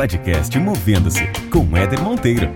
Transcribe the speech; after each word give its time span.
podcast 0.00 0.58
Movendo-se 0.58 1.26
com 1.52 1.76
Éder 1.76 2.00
Monteiro. 2.00 2.50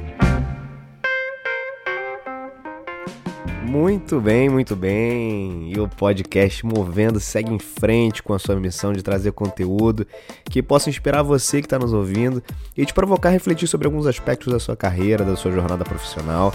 Muito 3.63 4.19
bem, 4.19 4.49
muito 4.49 4.75
bem. 4.75 5.71
E 5.71 5.79
o 5.79 5.87
podcast 5.87 6.65
Movendo 6.65 7.21
segue 7.21 7.53
em 7.53 7.59
frente 7.59 8.23
com 8.23 8.33
a 8.33 8.39
sua 8.39 8.57
missão 8.57 8.95
de 8.95 9.03
trazer 9.03 9.33
conteúdo 9.33 10.07
que 10.45 10.63
possa 10.63 10.89
inspirar 10.89 11.23
você 11.23 11.61
que 11.61 11.67
está 11.67 11.79
nos 11.79 11.93
ouvindo 11.93 12.43
e 12.75 12.87
te 12.87 12.95
provocar 12.95 13.29
a 13.29 13.33
refletir 13.33 13.69
sobre 13.69 13.87
alguns 13.87 14.07
aspectos 14.07 14.51
da 14.51 14.59
sua 14.59 14.75
carreira, 14.75 15.23
da 15.23 15.37
sua 15.37 15.53
jornada 15.53 15.85
profissional. 15.85 16.51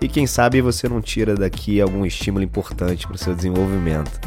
E 0.00 0.08
quem 0.08 0.26
sabe 0.26 0.60
você 0.60 0.88
não 0.88 1.00
tira 1.00 1.36
daqui 1.36 1.80
algum 1.80 2.04
estímulo 2.04 2.42
importante 2.42 3.06
para 3.06 3.14
o 3.14 3.18
seu 3.18 3.32
desenvolvimento. 3.32 4.20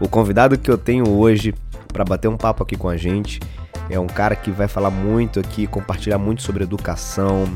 O 0.00 0.06
convidado 0.06 0.58
que 0.58 0.70
eu 0.70 0.76
tenho 0.76 1.08
hoje 1.08 1.54
para 1.90 2.04
bater 2.04 2.28
um 2.28 2.36
papo 2.36 2.62
aqui 2.62 2.76
com 2.76 2.90
a 2.90 2.96
gente 2.98 3.40
é 3.88 3.98
um 3.98 4.06
cara 4.06 4.34
que 4.34 4.50
vai 4.50 4.68
falar 4.68 4.90
muito 4.90 5.38
aqui, 5.38 5.66
compartilhar 5.66 6.18
muito 6.18 6.42
sobre 6.42 6.64
educação, 6.64 7.46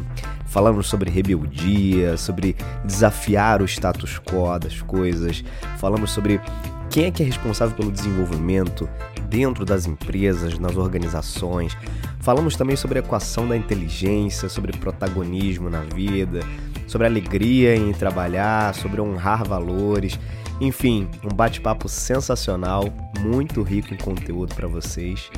falamos 0.46 0.86
sobre 0.86 1.10
rebeldia, 1.10 2.16
sobre 2.16 2.56
desafiar 2.84 3.60
o 3.62 3.64
status 3.64 4.20
quo 4.20 4.58
das 4.58 4.80
coisas, 4.82 5.44
falamos 5.78 6.10
sobre 6.10 6.40
quem 6.88 7.04
é 7.04 7.10
que 7.10 7.22
é 7.22 7.26
responsável 7.26 7.76
pelo 7.76 7.90
desenvolvimento 7.90 8.88
dentro 9.28 9.64
das 9.64 9.86
empresas, 9.86 10.58
nas 10.58 10.76
organizações. 10.76 11.76
Falamos 12.20 12.56
também 12.56 12.74
sobre 12.74 12.98
a 12.98 13.02
equação 13.02 13.46
da 13.46 13.56
inteligência, 13.56 14.48
sobre 14.48 14.72
protagonismo 14.72 15.70
na 15.70 15.82
vida, 15.82 16.40
sobre 16.88 17.06
alegria 17.06 17.76
em 17.76 17.92
trabalhar, 17.92 18.74
sobre 18.74 19.00
honrar 19.00 19.44
valores. 19.44 20.18
Enfim, 20.60 21.08
um 21.24 21.34
bate-papo 21.34 21.88
sensacional, 21.88 22.84
muito 23.20 23.62
rico 23.62 23.94
em 23.94 23.96
conteúdo 23.96 24.54
para 24.54 24.66
vocês 24.66 25.30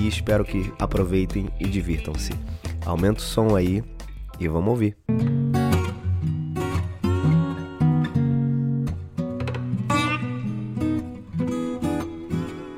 e 0.00 0.08
espero 0.08 0.42
que 0.46 0.72
aproveitem 0.78 1.50
e 1.60 1.68
divirtam-se. 1.68 2.32
Aumenta 2.86 3.20
o 3.20 3.22
som 3.22 3.54
aí 3.54 3.84
e 4.38 4.48
vamos 4.48 4.70
ouvir. 4.70 4.96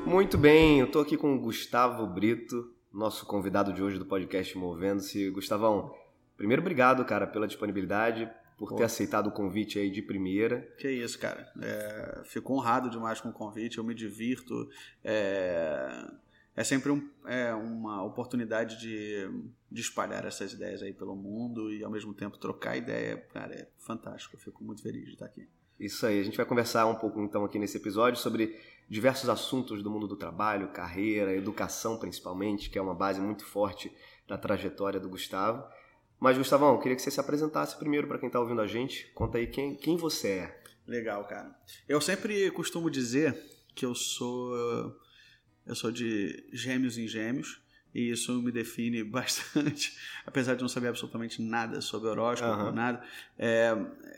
Muito 0.05 0.37
bem, 0.37 0.79
eu 0.79 0.85
estou 0.85 1.01
aqui 1.01 1.15
com 1.15 1.33
o 1.33 1.39
Gustavo 1.39 2.05
Brito, 2.05 2.69
nosso 2.91 3.25
convidado 3.25 3.71
de 3.71 3.81
hoje 3.81 3.97
do 3.97 4.05
podcast 4.05 4.57
Movendo-se. 4.57 5.29
Gustavão, 5.29 5.93
primeiro 6.35 6.61
obrigado, 6.61 7.05
cara, 7.05 7.25
pela 7.25 7.47
disponibilidade, 7.47 8.29
por 8.57 8.69
Pô. 8.69 8.75
ter 8.75 8.83
aceitado 8.83 9.27
o 9.27 9.31
convite 9.31 9.79
aí 9.79 9.89
de 9.89 10.01
primeira. 10.01 10.67
Que 10.77 10.91
isso, 10.91 11.17
cara. 11.17 11.49
É, 11.61 12.21
fico 12.25 12.53
honrado 12.53 12.89
demais 12.89 13.21
com 13.21 13.29
o 13.29 13.33
convite, 13.33 13.77
eu 13.77 13.83
me 13.83 13.93
divirto. 13.93 14.69
É, 15.03 16.05
é 16.55 16.63
sempre 16.63 16.91
um, 16.91 17.09
é, 17.25 17.53
uma 17.53 18.03
oportunidade 18.03 18.79
de, 18.79 19.27
de 19.71 19.81
espalhar 19.81 20.25
essas 20.25 20.53
ideias 20.53 20.83
aí 20.83 20.93
pelo 20.93 21.15
mundo 21.15 21.73
e 21.73 21.83
ao 21.83 21.89
mesmo 21.89 22.13
tempo 22.13 22.37
trocar 22.37 22.77
ideia. 22.77 23.17
Cara, 23.33 23.55
é 23.55 23.67
fantástico. 23.79 24.35
Eu 24.35 24.39
fico 24.39 24.63
muito 24.63 24.81
feliz 24.81 25.05
de 25.05 25.13
estar 25.13 25.25
aqui. 25.25 25.47
Isso 25.79 26.05
aí. 26.05 26.19
A 26.19 26.23
gente 26.23 26.37
vai 26.37 26.45
conversar 26.45 26.85
um 26.85 26.95
pouco 26.95 27.19
então 27.21 27.43
aqui 27.43 27.57
nesse 27.57 27.77
episódio 27.77 28.19
sobre 28.19 28.59
diversos 28.87 29.29
assuntos 29.29 29.81
do 29.81 29.89
mundo 29.89 30.07
do 30.07 30.15
trabalho, 30.15 30.71
carreira, 30.71 31.35
educação 31.35 31.97
principalmente, 31.97 32.69
que 32.69 32.77
é 32.77 32.81
uma 32.81 32.93
base 32.93 33.19
muito 33.19 33.45
forte 33.45 33.91
da 34.27 34.37
trajetória 34.37 34.99
do 34.99 35.09
Gustavo. 35.09 35.67
Mas, 36.19 36.37
Gustavão, 36.37 36.79
queria 36.79 36.95
que 36.95 37.01
você 37.01 37.11
se 37.11 37.19
apresentasse 37.19 37.77
primeiro 37.77 38.07
para 38.07 38.17
quem 38.19 38.27
está 38.27 38.39
ouvindo 38.39 38.61
a 38.61 38.67
gente. 38.67 39.11
Conta 39.13 39.39
aí 39.39 39.47
quem, 39.47 39.75
quem 39.75 39.97
você 39.97 40.27
é. 40.29 40.63
Legal, 40.87 41.25
cara. 41.25 41.53
Eu 41.89 41.99
sempre 41.99 42.49
costumo 42.51 42.89
dizer 42.89 43.35
que 43.75 43.85
eu 43.85 43.95
sou 43.95 44.95
eu 45.65 45.75
sou 45.75 45.91
de 45.91 46.43
gêmeos 46.51 46.97
em 46.97 47.07
gêmeos 47.07 47.61
e 47.93 48.09
isso 48.09 48.41
me 48.41 48.51
define 48.51 49.03
bastante, 49.05 49.97
apesar 50.25 50.55
de 50.55 50.61
não 50.61 50.69
saber 50.69 50.87
absolutamente 50.87 51.41
nada 51.41 51.79
sobre 51.79 52.09
horóscopo, 52.09 52.63
uhum. 52.63 52.71
nada. 52.71 53.03
É, 53.37 53.71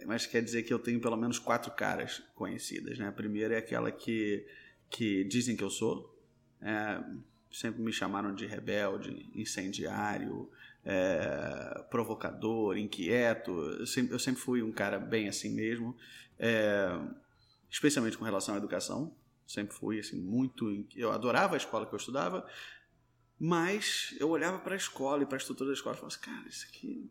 mas 0.05 0.25
quer 0.25 0.41
dizer 0.41 0.63
que 0.63 0.73
eu 0.73 0.79
tenho 0.79 1.00
pelo 1.00 1.17
menos 1.17 1.38
quatro 1.38 1.72
caras 1.72 2.23
conhecidas. 2.34 2.97
Né? 2.97 3.07
A 3.07 3.11
primeira 3.11 3.55
é 3.55 3.57
aquela 3.57 3.91
que, 3.91 4.45
que 4.89 5.23
dizem 5.25 5.55
que 5.55 5.63
eu 5.63 5.69
sou. 5.69 6.13
É, 6.61 7.03
sempre 7.51 7.81
me 7.81 7.91
chamaram 7.91 8.34
de 8.34 8.45
rebelde, 8.45 9.29
incendiário, 9.34 10.50
é, 10.84 11.84
provocador, 11.89 12.78
inquieto. 12.78 13.51
Eu 13.51 13.85
sempre, 13.85 14.13
eu 14.13 14.19
sempre, 14.19 14.41
fui 14.41 14.61
um 14.61 14.72
cara 14.72 15.00
bem 15.00 15.28
assim 15.28 15.53
mesmo, 15.53 15.95
é, 16.39 16.97
especialmente 17.69 18.17
com 18.17 18.23
relação 18.23 18.55
à 18.55 18.57
educação. 18.57 19.13
Sempre 19.45 19.75
fui 19.75 20.00
assim 20.00 20.19
muito. 20.19 20.85
Eu 20.95 21.11
adorava 21.11 21.56
a 21.56 21.57
escola 21.57 21.85
que 21.85 21.94
eu 21.94 21.97
estudava, 21.97 22.47
mas 23.39 24.16
eu 24.19 24.29
olhava 24.29 24.59
para 24.59 24.73
a 24.73 24.78
escola 24.78 25.23
e 25.23 25.25
para 25.25 25.35
a 25.35 25.39
estrutura 25.39 25.69
da 25.69 25.73
escola 25.73 25.95
e 25.95 26.00
falava 26.00 26.16
assim, 26.16 26.25
cara, 26.25 26.47
isso 26.47 26.66
aqui 26.67 27.09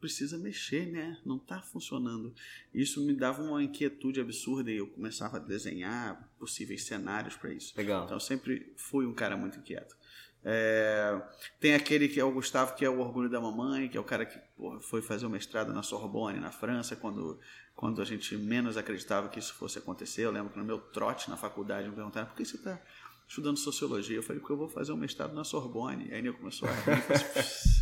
precisa 0.00 0.38
mexer, 0.38 0.86
né? 0.86 1.18
Não 1.24 1.36
está 1.36 1.60
funcionando. 1.60 2.34
Isso 2.72 3.04
me 3.04 3.12
dava 3.12 3.42
uma 3.42 3.62
inquietude 3.62 4.20
absurda 4.20 4.70
e 4.70 4.78
eu 4.78 4.86
começava 4.86 5.36
a 5.36 5.40
desenhar 5.40 6.28
possíveis 6.38 6.84
cenários 6.84 7.36
para 7.36 7.52
isso. 7.52 7.74
Legal. 7.76 8.04
Então 8.04 8.16
eu 8.16 8.20
sempre 8.20 8.72
fui 8.76 9.06
um 9.06 9.12
cara 9.12 9.36
muito 9.36 9.58
inquieto. 9.58 9.96
É, 10.42 11.20
tem 11.58 11.74
aquele 11.74 12.08
que 12.08 12.18
é 12.18 12.24
o 12.24 12.32
Gustavo, 12.32 12.74
que 12.74 12.84
é 12.84 12.88
o 12.88 12.98
orgulho 12.98 13.28
da 13.28 13.40
mamãe, 13.40 13.88
que 13.88 13.96
é 13.96 14.00
o 14.00 14.04
cara 14.04 14.24
que 14.24 14.38
foi 14.80 15.02
fazer 15.02 15.26
o 15.26 15.30
mestrado 15.30 15.72
na 15.72 15.82
Sorbonne, 15.82 16.40
na 16.40 16.50
França, 16.50 16.96
quando, 16.96 17.38
quando 17.74 18.00
a 18.00 18.04
gente 18.04 18.36
menos 18.36 18.76
acreditava 18.76 19.28
que 19.28 19.38
isso 19.38 19.54
fosse 19.54 19.78
acontecer. 19.78 20.24
Eu 20.24 20.30
lembro 20.30 20.50
que 20.50 20.58
no 20.58 20.64
meu 20.64 20.78
trote 20.78 21.28
na 21.28 21.36
faculdade 21.36 21.88
me 21.88 21.94
perguntaram 21.94 22.26
por 22.26 22.36
que 22.36 22.44
você 22.44 22.56
está 22.56 22.80
estudando 23.28 23.58
sociologia? 23.58 24.16
Eu 24.16 24.22
falei, 24.22 24.40
porque 24.40 24.52
eu 24.52 24.56
vou 24.56 24.68
fazer 24.68 24.92
um 24.92 24.96
mestrado 24.96 25.34
na 25.34 25.44
Sorbonne. 25.44 26.10
Aí 26.10 26.18
ele 26.18 26.32
começou 26.32 26.68
a 26.68 26.72
rir. 26.72 27.04
Assim, 27.36 27.80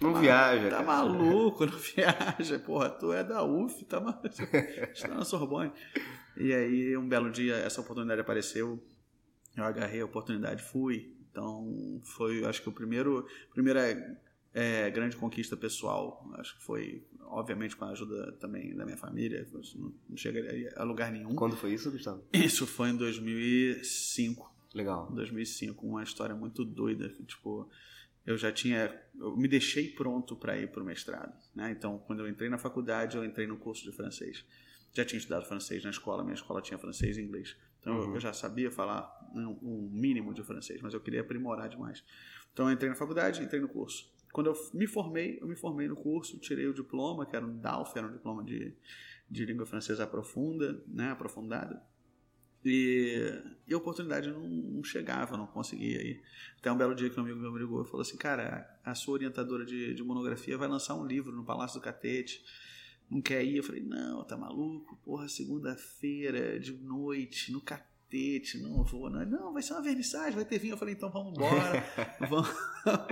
não 0.00 0.12
tá 0.12 0.20
viaja. 0.20 0.64
Tá 0.64 0.70
cara. 0.70 0.84
maluco, 0.84 1.66
não 1.66 1.76
viaja. 1.78 2.58
Porra, 2.60 2.90
tu 2.90 3.12
é 3.12 3.24
da 3.24 3.42
UF, 3.42 3.84
tá 3.84 3.98
maluco. 3.98 4.28
Está 4.94 5.08
na 5.08 5.24
Sorbonne. 5.24 5.72
E 6.36 6.52
aí, 6.52 6.96
um 6.96 7.08
belo 7.08 7.30
dia, 7.30 7.56
essa 7.56 7.80
oportunidade 7.80 8.20
apareceu. 8.20 8.80
Eu 9.56 9.64
agarrei 9.64 10.02
a 10.02 10.04
oportunidade, 10.04 10.62
fui 10.62 11.15
então, 11.36 12.00
foi, 12.02 12.46
acho 12.46 12.62
que 12.62 12.68
o 12.70 12.72
primeiro, 12.72 13.28
primeira 13.52 14.18
é, 14.54 14.90
grande 14.90 15.18
conquista 15.18 15.54
pessoal. 15.54 16.26
Acho 16.38 16.56
que 16.56 16.64
foi, 16.64 17.04
obviamente, 17.24 17.76
com 17.76 17.84
a 17.84 17.90
ajuda 17.90 18.32
também 18.40 18.74
da 18.74 18.86
minha 18.86 18.96
família. 18.96 19.46
Não 20.08 20.16
chegaria 20.16 20.72
a 20.74 20.82
lugar 20.82 21.12
nenhum. 21.12 21.34
Quando 21.34 21.54
foi 21.54 21.74
isso, 21.74 21.90
Gustavo? 21.90 22.24
Isso 22.32 22.66
foi 22.66 22.88
em 22.88 22.96
2005. 22.96 24.50
Legal. 24.72 25.12
2005, 25.12 25.86
uma 25.86 26.02
história 26.02 26.34
muito 26.34 26.64
doida. 26.64 27.10
Tipo, 27.26 27.68
eu 28.24 28.38
já 28.38 28.50
tinha, 28.50 28.98
eu 29.14 29.36
me 29.36 29.46
deixei 29.46 29.90
pronto 29.90 30.34
para 30.34 30.56
ir 30.56 30.72
para 30.72 30.82
o 30.82 30.86
mestrado. 30.86 31.36
Né? 31.54 31.70
Então, 31.70 31.98
quando 31.98 32.20
eu 32.20 32.28
entrei 32.30 32.48
na 32.48 32.56
faculdade, 32.56 33.18
eu 33.18 33.24
entrei 33.26 33.46
no 33.46 33.58
curso 33.58 33.84
de 33.84 33.94
francês. 33.94 34.42
Já 34.94 35.04
tinha 35.04 35.18
estudado 35.18 35.44
francês 35.44 35.84
na 35.84 35.90
escola, 35.90 36.24
minha 36.24 36.34
escola 36.34 36.62
tinha 36.62 36.78
francês 36.78 37.18
e 37.18 37.20
inglês. 37.20 37.54
Então 37.86 38.00
uhum. 38.00 38.14
eu 38.14 38.20
já 38.20 38.32
sabia 38.32 38.68
falar 38.68 39.08
um, 39.32 39.88
mínimo 39.92 40.34
de 40.34 40.42
francês, 40.42 40.82
mas 40.82 40.92
eu 40.92 41.00
queria 41.00 41.20
aprimorar 41.20 41.68
demais. 41.68 42.02
Então 42.52 42.66
eu 42.66 42.72
entrei 42.72 42.90
na 42.90 42.96
faculdade, 42.96 43.40
entrei 43.40 43.60
no 43.60 43.68
curso. 43.68 44.12
Quando 44.32 44.48
eu 44.48 44.54
me 44.74 44.88
formei, 44.88 45.38
eu 45.40 45.46
me 45.46 45.54
formei 45.54 45.86
no 45.86 45.94
curso, 45.94 46.36
tirei 46.40 46.66
o 46.66 46.74
diploma, 46.74 47.24
que 47.24 47.36
era 47.36 47.46
um 47.46 47.56
DALF, 47.56 47.96
era 47.96 48.08
um 48.08 48.12
diploma 48.12 48.42
de, 48.42 48.74
de 49.30 49.46
língua 49.46 49.64
francesa 49.64 50.02
aprofunda, 50.02 50.82
né, 50.88 51.10
aprofundada. 51.10 51.80
E, 52.64 53.40
e 53.68 53.72
a 53.72 53.76
oportunidade 53.76 54.32
não, 54.32 54.40
não, 54.40 54.82
chegava, 54.82 55.36
não 55.36 55.46
conseguia 55.46 56.02
ir. 56.02 56.20
Até 56.58 56.72
um 56.72 56.76
belo 56.76 56.92
dia 56.92 57.08
que 57.08 57.20
um 57.20 57.22
amigo 57.22 57.38
meu 57.38 57.52
me 57.52 57.60
ligou 57.60 57.82
e 57.82 57.84
falou 57.84 58.00
assim: 58.00 58.16
Cara, 58.16 58.80
a 58.84 58.96
sua 58.96 59.14
orientadora 59.14 59.64
de, 59.64 59.94
de 59.94 60.02
monografia 60.02 60.58
vai 60.58 60.66
lançar 60.66 60.96
um 60.96 61.06
livro 61.06 61.30
no 61.30 61.44
Palácio 61.44 61.78
do 61.78 61.84
Catete 61.84 62.42
não 63.10 63.20
quer 63.20 63.44
ir? 63.44 63.56
Eu 63.56 63.62
falei, 63.62 63.82
não, 63.82 64.24
tá 64.24 64.36
maluco? 64.36 64.96
Porra, 65.04 65.28
segunda-feira, 65.28 66.58
de 66.58 66.72
noite, 66.72 67.52
no 67.52 67.60
catete, 67.60 68.58
não 68.58 68.82
vou, 68.82 69.08
não. 69.08 69.24
Não, 69.24 69.52
vai 69.52 69.62
ser 69.62 69.74
uma 69.74 69.82
vernissagem, 69.82 70.34
vai 70.34 70.44
ter 70.44 70.58
vinho. 70.58 70.74
Eu 70.74 70.78
falei, 70.78 70.94
então 70.94 71.10
vamos 71.10 71.32
embora, 71.34 71.84
vamos 72.28 72.48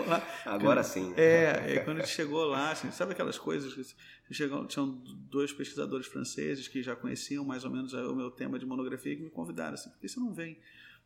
lá. 0.06 0.26
Agora 0.44 0.82
sim. 0.82 1.14
É, 1.16 1.74
e 1.74 1.80
quando 1.84 1.98
a 1.98 2.00
gente 2.00 2.12
chegou 2.12 2.44
lá, 2.44 2.72
assim, 2.72 2.90
sabe 2.90 3.12
aquelas 3.12 3.38
coisas 3.38 3.94
que 4.26 4.34
chegou, 4.34 4.66
tinham 4.66 5.02
dois 5.30 5.52
pesquisadores 5.52 6.06
franceses 6.06 6.66
que 6.66 6.82
já 6.82 6.96
conheciam 6.96 7.44
mais 7.44 7.64
ou 7.64 7.70
menos 7.70 7.92
o 7.92 8.14
meu 8.14 8.30
tema 8.30 8.58
de 8.58 8.66
monografia 8.66 9.14
que 9.16 9.22
me 9.22 9.30
convidaram 9.30 9.74
assim, 9.74 9.90
por 9.90 10.00
que 10.00 10.08
você 10.08 10.18
não 10.18 10.32
vem 10.32 10.58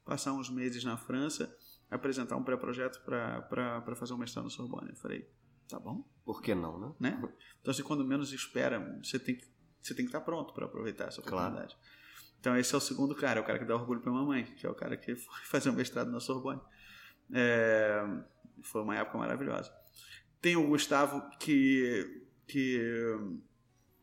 passar 0.05 0.33
uns 0.33 0.49
meses 0.49 0.83
na 0.85 0.97
França, 0.97 1.55
apresentar 1.91 2.37
um 2.37 2.43
pré-projeto 2.43 3.03
para 3.05 3.95
fazer 3.95 4.15
um 4.15 4.19
mestrado 4.19 4.45
no 4.45 4.51
Sorbonne? 4.51 4.91
Eu 4.91 4.97
falei, 4.97 5.29
tá 5.69 5.79
bom. 5.79 6.05
Por 6.25 6.43
que 6.43 6.55
não, 6.55 6.79
né? 6.79 6.95
né? 6.99 7.35
Então, 7.61 7.71
assim, 7.71 7.83
quando 7.83 8.05
menos 8.05 8.33
espera, 8.33 9.01
você 9.03 9.19
tem 9.19 9.37
que, 9.37 9.47
você 9.81 9.95
tem 9.95 10.05
que 10.05 10.09
estar 10.09 10.21
pronto 10.21 10.53
para 10.53 10.67
aproveitar 10.67 11.09
essa 11.09 11.21
oportunidade. 11.21 11.75
Claro. 11.75 11.99
Então, 12.41 12.57
esse 12.57 12.75
é 12.75 12.79
o 12.79 12.81
segundo 12.81 13.15
cara, 13.15 13.41
é 13.41 13.43
o 13.43 13.47
cara 13.47 13.59
que 13.59 13.65
dá 13.65 13.75
orgulho 13.75 14.01
para 14.01 14.13
mamãe, 14.13 14.45
que 14.45 14.67
é 14.67 14.71
o 14.71 14.75
cara 14.75 14.97
que 14.97 15.15
foi 15.17 15.41
fazer 15.47 15.71
um 15.71 15.75
mestrado 15.75 16.11
na 16.11 16.21
Sorbonne. 16.21 16.61
É, 17.33 18.03
foi 18.63 18.83
uma 18.83 18.97
época 18.97 19.19
maravilhosa. 19.19 19.73
Tem 20.41 20.57
o 20.57 20.67
Gustavo 20.67 21.29
que, 21.39 22.25
que, 22.47 22.81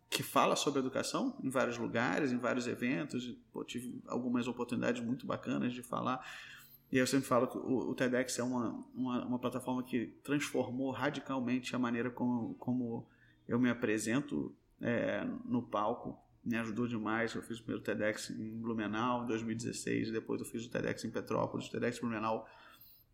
que 0.10 0.22
fala 0.22 0.56
sobre 0.56 0.80
educação 0.80 1.40
em 1.44 1.50
vários 1.50 1.78
lugares, 1.78 2.32
em 2.32 2.38
vários 2.38 2.68
eventos. 2.68 3.26
Pô, 3.54 3.64
tive 3.64 4.02
algumas 4.08 4.48
oportunidades 4.48 5.02
muito 5.02 5.26
bacanas 5.26 5.74
de 5.74 5.82
falar 5.82 6.26
E 6.92 6.98
eu 6.98 7.08
sempre 7.08 7.28
falo 7.28 7.48
que 7.48 7.58
o, 7.58 7.90
o 7.90 7.96
TEDx 7.96 8.38
é 8.40 8.44
uma, 8.44 8.86
uma, 8.94 9.26
uma, 9.26 9.40
plataforma 9.40 9.84
que 9.84 10.08
transformou 10.24 10.92
radicalmente 10.92 11.76
a 11.76 11.80
maneira 11.80 12.10
como, 12.10 12.54
como 12.56 13.08
eu 13.48 13.60
me 13.60 13.70
apresento 13.70 14.56
é, 14.82 15.26
no 15.46 15.64
palco. 15.64 16.18
Me 16.44 16.56
ajudou 16.58 16.88
demais. 16.88 17.34
Eu 17.34 17.42
fiz 17.42 17.58
o 17.60 17.64
primeiro 17.64 17.84
TEDx 17.84 18.30
em 18.30 18.62
Blumenau 18.62 19.24
em 19.24 19.28
2016, 19.28 20.12
depois 20.12 20.40
eu 20.40 20.46
fiz 20.46 20.66
o 20.66 20.70
TEDx 20.70 21.04
em 21.04 21.10
Petrópolis. 21.10 21.68
O 21.68 21.72
TEDx 21.72 22.00
Blumenau, 22.00 22.48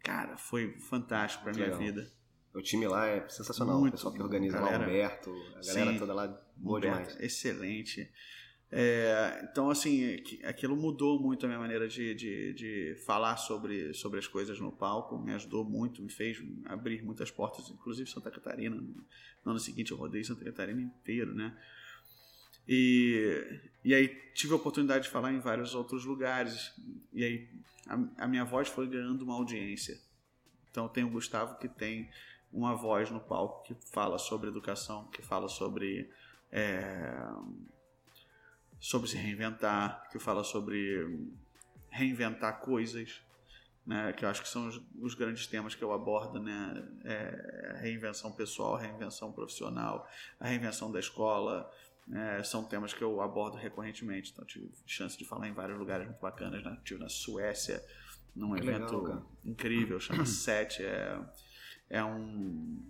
cara, 0.03 0.37
foi 0.37 0.77
fantástico 0.77 1.43
para 1.43 1.53
minha 1.53 1.65
Legal. 1.65 1.79
vida. 1.79 2.11
O 2.53 2.61
time 2.61 2.85
lá 2.87 3.07
é 3.07 3.27
sensacional. 3.29 3.79
Muito, 3.79 3.93
o 3.93 3.97
pessoal 3.97 4.13
que 4.13 4.21
organiza 4.21 4.57
galera, 4.57 4.77
lá, 4.79 4.83
o 4.83 4.89
Humberto, 4.89 5.29
a 5.29 5.65
galera 5.65 5.91
sim, 5.93 5.97
toda 5.97 6.13
lá, 6.13 6.27
boa 6.57 6.79
Humberto, 6.79 7.07
demais. 7.07 7.23
Excelente. 7.23 8.11
É, 8.73 9.41
então, 9.43 9.69
assim, 9.69 10.15
aquilo 10.45 10.77
mudou 10.77 11.19
muito 11.19 11.45
a 11.45 11.49
minha 11.49 11.59
maneira 11.59 11.89
de, 11.89 12.15
de, 12.15 12.53
de, 12.53 12.95
falar 13.05 13.35
sobre, 13.35 13.93
sobre 13.93 14.17
as 14.17 14.27
coisas 14.27 14.59
no 14.61 14.71
palco, 14.71 15.19
me 15.19 15.33
ajudou 15.33 15.65
muito, 15.65 16.01
me 16.01 16.09
fez 16.09 16.41
abrir 16.65 17.03
muitas 17.03 17.29
portas, 17.29 17.69
inclusive 17.69 18.09
Santa 18.09 18.31
Catarina. 18.31 18.75
No 18.75 19.51
ano 19.51 19.59
seguinte 19.59 19.91
eu 19.91 19.97
rodei 19.97 20.23
Santa 20.23 20.45
Catarina 20.45 20.81
inteiro, 20.81 21.35
né? 21.35 21.57
E, 22.65 23.59
e 23.83 23.93
aí 23.93 24.07
tive 24.33 24.53
a 24.53 24.55
oportunidade 24.55 25.03
de 25.03 25.09
falar 25.09 25.33
em 25.33 25.39
vários 25.39 25.75
outros 25.75 26.05
lugares, 26.05 26.71
e 27.11 27.25
aí 27.25 27.49
a, 27.87 28.23
a 28.23 28.27
minha 28.27 28.45
voz 28.45 28.69
foi 28.69 28.87
ganhando 28.87 29.23
uma 29.23 29.33
audiência. 29.33 29.99
Então 30.69 30.87
tem 30.87 31.03
o 31.03 31.09
Gustavo 31.09 31.57
que 31.57 31.67
tem 31.67 32.09
uma 32.53 32.73
voz 32.73 33.11
no 33.11 33.19
palco 33.19 33.63
que 33.63 33.75
fala 33.91 34.17
sobre 34.17 34.47
educação, 34.49 35.09
que 35.09 35.21
fala 35.21 35.49
sobre. 35.49 36.09
É, 36.49 37.27
sobre 38.81 39.07
se 39.07 39.15
reinventar, 39.15 40.09
que 40.11 40.17
fala 40.17 40.43
sobre 40.43 41.29
reinventar 41.89 42.59
coisas, 42.59 43.21
né, 43.85 44.11
que 44.13 44.25
eu 44.25 44.29
acho 44.29 44.41
que 44.41 44.49
são 44.49 44.67
os, 44.67 44.81
os 44.99 45.13
grandes 45.13 45.45
temas 45.45 45.75
que 45.75 45.83
eu 45.83 45.93
abordo, 45.93 46.41
né, 46.41 46.83
é, 47.05 47.79
reinvenção 47.81 48.31
pessoal, 48.31 48.75
reinvenção 48.75 49.31
profissional, 49.31 50.07
a 50.39 50.47
reinvenção 50.47 50.91
da 50.91 50.99
escola, 50.99 51.71
é, 52.11 52.43
são 52.43 52.63
temas 52.63 52.91
que 52.91 53.03
eu 53.03 53.21
abordo 53.21 53.55
recorrentemente. 53.55 54.31
Então, 54.31 54.43
tive 54.43 54.71
chance 54.87 55.17
de 55.17 55.23
falar 55.23 55.47
em 55.47 55.53
vários 55.53 55.77
lugares 55.77 56.07
muito 56.07 56.19
bacanas. 56.19 56.63
Né? 56.63 56.77
Tive 56.83 56.99
na 56.99 57.07
Suécia, 57.07 57.81
num 58.35 58.53
que 58.55 58.61
evento 58.61 58.97
legal, 58.97 59.31
incrível, 59.45 59.99
chama 59.99 60.25
SET. 60.25 60.83
É, 60.83 61.21
é 61.89 62.03
um. 62.03 62.83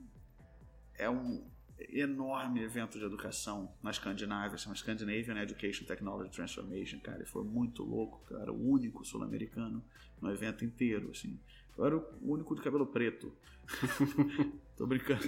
É 0.95 1.09
um 1.09 1.45
enorme 1.89 2.61
evento 2.61 2.97
de 2.97 3.05
educação 3.05 3.73
na 3.81 3.91
Escandinávia, 3.91 4.57
chama 4.57 4.75
Scandinavian 4.75 5.41
Education 5.41 5.85
Technology 5.85 6.31
Transformation, 6.31 6.99
cara, 6.99 7.23
e 7.23 7.25
foi 7.25 7.43
muito 7.43 7.83
louco, 7.83 8.21
eu 8.29 8.41
era 8.41 8.51
o 8.51 8.69
único 8.69 9.05
sul-americano 9.05 9.83
no 10.21 10.31
evento 10.31 10.63
inteiro, 10.65 11.09
assim, 11.11 11.39
eu 11.77 11.85
era 11.85 11.97
o 11.97 12.05
único 12.21 12.55
de 12.55 12.61
cabelo 12.61 12.85
preto, 12.85 13.33
tô 14.75 14.85
brincando, 14.85 15.23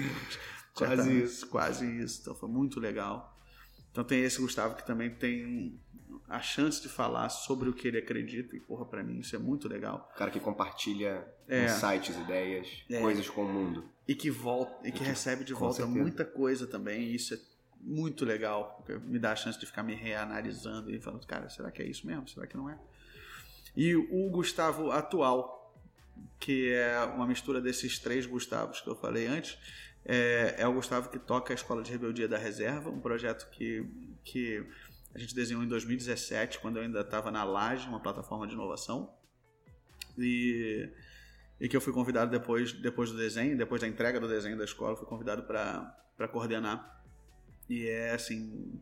quase 0.73 1.23
isso, 1.23 1.47
quase 1.47 2.01
isso, 2.01 2.21
então 2.21 2.35
foi 2.35 2.49
muito 2.49 2.79
legal, 2.79 3.37
então 3.91 4.03
tem 4.03 4.23
esse 4.23 4.41
Gustavo 4.41 4.75
que 4.75 4.85
também 4.85 5.09
tem 5.09 5.79
a 6.27 6.41
chance 6.41 6.81
de 6.81 6.89
falar 6.89 7.29
sobre 7.29 7.69
o 7.69 7.73
que 7.73 7.87
ele 7.87 7.97
acredita, 7.97 8.55
e 8.55 8.59
porra, 8.59 8.85
pra 8.85 9.03
mim 9.03 9.19
isso 9.19 9.35
é 9.35 9.39
muito 9.39 9.67
legal. 9.67 10.09
O 10.13 10.17
cara 10.17 10.31
que 10.31 10.39
compartilha 10.39 11.27
é. 11.47 11.65
insights, 11.65 12.15
ideias, 12.17 12.83
é. 12.89 12.99
coisas 12.99 13.29
com 13.29 13.43
o 13.43 13.47
mundo. 13.47 13.87
E 14.07 14.13
que 14.13 14.29
volta, 14.29 14.87
e 14.87 14.91
que, 14.91 15.03
recebe 15.03 15.43
de 15.43 15.53
volta 15.53 15.85
muita 15.85 16.25
coisa 16.25 16.67
também, 16.67 17.03
e 17.03 17.15
isso 17.15 17.33
é 17.33 17.39
muito 17.79 18.25
legal, 18.25 18.75
porque 18.77 18.97
me 19.05 19.17
dá 19.17 19.31
a 19.31 19.35
chance 19.35 19.59
de 19.59 19.65
ficar 19.65 19.83
me 19.83 19.93
reanalisando 19.93 20.93
e 20.93 20.99
falando, 20.99 21.25
cara, 21.25 21.49
será 21.49 21.71
que 21.71 21.81
é 21.81 21.85
isso 21.85 22.05
mesmo? 22.05 22.27
Será 22.27 22.45
que 22.45 22.57
não 22.57 22.69
é? 22.69 22.77
E 23.75 23.95
o 23.95 24.29
Gustavo 24.29 24.91
atual, 24.91 25.73
que 26.39 26.71
é 26.73 26.99
uma 27.03 27.25
mistura 27.25 27.61
desses 27.61 27.97
três 27.97 28.25
Gustavos 28.25 28.81
que 28.81 28.87
eu 28.87 28.95
falei 28.95 29.25
antes, 29.25 29.57
é, 30.05 30.55
é 30.57 30.67
o 30.67 30.73
Gustavo 30.73 31.09
que 31.09 31.17
toca 31.17 31.53
a 31.53 31.55
Escola 31.55 31.81
de 31.81 31.91
Rebeldia 31.91 32.27
da 32.27 32.37
Reserva, 32.37 32.89
um 32.89 32.99
projeto 32.99 33.49
que, 33.51 33.85
que 34.23 34.65
a 35.15 35.19
gente 35.19 35.33
desenhou 35.33 35.63
em 35.63 35.67
2017, 35.67 36.59
quando 36.59 36.77
eu 36.77 36.83
ainda 36.83 37.01
estava 37.01 37.31
na 37.31 37.43
Laje, 37.43 37.87
uma 37.87 37.99
plataforma 37.99 38.47
de 38.47 38.53
inovação. 38.53 39.13
E, 40.17 40.89
e 41.59 41.67
que 41.67 41.75
eu 41.75 41.81
fui 41.81 41.93
convidado 41.93 42.31
depois, 42.31 42.73
depois 42.73 43.11
do 43.11 43.17
desenho, 43.17 43.57
depois 43.57 43.81
da 43.81 43.87
entrega 43.87 44.19
do 44.19 44.27
desenho 44.27 44.57
da 44.57 44.63
escola, 44.63 44.95
fui 44.95 45.07
convidado 45.07 45.43
para 45.43 46.27
coordenar. 46.27 47.01
E 47.69 47.87
é 47.87 48.11
assim 48.11 48.81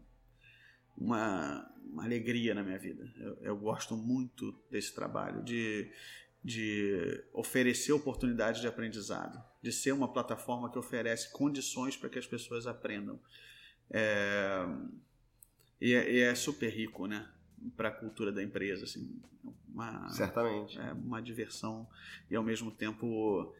uma, 0.97 1.69
uma 1.83 2.03
alegria 2.03 2.53
na 2.53 2.63
minha 2.63 2.79
vida. 2.79 3.11
Eu, 3.17 3.37
eu 3.41 3.57
gosto 3.57 3.95
muito 3.95 4.51
desse 4.69 4.93
trabalho, 4.93 5.43
de, 5.43 5.91
de 6.43 7.23
oferecer 7.33 7.91
oportunidades 7.91 8.61
de 8.61 8.67
aprendizado, 8.67 9.43
de 9.61 9.71
ser 9.71 9.91
uma 9.91 10.11
plataforma 10.11 10.71
que 10.71 10.79
oferece 10.79 11.31
condições 11.31 11.95
para 11.95 12.09
que 12.09 12.17
as 12.17 12.25
pessoas 12.25 12.65
aprendam. 12.65 13.19
É, 13.89 14.65
e, 15.79 15.93
é, 15.93 16.11
e 16.11 16.19
é 16.21 16.33
super 16.33 16.69
rico, 16.69 17.05
né? 17.05 17.29
para 17.75 17.89
a 17.89 17.91
cultura 17.91 18.31
da 18.31 18.41
empresa, 18.41 18.85
assim, 18.85 19.21
uma, 19.81 20.09
certamente, 20.09 20.79
é, 20.79 20.93
uma 20.93 21.21
diversão 21.21 21.87
e 22.29 22.35
ao 22.35 22.43
mesmo 22.43 22.71
tempo 22.71 23.53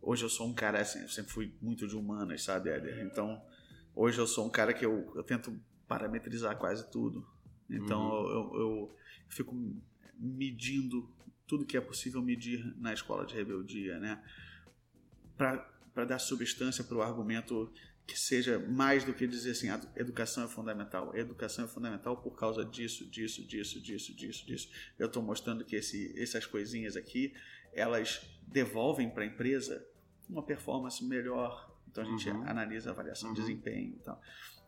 hoje 0.00 0.24
eu 0.24 0.28
sou 0.28 0.46
um 0.46 0.54
cara 0.54 0.80
assim, 0.80 1.00
eu 1.00 1.08
sempre 1.08 1.32
fui 1.32 1.54
muito 1.60 1.86
de 1.86 1.96
humanas, 1.96 2.42
sabe, 2.42 2.70
Éder? 2.70 3.04
Então 3.04 3.40
hoje 3.94 4.18
eu 4.18 4.26
sou 4.26 4.46
um 4.46 4.50
cara 4.50 4.74
que 4.74 4.84
eu, 4.84 5.12
eu 5.14 5.22
tento 5.22 5.58
parametrizar 5.86 6.56
quase 6.56 6.90
tudo, 6.90 7.26
então 7.70 8.10
uhum. 8.10 8.28
eu, 8.28 8.54
eu, 8.54 8.60
eu, 8.60 8.96
fico 9.28 9.56
medindo 10.18 11.08
tudo 11.46 11.64
que 11.64 11.76
é 11.76 11.80
possível 11.80 12.20
medir 12.20 12.74
na 12.78 12.92
escola 12.92 13.24
de 13.24 13.34
rebeldia, 13.34 13.98
né? 13.98 14.22
Para 15.36 16.04
dar 16.04 16.18
substância 16.18 16.84
para 16.84 16.96
o 16.96 17.02
argumento 17.02 17.72
que 18.06 18.18
seja 18.18 18.58
mais 18.58 19.04
do 19.04 19.14
que 19.14 19.26
dizer 19.26 19.52
assim, 19.52 19.70
a 19.70 19.80
educação 19.96 20.44
é 20.44 20.48
fundamental. 20.48 21.12
A 21.12 21.18
educação 21.18 21.64
é 21.64 21.68
fundamental 21.68 22.16
por 22.16 22.36
causa 22.36 22.64
disso, 22.64 23.06
disso, 23.06 23.46
disso, 23.46 23.80
disso, 23.80 24.14
disso, 24.14 24.46
disso. 24.46 24.70
Eu 24.98 25.06
estou 25.06 25.22
mostrando 25.22 25.64
que 25.64 25.76
esse, 25.76 26.12
essas 26.20 26.44
coisinhas 26.44 26.96
aqui, 26.96 27.32
elas 27.72 28.20
devolvem 28.46 29.08
para 29.08 29.22
a 29.22 29.26
empresa 29.26 29.86
uma 30.28 30.42
performance 30.42 31.04
melhor. 31.04 31.70
Então 31.90 32.02
a 32.04 32.06
gente 32.06 32.28
uhum. 32.28 32.42
analisa 32.48 32.90
a 32.90 32.92
avaliação 32.92 33.28
uhum. 33.28 33.34
de 33.34 33.40
desempenho 33.40 33.94
e 33.94 34.02
tal. 34.02 34.20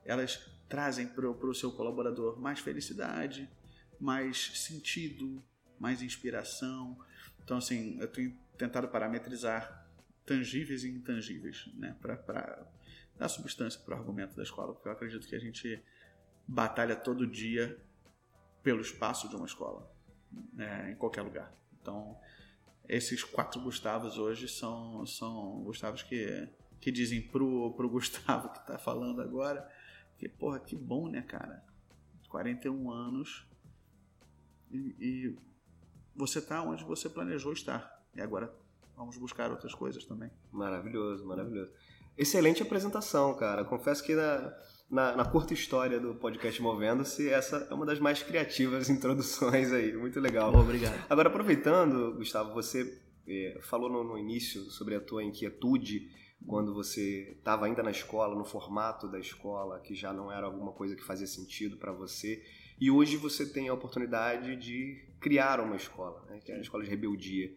Elas 0.05 0.51
trazem 0.69 1.07
para 1.07 1.29
o 1.29 1.55
seu 1.55 1.73
colaborador 1.73 2.39
mais 2.39 2.61
felicidade, 2.61 3.51
mais 3.99 4.53
sentido, 4.55 5.43
mais 5.79 6.03
inspiração. 6.03 6.99
Então, 7.43 7.59
assim, 7.59 7.99
eu 8.01 8.09
tenho 8.09 8.37
tentado 8.57 8.89
parametrizar 8.89 9.87
tangíveis 10.25 10.85
e 10.85 10.89
intangíveis, 10.89 11.69
né? 11.75 11.97
Para 12.01 12.67
dar 13.17 13.29
substância 13.29 13.81
para 13.81 13.95
o 13.95 13.99
argumento 13.99 14.37
da 14.37 14.43
escola, 14.43 14.73
porque 14.73 14.89
eu 14.89 14.93
acredito 14.93 15.27
que 15.27 15.35
a 15.35 15.39
gente 15.39 15.83
batalha 16.47 16.97
todo 16.97 17.27
dia 17.27 17.79
pelo 18.63 18.81
espaço 18.81 19.29
de 19.29 19.37
uma 19.37 19.47
escola, 19.47 19.91
né? 20.53 20.93
em 20.93 20.97
qualquer 20.97 21.23
lugar. 21.23 21.55
Então, 21.81 22.19
esses 22.89 23.23
quatro 23.23 23.61
Gustavos 23.61 24.19
hoje 24.19 24.49
são, 24.49 25.07
são 25.07 25.63
Gustavos 25.63 26.03
que, 26.03 26.49
que 26.81 26.91
dizem 26.91 27.23
pro, 27.23 27.73
pro 27.75 27.89
Gustavo 27.89 28.51
que 28.51 28.59
está 28.59 28.79
falando 28.79 29.21
agora 29.21 29.71
que, 30.19 30.29
porra, 30.29 30.61
que 30.61 30.77
bom, 30.77 31.09
né, 31.09 31.23
cara? 31.23 31.65
41 32.29 32.91
anos 32.91 33.47
e, 34.71 34.97
e 34.99 35.39
você 36.15 36.39
está 36.39 36.63
onde 36.63 36.85
você 36.85 37.09
planejou 37.09 37.53
estar. 37.53 38.03
E 38.15 38.21
agora 38.21 38.53
vamos 38.97 39.17
buscar 39.17 39.51
outras 39.51 39.75
coisas 39.75 40.05
também. 40.05 40.31
Maravilhoso, 40.51 41.25
maravilhoso. 41.27 41.73
Excelente 42.17 42.63
apresentação, 42.63 43.35
cara. 43.35 43.65
Confesso 43.65 44.03
que 44.03 44.15
na, 44.15 44.57
na, 44.91 45.17
na 45.17 45.25
curta 45.25 45.53
história 45.53 45.99
do 45.99 46.15
podcast 46.15 46.61
Movendo-se, 46.63 47.29
essa 47.29 47.67
é 47.71 47.75
uma 47.75 47.85
das 47.85 47.99
mais 47.99 48.23
criativas 48.23 48.89
introduções 48.91 49.73
aí. 49.73 49.93
Muito 49.97 50.21
legal. 50.21 50.55
Obrigado. 50.55 51.05
Agora, 51.11 51.29
aproveitando, 51.29 52.15
Gustavo, 52.15 52.55
você 52.55 53.03
é, 53.27 53.59
falou 53.63 53.91
no, 53.91 54.05
no 54.05 54.19
início 54.19 54.63
sobre 54.71 54.95
a 54.95 55.01
tua 55.01 55.25
inquietude 55.25 56.09
quando 56.47 56.75
você 56.75 57.35
estava 57.39 57.67
ainda 57.67 57.83
na 57.83 57.91
escola, 57.91 58.35
no 58.35 58.45
formato 58.45 59.09
da 59.09 59.19
escola, 59.19 59.81
que 59.81 59.95
já 59.95 60.13
não 60.13 60.31
era 60.31 60.47
alguma 60.47 60.73
coisa 60.73 60.95
que 60.95 61.03
fazia 61.03 61.27
sentido 61.27 61.77
para 61.79 61.93
você. 61.93 62.43
E 62.81 62.91
hoje 62.91 63.17
você 63.17 63.47
tem 63.47 63.69
a 63.69 63.75
oportunidade 63.75 64.57
de 64.57 65.09
criar 65.21 65.61
uma 65.61 65.77
escola, 65.77 66.23
né, 66.29 66.41
que 66.45 66.53
é 66.53 66.57
a 66.57 66.61
escola 66.61 66.85
de 66.85 66.91
rebeldia. 66.91 67.51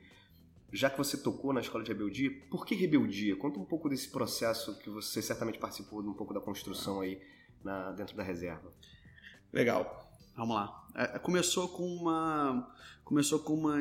Já 0.72 0.90
que 0.90 0.98
você 0.98 1.18
tocou 1.18 1.54
na 1.54 1.62
escola 1.62 1.84
de 1.84 1.92
rebeldia, 1.92 2.30
por 2.50 2.66
que 2.66 2.76
rebeldia? 2.76 3.36
Conta 3.38 3.60
um 3.60 3.66
pouco 3.66 3.88
desse 3.88 4.10
processo 4.10 4.78
que 4.80 4.90
você 4.90 5.22
certamente 5.22 5.58
participou 5.58 6.02
um 6.02 6.14
pouco 6.14 6.34
da 6.34 6.42
construção 6.42 7.02
aí 7.02 7.22
na, 7.64 7.92
dentro 7.92 8.16
da 8.16 8.24
reserva. 8.24 8.74
Legal, 9.54 10.12
vamos 10.36 10.56
lá. 10.56 10.88
É, 10.94 11.20
começou 11.20 11.70
com 11.70 11.86
uma 11.86 12.74
começou 13.04 13.40
com 13.40 13.54
uma 13.54 13.78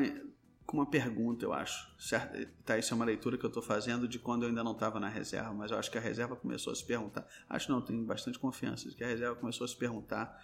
com 0.65 0.77
uma 0.77 0.85
pergunta, 0.85 1.45
eu 1.45 1.53
acho. 1.53 1.93
Certo? 1.97 2.45
Tá, 2.65 2.77
isso 2.77 2.93
é 2.93 2.95
uma 2.95 3.05
leitura 3.05 3.37
que 3.37 3.45
eu 3.45 3.49
estou 3.49 3.63
fazendo 3.63 4.07
de 4.07 4.19
quando 4.19 4.43
eu 4.43 4.49
ainda 4.49 4.63
não 4.63 4.73
estava 4.73 4.99
na 4.99 5.09
reserva, 5.09 5.53
mas 5.53 5.71
eu 5.71 5.77
acho 5.77 5.89
que 5.91 5.97
a 5.97 6.01
reserva 6.01 6.35
começou 6.35 6.71
a 6.71 6.75
se 6.75 6.85
perguntar. 6.85 7.25
Acho 7.49 7.71
não, 7.71 7.81
tenho 7.81 8.03
bastante 8.05 8.37
confiança 8.39 8.89
de 8.89 8.95
que 8.95 9.03
a 9.03 9.07
reserva 9.07 9.35
começou 9.35 9.65
a 9.65 9.67
se 9.67 9.75
perguntar 9.75 10.41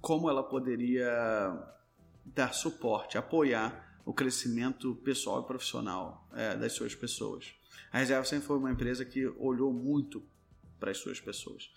como 0.00 0.30
ela 0.30 0.42
poderia 0.42 1.10
dar 2.24 2.52
suporte, 2.52 3.18
apoiar 3.18 3.85
o 4.06 4.14
crescimento 4.14 4.94
pessoal 5.04 5.42
e 5.42 5.46
profissional 5.46 6.30
é, 6.32 6.56
das 6.56 6.72
suas 6.72 6.94
pessoas. 6.94 7.52
A 7.90 7.98
Reserva 7.98 8.24
sempre 8.24 8.46
foi 8.46 8.56
uma 8.56 8.70
empresa 8.70 9.04
que 9.04 9.26
olhou 9.26 9.72
muito 9.72 10.24
para 10.78 10.92
as 10.92 10.98
suas 10.98 11.20
pessoas 11.20 11.72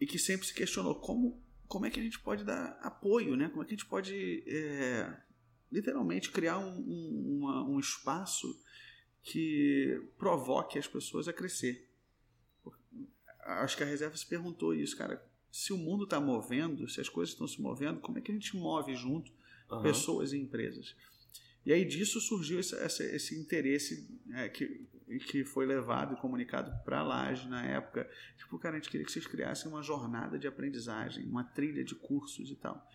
e 0.00 0.06
que 0.06 0.18
sempre 0.18 0.46
se 0.46 0.54
questionou 0.54 0.94
como, 0.94 1.44
como 1.68 1.84
é 1.84 1.90
que 1.90 2.00
a 2.00 2.02
gente 2.02 2.18
pode 2.18 2.44
dar 2.44 2.78
apoio, 2.80 3.36
né? 3.36 3.50
como 3.50 3.62
é 3.62 3.66
que 3.66 3.74
a 3.74 3.76
gente 3.76 3.86
pode 3.86 4.42
é, 4.46 5.14
literalmente 5.70 6.30
criar 6.30 6.58
um, 6.58 6.78
um, 6.78 7.38
uma, 7.38 7.62
um 7.62 7.78
espaço 7.78 8.58
que 9.22 10.02
provoque 10.16 10.78
as 10.78 10.86
pessoas 10.86 11.28
a 11.28 11.32
crescer. 11.32 11.90
Acho 13.40 13.76
que 13.76 13.82
a 13.82 13.86
reserva 13.86 14.16
se 14.16 14.26
perguntou 14.26 14.74
isso, 14.74 14.96
cara. 14.96 15.22
Se 15.52 15.74
o 15.74 15.76
mundo 15.76 16.04
está 16.04 16.18
movendo, 16.18 16.88
se 16.88 17.02
as 17.02 17.08
coisas 17.10 17.34
estão 17.34 17.46
se 17.46 17.60
movendo, 17.60 18.00
como 18.00 18.18
é 18.18 18.22
que 18.22 18.32
a 18.32 18.34
gente 18.34 18.56
move 18.56 18.94
junto 18.94 19.30
uhum. 19.70 19.82
pessoas 19.82 20.32
e 20.32 20.38
empresas? 20.38 20.96
E 21.64 21.72
aí 21.72 21.84
disso 21.84 22.20
surgiu 22.20 22.60
esse, 22.60 22.74
esse, 22.76 23.02
esse 23.04 23.38
interesse 23.38 24.08
é, 24.32 24.48
que, 24.48 24.86
que 25.26 25.44
foi 25.44 25.64
levado 25.66 26.14
e 26.14 26.16
comunicado 26.16 26.72
para 26.84 26.98
a 26.98 27.02
Laje 27.02 27.48
na 27.48 27.64
época. 27.64 28.08
Tipo, 28.36 28.58
cara, 28.58 28.76
a 28.76 28.78
gente 28.78 28.90
queria 28.90 29.06
que 29.06 29.12
vocês 29.12 29.26
criassem 29.26 29.70
uma 29.70 29.82
jornada 29.82 30.38
de 30.38 30.46
aprendizagem, 30.46 31.24
uma 31.24 31.44
trilha 31.44 31.82
de 31.84 31.94
cursos 31.94 32.50
e 32.50 32.56
tal. 32.56 32.86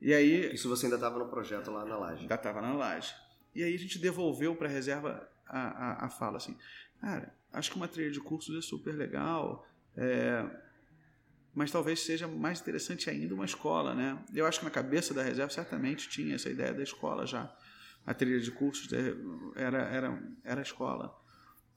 E 0.00 0.14
aí. 0.14 0.54
Isso 0.54 0.68
você 0.68 0.86
ainda 0.86 0.96
estava 0.96 1.18
no 1.18 1.28
projeto 1.28 1.70
lá 1.70 1.84
na 1.84 1.96
Laje? 1.96 2.22
Ainda 2.22 2.34
estava 2.34 2.60
na 2.60 2.72
Laje. 2.72 3.14
E 3.54 3.62
aí 3.62 3.74
a 3.74 3.78
gente 3.78 3.98
devolveu 3.98 4.54
para 4.54 4.68
a 4.68 4.70
reserva 4.70 5.28
a, 5.50 6.06
a, 6.06 6.08
fala 6.08 6.36
assim, 6.36 6.56
cara, 7.00 7.34
acho 7.52 7.70
que 7.70 7.76
uma 7.76 7.88
trilha 7.88 8.10
de 8.10 8.20
cursos 8.20 8.56
é 8.56 8.62
super 8.62 8.94
legal, 8.94 9.66
é, 9.96 10.48
mas 11.52 11.70
talvez 11.70 12.00
seja 12.00 12.28
mais 12.28 12.60
interessante 12.60 13.10
ainda 13.10 13.34
uma 13.34 13.44
escola, 13.44 13.94
né? 13.94 14.22
Eu 14.32 14.46
acho 14.46 14.60
que 14.60 14.64
na 14.64 14.70
cabeça 14.70 15.12
da 15.12 15.22
reserva 15.22 15.52
certamente 15.52 16.08
tinha 16.08 16.36
essa 16.36 16.48
ideia 16.48 16.72
da 16.72 16.82
escola 16.82 17.26
já. 17.26 17.52
A 18.06 18.14
trilha 18.14 18.40
de 18.40 18.50
cursos 18.50 18.92
é, 18.92 19.14
era, 19.54 19.82
era, 19.82 20.22
era 20.42 20.60
a 20.60 20.62
escola. 20.62 21.16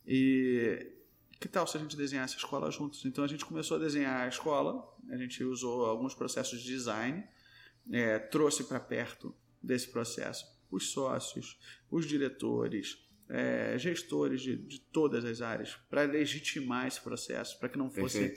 E 0.05 0.93
que 1.39 1.47
tal 1.47 1.67
se 1.67 1.77
a 1.77 1.79
gente 1.79 1.97
desenhasse 1.97 2.35
a 2.35 2.37
escola 2.37 2.71
juntos? 2.71 3.03
Então 3.05 3.23
a 3.23 3.27
gente 3.27 3.45
começou 3.45 3.77
a 3.77 3.79
desenhar 3.79 4.21
a 4.21 4.27
escola, 4.27 4.87
a 5.09 5.17
gente 5.17 5.43
usou 5.43 5.85
alguns 5.85 6.15
processos 6.15 6.61
de 6.61 6.67
design, 6.67 7.23
é, 7.91 8.17
trouxe 8.17 8.63
para 8.63 8.79
perto 8.79 9.35
desse 9.61 9.89
processo 9.89 10.45
os 10.71 10.91
sócios, 10.91 11.59
os 11.91 12.05
diretores, 12.05 12.97
é, 13.29 13.77
gestores 13.77 14.41
de, 14.41 14.55
de, 14.55 14.79
todas 14.79 15.23
as 15.23 15.41
áreas 15.41 15.75
para 15.89 16.03
legitimar 16.03 16.87
esse 16.87 17.01
processo, 17.01 17.59
para 17.59 17.69
que 17.69 17.77
não 17.77 17.89
fosse 17.89 18.33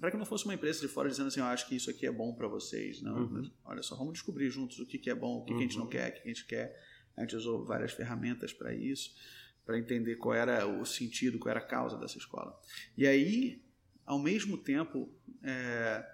para 0.00 0.10
que 0.10 0.16
não 0.16 0.24
fosse 0.24 0.44
uma 0.44 0.54
empresa 0.54 0.80
de 0.80 0.88
fora 0.88 1.08
dizendo 1.08 1.28
assim, 1.28 1.40
eu 1.40 1.46
acho 1.46 1.66
que 1.66 1.74
isso 1.74 1.90
aqui 1.90 2.06
é 2.06 2.12
bom 2.12 2.32
para 2.32 2.46
vocês, 2.46 3.02
não? 3.02 3.16
Uhum. 3.16 3.50
Olha 3.64 3.82
só, 3.82 3.96
vamos 3.96 4.12
descobrir 4.14 4.48
juntos 4.48 4.78
o 4.78 4.86
que, 4.86 4.98
que 4.98 5.10
é 5.10 5.14
bom, 5.14 5.38
o 5.38 5.44
que, 5.44 5.52
uhum. 5.52 5.58
que, 5.58 5.64
a 5.64 5.66
gente 5.66 5.76
não 5.76 5.84
uhum. 5.84 5.90
quer, 5.90 6.10
o 6.10 6.12
que, 6.14 6.20
a 6.20 6.26
gente 6.28 6.46
quer. 6.46 6.88
A 7.16 7.22
gente 7.22 7.34
usou 7.34 7.64
várias 7.64 7.92
ferramentas 7.92 8.52
para 8.52 8.72
isso, 8.72 9.12
para 9.64 9.76
entender 9.78 10.16
qual 10.16 10.34
era 10.34 10.66
o 10.66 10.86
sentido, 10.86 11.38
qual 11.38 11.50
era 11.50 11.58
a 11.58 11.66
causa 11.66 11.98
dessa 11.98 12.16
escola. 12.16 12.56
E 12.96 13.06
aí, 13.06 13.60
ao 14.06 14.20
mesmo 14.20 14.56
tempo, 14.56 15.12
é, 15.42 16.08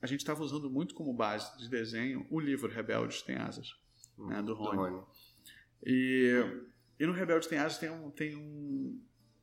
a 0.00 0.06
gente 0.06 0.20
estava 0.20 0.42
usando 0.42 0.70
muito 0.70 0.94
como 0.94 1.12
base 1.12 1.56
de 1.58 1.68
desenho 1.68 2.26
o 2.30 2.40
livro 2.40 2.72
Rebeldes 2.72 3.20
Tem 3.20 3.36
Asas, 3.36 3.76
uhum. 4.16 4.28
né, 4.28 4.42
do 4.42 4.54
Rony. 4.54 4.70
Do 4.70 4.96
Rony. 4.96 5.06
E, 5.86 6.32
e 6.98 7.06
no 7.06 7.12
Rebelde 7.12 7.46
Tem 7.46 7.58
Asas 7.58 7.76
tem 7.76 7.90
um, 7.90 8.10
tem 8.10 8.34
um. 8.36 8.98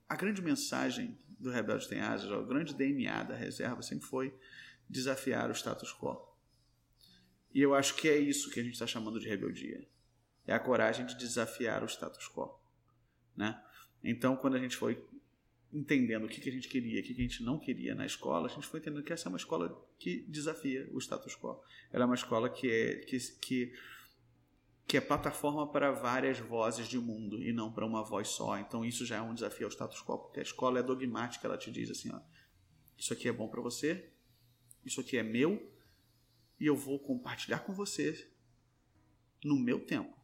A 0.09 0.15
grande 0.15 0.41
mensagem 0.41 1.17
do 1.41 1.51
Rebelde 1.51 1.87
Tem 1.87 1.99
Asas, 1.99 2.29
o 2.29 2.45
grande 2.45 2.73
DNA 2.73 3.23
da 3.23 3.35
reserva 3.35 3.81
sempre 3.81 4.05
foi 4.05 4.33
desafiar 4.87 5.49
o 5.49 5.53
status 5.53 5.91
quo. 5.93 6.29
E 7.53 7.61
eu 7.61 7.73
acho 7.73 7.95
que 7.95 8.07
é 8.07 8.17
isso 8.17 8.49
que 8.49 8.59
a 8.59 8.63
gente 8.63 8.73
está 8.73 8.87
chamando 8.87 9.19
de 9.19 9.27
rebeldia. 9.27 9.85
É 10.45 10.53
a 10.53 10.59
coragem 10.59 11.05
de 11.05 11.17
desafiar 11.17 11.83
o 11.83 11.87
status 11.87 12.27
quo. 12.29 12.59
Né? 13.35 13.61
Então, 14.03 14.35
quando 14.35 14.55
a 14.55 14.59
gente 14.59 14.77
foi 14.77 15.03
entendendo 15.73 16.25
o 16.25 16.29
que, 16.29 16.41
que 16.41 16.49
a 16.49 16.51
gente 16.51 16.67
queria, 16.67 16.99
o 16.99 17.03
que, 17.03 17.13
que 17.13 17.21
a 17.21 17.23
gente 17.23 17.43
não 17.43 17.57
queria 17.57 17.95
na 17.95 18.05
escola, 18.05 18.47
a 18.47 18.49
gente 18.49 18.67
foi 18.67 18.79
entendendo 18.79 19.03
que 19.03 19.13
essa 19.13 19.27
é 19.27 19.29
uma 19.29 19.37
escola 19.37 19.87
que 19.97 20.21
desafia 20.27 20.87
o 20.91 20.99
status 20.99 21.35
quo. 21.35 21.61
Ela 21.91 22.03
é 22.03 22.05
uma 22.05 22.15
escola 22.15 22.49
que, 22.49 22.69
é, 22.69 22.95
que, 22.97 23.17
que 23.39 23.73
que 24.87 24.97
é 24.97 25.01
plataforma 25.01 25.71
para 25.71 25.91
várias 25.91 26.39
vozes 26.39 26.87
de 26.87 26.99
mundo 26.99 27.41
e 27.41 27.53
não 27.53 27.71
para 27.71 27.85
uma 27.85 28.03
voz 28.03 28.27
só. 28.29 28.57
Então 28.57 28.83
isso 28.83 29.05
já 29.05 29.17
é 29.17 29.21
um 29.21 29.33
desafio 29.33 29.67
ao 29.67 29.71
status 29.71 30.01
quo, 30.01 30.17
porque 30.17 30.39
a 30.39 30.43
escola 30.43 30.79
é 30.79 30.83
dogmática, 30.83 31.47
ela 31.47 31.57
te 31.57 31.71
diz 31.71 31.89
assim, 31.89 32.11
ó, 32.13 32.19
isso 32.97 33.13
aqui 33.13 33.27
é 33.27 33.31
bom 33.31 33.47
para 33.47 33.61
você, 33.61 34.11
isso 34.85 34.99
aqui 35.01 35.17
é 35.17 35.23
meu 35.23 35.71
e 36.59 36.65
eu 36.65 36.75
vou 36.75 36.99
compartilhar 36.99 37.59
com 37.59 37.73
você 37.73 38.29
no 39.43 39.57
meu 39.57 39.79
tempo, 39.85 40.15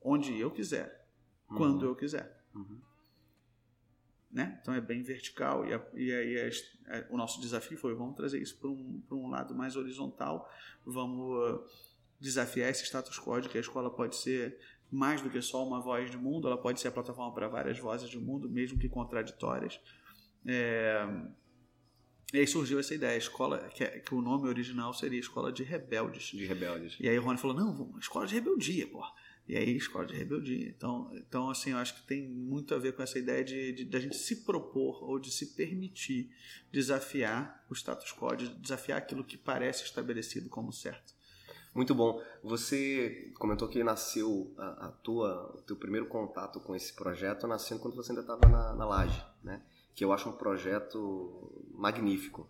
onde 0.00 0.38
eu 0.38 0.50
quiser, 0.50 1.08
uhum. 1.50 1.56
quando 1.56 1.84
eu 1.84 1.96
quiser. 1.96 2.44
Uhum. 2.54 2.80
Né? 4.30 4.58
Então 4.62 4.72
é 4.72 4.80
bem 4.80 5.02
vertical 5.02 5.66
e, 5.66 5.74
a, 5.74 5.86
e 5.94 6.12
aí 6.12 6.40
a, 6.40 6.98
a, 6.98 7.12
o 7.12 7.16
nosso 7.16 7.40
desafio 7.40 7.76
foi 7.76 7.94
vamos 7.94 8.14
trazer 8.14 8.40
isso 8.40 8.58
para 8.58 8.70
um, 8.70 9.02
um 9.10 9.28
lado 9.28 9.54
mais 9.54 9.76
horizontal, 9.76 10.50
vamos 10.86 11.60
desafiar 12.22 12.70
esse 12.70 12.84
status 12.84 13.18
quo 13.18 13.40
de 13.40 13.48
que 13.48 13.58
a 13.58 13.60
escola 13.60 13.90
pode 13.90 14.16
ser 14.16 14.56
mais 14.90 15.20
do 15.20 15.30
que 15.30 15.40
só 15.42 15.66
uma 15.66 15.80
voz 15.80 16.10
de 16.10 16.16
mundo, 16.16 16.46
ela 16.46 16.56
pode 16.56 16.80
ser 16.80 16.88
a 16.88 16.92
plataforma 16.92 17.34
para 17.34 17.48
várias 17.48 17.78
vozes 17.78 18.08
de 18.08 18.18
mundo, 18.18 18.48
mesmo 18.48 18.78
que 18.78 18.88
contraditórias. 18.88 19.80
É... 20.46 21.04
E 22.32 22.38
aí 22.38 22.46
surgiu 22.46 22.78
essa 22.78 22.94
ideia, 22.94 23.16
escola, 23.18 23.68
que, 23.74 23.84
é, 23.84 23.98
que, 23.98 24.14
o 24.14 24.22
nome 24.22 24.48
original 24.48 24.94
seria 24.94 25.20
Escola 25.20 25.52
de 25.52 25.62
Rebeldes. 25.62 26.24
De 26.24 26.46
Rebeldes. 26.46 26.96
E 26.98 27.06
aí 27.06 27.18
o 27.18 27.22
Rony 27.22 27.38
falou, 27.38 27.54
não, 27.54 27.98
escola 27.98 28.26
de 28.26 28.34
rebeldia, 28.34 28.86
pô. 28.86 29.04
E 29.46 29.54
aí, 29.54 29.76
escola 29.76 30.06
de 30.06 30.14
rebeldia. 30.14 30.68
Então, 30.68 31.10
então, 31.14 31.50
assim, 31.50 31.72
eu 31.72 31.76
acho 31.76 31.94
que 31.94 32.06
tem 32.06 32.26
muito 32.26 32.74
a 32.74 32.78
ver 32.78 32.94
com 32.94 33.02
essa 33.02 33.18
ideia 33.18 33.44
de, 33.44 33.72
de, 33.72 33.84
de 33.84 33.96
a 33.96 34.00
gente 34.00 34.16
se 34.16 34.44
propor 34.44 35.02
ou 35.04 35.18
de 35.18 35.30
se 35.30 35.54
permitir 35.54 36.30
desafiar 36.70 37.62
o 37.68 37.74
status 37.74 38.12
quo, 38.12 38.34
de 38.34 38.48
desafiar 38.48 38.96
aquilo 38.96 39.24
que 39.24 39.36
parece 39.36 39.84
estabelecido 39.84 40.48
como 40.48 40.72
certo. 40.72 41.12
Muito 41.74 41.94
bom. 41.94 42.22
Você 42.42 43.32
comentou 43.38 43.66
que 43.68 43.82
nasceu 43.82 44.52
a, 44.58 44.86
a, 44.86 44.88
tua, 45.02 45.54
o 45.56 45.62
teu 45.62 45.76
primeiro 45.76 46.06
contato 46.06 46.60
com 46.60 46.76
esse 46.76 46.94
projeto 46.94 47.46
nascendo 47.46 47.80
quando 47.80 47.96
você 47.96 48.12
ainda 48.12 48.20
estava 48.20 48.46
na, 48.46 48.74
na 48.74 48.84
Laje, 48.84 49.24
né? 49.42 49.62
Que 49.94 50.04
eu 50.04 50.12
acho 50.12 50.28
um 50.28 50.32
projeto 50.32 51.70
magnífico, 51.74 52.48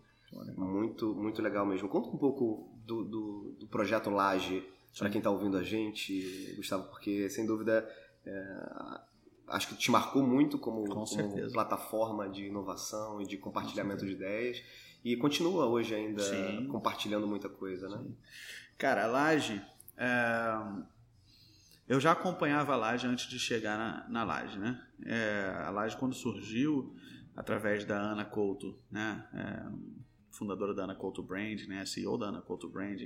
muito 0.57 1.13
muito 1.13 1.41
legal 1.41 1.65
mesmo. 1.65 1.87
Conta 1.87 2.09
um 2.09 2.17
pouco 2.17 2.69
do, 2.85 3.03
do, 3.03 3.55
do 3.59 3.67
projeto 3.67 4.09
Laje 4.09 4.67
para 4.97 5.09
quem 5.09 5.19
está 5.19 5.29
ouvindo 5.29 5.57
a 5.57 5.63
gente, 5.63 6.53
Gustavo, 6.55 6.87
porque 6.89 7.29
sem 7.29 7.45
dúvida 7.45 7.89
é, 8.25 8.93
acho 9.47 9.69
que 9.69 9.75
te 9.75 9.91
marcou 9.91 10.21
muito 10.21 10.57
como, 10.57 10.87
como, 10.87 11.51
plataforma 11.51 12.29
de 12.29 12.45
inovação 12.45 13.21
e 13.21 13.25
de 13.25 13.37
compartilhamento 13.37 14.05
de 14.05 14.11
ideias 14.11 14.63
e 15.03 15.17
continua 15.17 15.65
hoje 15.65 15.93
ainda 15.93 16.23
Sim. 16.23 16.67
compartilhando 16.67 17.27
muita 17.27 17.49
coisa, 17.49 17.89
né? 17.89 17.97
Sim. 17.97 18.15
Cara, 18.77 19.05
a 19.05 19.07
Laje. 19.07 19.61
É... 19.97 20.93
Eu 21.87 21.99
já 21.99 22.13
acompanhava 22.13 22.73
a 22.73 22.75
Laje 22.77 23.05
antes 23.05 23.27
de 23.27 23.37
chegar 23.37 23.77
na, 23.77 24.07
na 24.09 24.23
Laje, 24.23 24.57
né? 24.57 24.81
É, 25.05 25.53
a 25.65 25.69
Laje, 25.69 25.97
quando 25.97 26.15
surgiu, 26.15 26.95
através 27.35 27.83
da 27.83 27.99
Ana 27.99 28.23
Couto, 28.23 28.79
né? 28.89 29.27
É, 29.33 30.03
fundadora 30.31 30.73
da 30.73 30.85
Ana 30.85 30.95
Couto 30.95 31.21
Brand, 31.21 31.61
né? 31.67 31.85
CEO 31.85 32.17
da 32.17 32.27
Ana 32.27 32.41
Couto 32.41 32.69
Brand, 32.69 33.01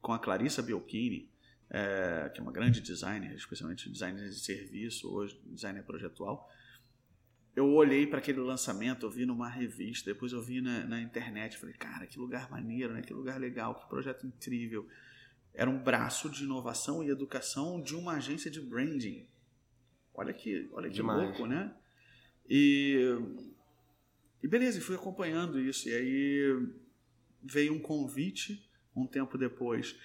com 0.00 0.12
a 0.12 0.18
Clarissa 0.18 0.60
Biolchini, 0.60 1.30
é, 1.70 2.30
que 2.34 2.40
é 2.40 2.42
uma 2.42 2.52
grande 2.52 2.80
designer, 2.80 3.32
especialmente 3.34 3.88
designer 3.88 4.28
de 4.28 4.40
serviço, 4.40 5.12
hoje 5.12 5.40
designer 5.46 5.84
projetual. 5.84 6.50
Eu 7.54 7.72
olhei 7.72 8.06
para 8.06 8.18
aquele 8.18 8.40
lançamento, 8.40 9.06
eu 9.06 9.10
vi 9.10 9.24
numa 9.24 9.48
revista, 9.48 10.12
depois 10.12 10.32
eu 10.32 10.42
vi 10.42 10.60
na, 10.60 10.84
na 10.84 11.00
internet, 11.00 11.56
falei, 11.56 11.74
cara, 11.74 12.06
que 12.06 12.18
lugar 12.18 12.50
maneiro, 12.50 12.92
né? 12.92 13.02
Que 13.02 13.14
lugar 13.14 13.40
legal, 13.40 13.76
que 13.76 13.88
projeto 13.88 14.26
incrível 14.26 14.86
era 15.56 15.70
um 15.70 15.82
braço 15.82 16.28
de 16.28 16.44
inovação 16.44 17.02
e 17.02 17.08
educação 17.08 17.80
de 17.80 17.96
uma 17.96 18.12
agência 18.12 18.50
de 18.50 18.60
branding. 18.60 19.26
Olha 20.14 20.32
que, 20.32 20.68
olha 20.72 20.90
que 20.90 21.00
louco, 21.00 21.46
né? 21.46 21.74
E, 22.48 23.18
e 24.42 24.46
beleza, 24.46 24.80
fui 24.82 24.94
acompanhando 24.94 25.58
isso. 25.58 25.88
E 25.88 25.94
aí 25.94 26.68
veio 27.42 27.72
um 27.72 27.80
convite, 27.80 28.70
um 28.94 29.06
tempo 29.06 29.38
depois, 29.38 29.96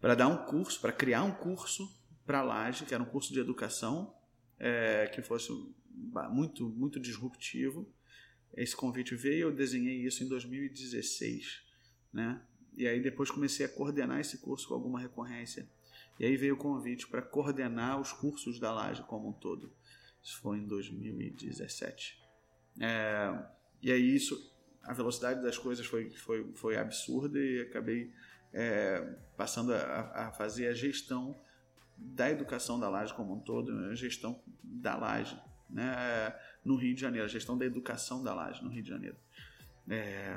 para 0.00 0.16
dar 0.16 0.26
um 0.26 0.44
curso, 0.46 0.80
para 0.80 0.92
criar 0.92 1.22
um 1.22 1.32
curso 1.32 1.88
para 2.26 2.40
a 2.40 2.42
Laje, 2.42 2.84
que 2.84 2.92
era 2.92 3.02
um 3.02 3.06
curso 3.06 3.32
de 3.32 3.38
educação, 3.38 4.12
é, 4.58 5.06
que 5.06 5.22
fosse 5.22 5.52
muito, 6.30 6.68
muito 6.70 6.98
disruptivo. 6.98 7.88
Esse 8.54 8.74
convite 8.74 9.14
veio, 9.14 9.48
eu 9.48 9.54
desenhei 9.54 10.04
isso 10.04 10.24
em 10.24 10.28
2016, 10.28 11.62
né? 12.12 12.42
E 12.76 12.86
aí 12.86 13.00
depois 13.00 13.30
comecei 13.30 13.66
a 13.66 13.68
coordenar 13.68 14.20
esse 14.20 14.38
curso 14.38 14.68
com 14.68 14.74
alguma 14.74 14.98
recorrência. 14.98 15.68
E 16.18 16.24
aí 16.24 16.36
veio 16.36 16.54
o 16.54 16.58
convite 16.58 17.06
para 17.06 17.22
coordenar 17.22 18.00
os 18.00 18.12
cursos 18.12 18.58
da 18.58 18.72
Laje 18.72 19.02
como 19.02 19.28
um 19.28 19.32
todo. 19.32 19.72
Isso 20.22 20.38
foi 20.40 20.58
em 20.58 20.66
2017. 20.66 22.22
É, 22.80 23.44
e 23.82 23.90
aí 23.90 24.14
isso, 24.14 24.52
a 24.82 24.92
velocidade 24.92 25.42
das 25.42 25.58
coisas 25.58 25.84
foi, 25.84 26.10
foi, 26.10 26.52
foi 26.54 26.76
absurda 26.76 27.38
e 27.38 27.60
acabei 27.60 28.12
é, 28.52 29.00
passando 29.36 29.74
a, 29.74 30.28
a, 30.28 30.32
fazer 30.32 30.68
a 30.68 30.74
gestão 30.74 31.38
da 31.96 32.30
educação 32.30 32.78
da 32.78 32.88
laje 32.88 33.12
como 33.14 33.34
um 33.34 33.40
todo, 33.40 33.72
a 33.86 33.94
gestão 33.94 34.40
da 34.62 34.96
laje 34.96 35.38
né, 35.68 36.34
no 36.64 36.76
Rio 36.76 36.94
de 36.94 37.00
Janeiro, 37.00 37.24
a 37.24 37.28
gestão 37.28 37.56
da 37.56 37.64
educação 37.64 38.22
da 38.22 38.34
laje 38.34 38.62
no 38.62 38.70
Rio 38.70 38.82
de 38.82 38.88
Janeiro. 38.88 39.16
É, 39.88 40.36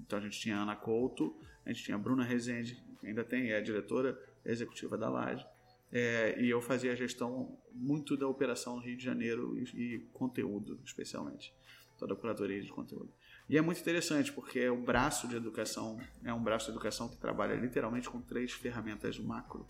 então 0.00 0.18
a 0.18 0.22
gente 0.22 0.40
tinha 0.40 0.56
a 0.56 0.62
Ana 0.62 0.76
Couto, 0.76 1.38
a 1.64 1.72
gente 1.72 1.84
tinha 1.84 1.96
a 1.96 1.98
Bruna 1.98 2.24
Rezende, 2.24 2.82
que 3.00 3.06
ainda 3.06 3.24
tem, 3.24 3.50
é 3.50 3.56
a 3.56 3.60
diretora 3.60 4.18
executiva 4.44 4.96
da 4.96 5.08
laje, 5.08 5.46
é, 5.92 6.40
e 6.40 6.48
eu 6.48 6.60
fazia 6.60 6.92
a 6.92 6.94
gestão 6.94 7.58
muito 7.72 8.16
da 8.16 8.26
operação 8.26 8.76
no 8.76 8.82
Rio 8.82 8.96
de 8.96 9.04
Janeiro 9.04 9.58
e, 9.58 9.94
e 9.94 9.98
conteúdo, 10.12 10.80
especialmente, 10.84 11.54
toda 11.98 12.14
a 12.14 12.16
curadoria 12.16 12.62
de 12.62 12.70
conteúdo. 12.70 13.12
E 13.48 13.58
é 13.58 13.60
muito 13.60 13.80
interessante 13.80 14.32
porque 14.32 14.66
o 14.68 14.82
braço 14.82 15.28
de 15.28 15.36
educação 15.36 16.00
é 16.24 16.32
um 16.32 16.42
braço 16.42 16.66
de 16.66 16.72
educação 16.72 17.08
que 17.08 17.18
trabalha 17.18 17.54
literalmente 17.54 18.08
com 18.08 18.20
três 18.20 18.52
ferramentas 18.52 19.18
macro: 19.18 19.68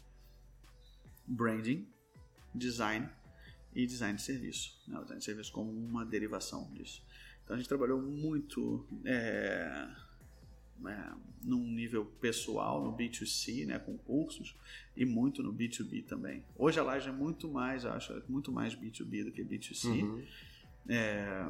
branding, 1.26 1.88
design 2.54 3.08
e 3.74 3.84
design 3.84 4.16
de 4.16 4.22
serviço. 4.22 4.80
Né? 4.86 4.96
O 4.98 5.02
design 5.02 5.18
de 5.18 5.24
serviço 5.24 5.52
como 5.52 5.72
uma 5.72 6.04
derivação 6.04 6.70
disso. 6.72 7.04
Então 7.42 7.56
a 7.56 7.58
gente 7.58 7.68
trabalhou 7.68 8.00
muito 8.00 8.86
é, 9.04 9.88
é, 10.86 11.12
num 11.44 11.64
nível 11.70 12.04
pessoal, 12.20 12.82
no 12.82 12.96
B2C, 12.96 13.66
né, 13.66 13.78
com 13.78 13.96
cursos, 13.98 14.56
e 14.96 15.04
muito 15.04 15.42
no 15.42 15.52
B2B 15.52 16.04
também. 16.04 16.44
Hoje 16.56 16.78
a 16.78 16.82
Laje 16.82 17.08
é 17.08 17.12
muito 17.12 17.48
mais, 17.48 17.84
acho, 17.84 18.22
muito 18.28 18.52
mais 18.52 18.74
B2B 18.74 19.24
do 19.24 19.32
que 19.32 19.44
B2C. 19.44 20.02
Uhum. 20.02 20.24
É, 20.88 21.46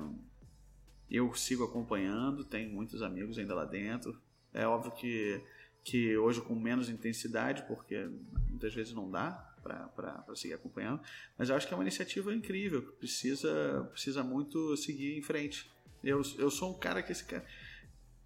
eu 1.11 1.33
sigo 1.35 1.65
acompanhando, 1.65 2.45
tenho 2.45 2.71
muitos 2.71 3.03
amigos 3.03 3.39
ainda 3.39 3.55
lá 3.55 3.65
dentro. 3.65 4.19
É 4.53 4.67
óbvio 4.67 4.93
que, 4.93 5.43
que 5.85 6.17
hoje 6.17 6.41
com 6.41 6.55
menos 6.55 6.89
intensidade, 6.89 7.63
porque 7.65 8.09
muitas 8.49 8.75
vezes 8.75 8.93
não 8.93 9.11
dá 9.11 9.49
para 9.63 10.25
seguir 10.35 10.55
acompanhando, 10.55 11.01
mas 11.39 11.49
eu 11.49 11.55
acho 11.55 11.69
que 11.69 11.73
é 11.73 11.77
uma 11.77 11.85
iniciativa 11.85 12.35
incrível, 12.35 12.83
que 12.83 12.93
precisa, 12.93 13.89
precisa 13.93 14.25
muito 14.25 14.77
seguir 14.77 15.17
em 15.17 15.23
frente. 15.23 15.71
Eu, 16.03 16.21
eu 16.39 16.51
sou 16.51 16.75
um 16.75 16.79
cara 16.79 17.03
que 17.03 17.13
esse 17.13 17.25
cara. 17.25 17.45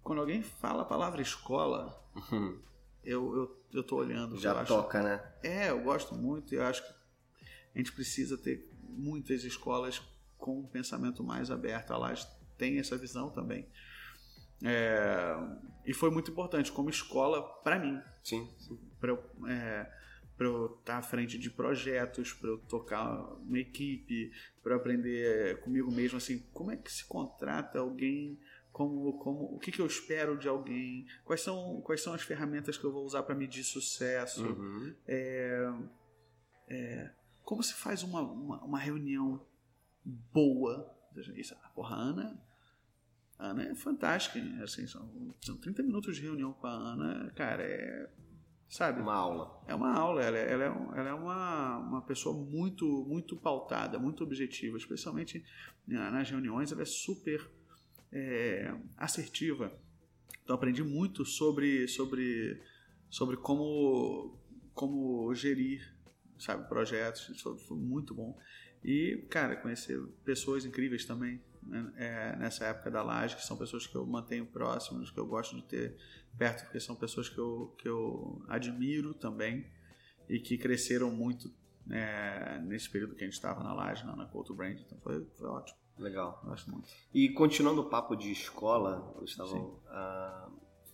Quando 0.07 0.19
alguém 0.19 0.41
fala 0.41 0.83
a 0.83 0.85
palavra 0.85 1.21
escola, 1.21 2.01
uhum. 2.15 2.57
eu, 3.03 3.35
eu, 3.35 3.63
eu 3.73 3.83
tô 3.83 3.97
olhando. 3.97 4.37
Já 4.37 4.63
toca, 4.63 4.99
acho, 4.99 5.07
né? 5.09 5.33
É, 5.43 5.69
eu 5.69 5.81
gosto 5.81 6.15
muito 6.15 6.53
e 6.53 6.55
eu 6.55 6.63
acho 6.63 6.81
que 6.81 6.93
a 7.75 7.77
gente 7.77 7.91
precisa 7.91 8.37
ter 8.37 8.71
muitas 8.83 9.43
escolas 9.43 10.01
com 10.37 10.61
um 10.61 10.65
pensamento 10.65 11.21
mais 11.25 11.51
aberto. 11.51 11.91
A 11.91 11.97
Laje 11.97 12.25
tem 12.57 12.79
essa 12.79 12.97
visão 12.97 13.29
também. 13.29 13.67
É, 14.63 15.35
e 15.85 15.93
foi 15.93 16.09
muito 16.09 16.31
importante 16.31 16.71
como 16.71 16.89
escola 16.89 17.41
para 17.61 17.77
mim. 17.77 18.01
Sim, 18.23 18.49
sim. 18.59 18.79
Para 19.01 19.11
eu, 19.11 19.21
é, 19.45 19.91
eu 20.39 20.77
estar 20.79 20.99
à 20.99 21.01
frente 21.01 21.37
de 21.37 21.49
projetos, 21.49 22.31
para 22.31 22.49
eu 22.49 22.59
tocar 22.59 23.33
uma 23.41 23.59
equipe, 23.59 24.31
para 24.63 24.77
aprender 24.77 25.59
comigo 25.59 25.91
mesmo 25.91 26.15
assim, 26.15 26.39
como 26.53 26.71
é 26.71 26.77
que 26.77 26.89
se 26.89 27.03
contrata 27.03 27.79
alguém, 27.79 28.39
como, 28.77 29.17
como 29.17 29.55
o 29.55 29.59
que, 29.59 29.71
que 29.71 29.81
eu 29.81 29.87
espero 29.87 30.37
de 30.37 30.47
alguém, 30.47 31.07
quais 31.25 31.41
são, 31.41 31.81
quais 31.81 31.99
são 31.99 32.13
as 32.13 32.21
ferramentas 32.21 32.77
que 32.77 32.83
eu 32.83 32.91
vou 32.91 33.03
usar 33.03 33.23
para 33.23 33.33
medir 33.33 33.63
sucesso, 33.63 34.45
uhum. 34.45 34.93
é, 35.07 35.73
é, 36.69 37.11
como 37.43 37.63
se 37.63 37.73
faz 37.73 38.03
uma, 38.03 38.21
uma, 38.21 38.63
uma 38.63 38.77
reunião 38.77 39.43
boa. 40.05 40.95
Isso, 41.35 41.55
porra, 41.73 41.95
a 41.95 41.99
Ana 41.99 42.43
a 43.39 43.47
Ana 43.47 43.63
é 43.63 43.75
fantástica, 43.75 44.39
assim, 44.63 44.85
são, 44.85 45.33
são 45.41 45.57
30 45.57 45.81
minutos 45.81 46.15
de 46.15 46.21
reunião 46.21 46.53
com 46.53 46.67
a 46.67 46.71
Ana, 46.71 47.31
cara, 47.35 47.63
é. 47.63 48.09
Sabe? 48.69 49.01
Uma 49.01 49.15
aula. 49.15 49.63
É 49.65 49.73
uma 49.73 49.93
aula, 49.93 50.21
ela, 50.21 50.37
é, 50.37 50.51
ela 50.51 50.63
é, 50.65 50.99
ela 50.99 51.09
é 51.09 51.13
uma, 51.13 51.77
uma 51.77 52.01
pessoa 52.01 52.35
muito, 52.35 52.85
muito 53.07 53.37
pautada, 53.37 53.97
muito 53.97 54.23
objetiva, 54.23 54.77
especialmente 54.77 55.43
nas 55.87 56.29
reuniões, 56.29 56.71
ela 56.71 56.81
é 56.81 56.85
super 56.85 57.49
é, 58.11 58.73
assertiva. 58.95 59.71
Então 60.43 60.55
aprendi 60.55 60.83
muito 60.83 61.25
sobre, 61.25 61.87
sobre, 61.87 62.61
sobre 63.09 63.37
como, 63.37 64.39
como 64.73 65.33
gerir 65.33 65.97
sabe, 66.39 66.67
projetos, 66.67 67.29
isso 67.29 67.57
foi 67.57 67.77
muito 67.77 68.13
bom. 68.13 68.37
E, 68.83 69.25
cara, 69.29 69.55
conhecer 69.55 69.99
pessoas 70.23 70.65
incríveis 70.65 71.05
também 71.05 71.41
né, 71.63 71.91
é, 71.97 72.35
nessa 72.37 72.65
época 72.65 72.91
da 72.91 73.01
laje, 73.03 73.35
que 73.35 73.43
são 73.43 73.57
pessoas 73.57 73.87
que 73.87 73.95
eu 73.95 74.05
mantenho 74.05 74.45
próximos, 74.45 75.11
que 75.11 75.19
eu 75.19 75.25
gosto 75.25 75.55
de 75.55 75.63
ter 75.63 75.97
perto, 76.37 76.63
porque 76.63 76.79
são 76.79 76.95
pessoas 76.95 77.27
que 77.27 77.37
eu, 77.37 77.75
que 77.77 77.87
eu 77.87 78.43
admiro 78.47 79.13
também 79.13 79.69
e 80.29 80.39
que 80.39 80.57
cresceram 80.57 81.09
muito 81.11 81.51
é, 81.89 82.59
nesse 82.59 82.89
período 82.89 83.15
que 83.15 83.23
a 83.23 83.27
gente 83.27 83.35
estava 83.35 83.63
na 83.63 83.73
laje, 83.73 84.05
na 84.05 84.25
Couto 84.25 84.53
Brand. 84.53 84.79
Então 84.79 84.99
foi, 84.99 85.25
foi 85.35 85.47
ótimo. 85.47 85.77
Legal. 85.97 86.41
Gosto 86.45 86.71
muito. 86.71 86.89
E 87.13 87.29
continuando 87.29 87.81
o 87.81 87.89
papo 87.89 88.15
de 88.15 88.31
escola, 88.31 89.13
Gustavo, 89.19 89.81
uh, 89.87 90.51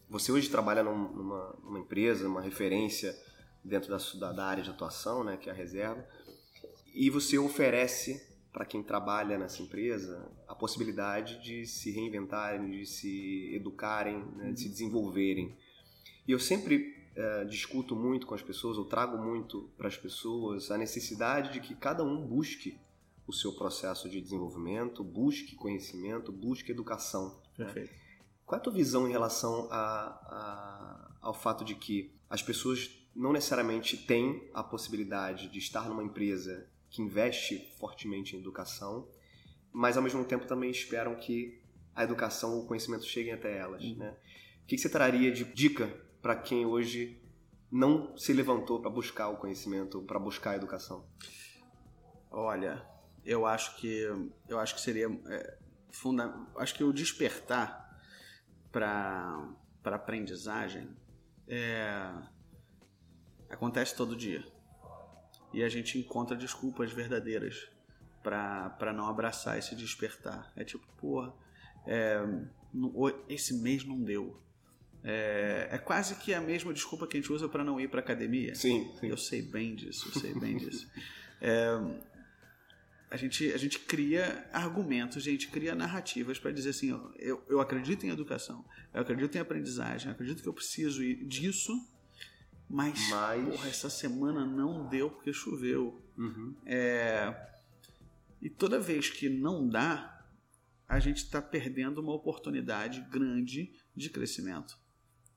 você 0.09 0.31
hoje 0.31 0.49
trabalha 0.49 0.83
numa, 0.83 1.55
numa 1.63 1.79
empresa, 1.79 2.27
uma 2.27 2.41
referência 2.41 3.15
dentro 3.63 3.89
da, 3.89 4.31
da 4.31 4.45
área 4.45 4.63
de 4.63 4.69
atuação, 4.69 5.23
né, 5.23 5.37
que 5.37 5.49
é 5.49 5.51
a 5.51 5.55
reserva, 5.55 6.05
e 6.93 7.09
você 7.09 7.37
oferece 7.37 8.31
para 8.51 8.65
quem 8.65 8.83
trabalha 8.83 9.37
nessa 9.37 9.61
empresa 9.63 10.31
a 10.47 10.53
possibilidade 10.53 11.41
de 11.41 11.65
se 11.65 11.89
reinventarem, 11.91 12.69
de 12.69 12.85
se 12.85 13.51
educarem, 13.55 14.23
né, 14.35 14.51
de 14.51 14.59
se 14.59 14.69
desenvolverem. 14.69 15.57
E 16.27 16.31
eu 16.31 16.39
sempre 16.39 16.93
uh, 17.17 17.45
discuto 17.45 17.95
muito 17.95 18.27
com 18.27 18.35
as 18.35 18.43
pessoas, 18.43 18.77
eu 18.77 18.85
trago 18.85 19.17
muito 19.17 19.69
para 19.75 19.87
as 19.87 19.97
pessoas 19.97 20.69
a 20.69 20.77
necessidade 20.77 21.51
de 21.53 21.59
que 21.59 21.73
cada 21.73 22.03
um 22.03 22.21
busque 22.25 22.79
o 23.25 23.33
seu 23.33 23.53
processo 23.53 24.09
de 24.09 24.19
desenvolvimento, 24.21 25.03
busque 25.03 25.55
conhecimento, 25.55 26.31
busque 26.31 26.71
educação. 26.71 27.41
Né? 27.57 27.65
Perfeito. 27.65 27.91
Né? 27.91 27.99
Qual 28.45 28.57
é 28.57 28.59
a 28.59 28.63
tua 28.63 28.73
visão 28.73 29.07
em 29.07 29.11
relação 29.11 29.67
a, 29.71 29.77
a, 29.77 31.11
ao 31.21 31.33
fato 31.33 31.63
de 31.63 31.75
que 31.75 32.13
as 32.29 32.41
pessoas 32.41 32.89
não 33.15 33.31
necessariamente 33.31 33.95
têm 33.95 34.49
a 34.53 34.63
possibilidade 34.63 35.47
de 35.47 35.59
estar 35.59 35.87
numa 35.87 36.03
empresa 36.03 36.67
que 36.89 37.01
investe 37.01 37.73
fortemente 37.79 38.35
em 38.35 38.39
educação, 38.39 39.07
mas 39.71 39.97
ao 39.97 40.03
mesmo 40.03 40.23
tempo 40.25 40.45
também 40.45 40.69
esperam 40.69 41.15
que 41.15 41.61
a 41.95 42.03
educação, 42.03 42.59
o 42.59 42.65
conhecimento 42.65 43.05
cheguem 43.05 43.33
até 43.33 43.57
elas. 43.57 43.83
Uhum. 43.83 43.95
Né? 43.95 44.17
O 44.63 44.65
que 44.65 44.77
você 44.77 44.89
traria 44.89 45.31
de 45.31 45.43
dica 45.43 45.87
para 46.21 46.35
quem 46.35 46.65
hoje 46.65 47.21
não 47.71 48.15
se 48.17 48.33
levantou 48.33 48.79
para 48.79 48.89
buscar 48.89 49.29
o 49.29 49.37
conhecimento, 49.37 50.01
para 50.03 50.19
buscar 50.19 50.51
a 50.51 50.55
educação? 50.55 51.05
Olha, 52.31 52.85
eu 53.25 53.45
acho 53.45 53.75
que 53.77 54.07
eu 54.47 54.59
acho 54.59 54.75
que 54.75 54.81
seria 54.81 55.07
é, 55.27 55.57
funda 55.91 56.33
acho 56.57 56.73
que 56.75 56.83
o 56.83 56.91
despertar 56.91 57.99
para 58.71 59.49
para 59.81 59.95
aprendizagem 59.95 60.89
é, 61.47 62.11
acontece 63.49 63.95
todo 63.95 64.15
dia 64.15 64.43
e 65.53 65.63
a 65.63 65.69
gente 65.69 65.97
encontra 65.99 66.35
desculpas 66.35 66.91
verdadeiras 66.91 67.69
para 68.23 68.93
não 68.93 69.07
abraçar 69.07 69.57
esse 69.59 69.75
despertar. 69.75 70.51
É 70.55 70.63
tipo, 70.63 70.85
porra, 70.97 71.33
é, 71.85 72.19
esse 73.29 73.53
mês 73.53 73.85
não 73.85 74.01
deu. 74.01 74.41
É, 75.03 75.67
é, 75.69 75.77
quase 75.77 76.15
que 76.15 76.33
a 76.33 76.39
mesma 76.39 76.73
desculpa 76.73 77.05
que 77.05 77.17
a 77.17 77.19
gente 77.19 77.31
usa 77.31 77.49
para 77.49 77.63
não 77.63 77.79
ir 77.79 77.89
para 77.89 77.99
academia. 77.99 78.55
Sim, 78.55 78.91
sim, 78.99 79.07
Eu 79.07 79.17
sei 79.17 79.41
bem 79.41 79.75
disso, 79.75 80.09
eu 80.13 80.21
sei 80.21 80.33
bem 80.33 80.57
disso. 80.57 80.89
É, 81.45 81.77
a, 83.13 83.17
gente, 83.17 83.51
a 83.53 83.57
gente 83.57 83.79
cria 83.79 84.49
argumentos, 84.51 85.17
a 85.17 85.19
gente 85.21 85.47
cria 85.47 85.75
narrativas 85.75 86.39
para 86.39 86.51
dizer 86.51 86.71
assim: 86.71 86.91
ó, 86.91 87.11
eu, 87.17 87.43
eu 87.47 87.61
acredito 87.61 88.05
em 88.05 88.09
educação, 88.09 88.65
eu 88.93 89.01
acredito 89.01 89.35
em 89.35 89.39
aprendizagem, 89.39 90.07
eu 90.07 90.13
acredito 90.13 90.41
que 90.41 90.49
eu 90.49 90.53
preciso 90.53 91.01
disso 91.25 91.71
mas, 92.73 93.09
Mas... 93.09 93.49
Porra, 93.49 93.69
essa 93.69 93.89
semana 93.89 94.45
não 94.45 94.87
deu 94.89 95.09
porque 95.11 95.31
choveu. 95.31 96.01
Uhum. 96.17 96.55
É... 96.65 97.51
E 98.41 98.49
toda 98.49 98.79
vez 98.79 99.09
que 99.09 99.29
não 99.29 99.69
dá, 99.69 100.25
a 100.87 100.99
gente 100.99 101.17
está 101.17 101.39
perdendo 101.39 102.01
uma 102.01 102.13
oportunidade 102.13 103.01
grande 103.11 103.71
de 103.95 104.09
crescimento. 104.09 104.77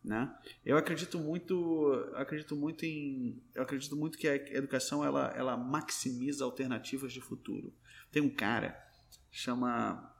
Né? 0.07 0.33
Eu 0.65 0.77
acredito 0.77 1.19
muito, 1.19 1.93
acredito 2.15 2.55
muito 2.55 2.87
em, 2.87 3.43
eu 3.53 3.65
acredito 3.65 3.97
muito 3.97 4.17
que 4.17 4.29
a 4.29 4.37
educação 4.37 5.05
ela, 5.05 5.35
ela 5.37 5.57
maximiza 5.57 6.45
alternativas 6.45 7.13
de 7.13 7.21
futuro. 7.21 7.75
Tem 8.13 8.23
um 8.23 8.31
cara 8.31 8.87
chama 9.33 10.15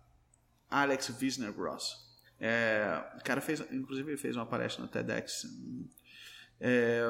Alex 0.69 1.09
Wisner 1.21 1.53
Gross. 1.53 2.05
É, 2.39 3.03
o 3.19 3.23
cara 3.23 3.41
fez, 3.41 3.61
inclusive, 3.73 4.11
ele 4.11 4.19
fez 4.19 4.37
uma 4.37 4.45
palestra 4.45 4.83
no 4.83 4.89
TEDx 4.89 5.47
é, 6.61 7.05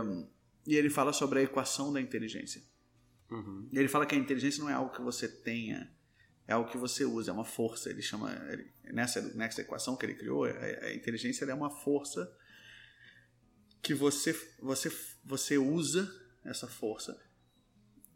e 0.66 0.76
ele 0.76 0.90
fala 0.90 1.12
sobre 1.12 1.40
a 1.40 1.42
equação 1.42 1.92
da 1.92 2.00
inteligência. 2.00 2.62
Uhum. 3.30 3.68
Ele 3.72 3.88
fala 3.88 4.06
que 4.06 4.14
a 4.14 4.18
inteligência 4.18 4.62
não 4.62 4.70
é 4.70 4.74
algo 4.74 4.92
que 4.92 5.00
você 5.00 5.26
tenha, 5.26 5.90
é 6.46 6.52
algo 6.52 6.70
que 6.70 6.76
você 6.76 7.04
usa, 7.04 7.30
é 7.30 7.34
uma 7.34 7.44
força. 7.44 7.90
Ele 7.90 8.02
chama 8.02 8.32
ele, 8.50 8.70
nessa 8.92 9.20
nessa 9.34 9.62
equação 9.62 9.96
que 9.96 10.06
ele 10.06 10.14
criou, 10.14 10.44
a, 10.44 10.50
a 10.50 10.94
inteligência 10.94 11.44
é 11.44 11.54
uma 11.54 11.70
força 11.70 12.30
que 13.87 13.94
você 13.94 14.33
você 14.61 14.92
você 15.25 15.57
usa 15.57 16.12
essa 16.44 16.66
força 16.66 17.16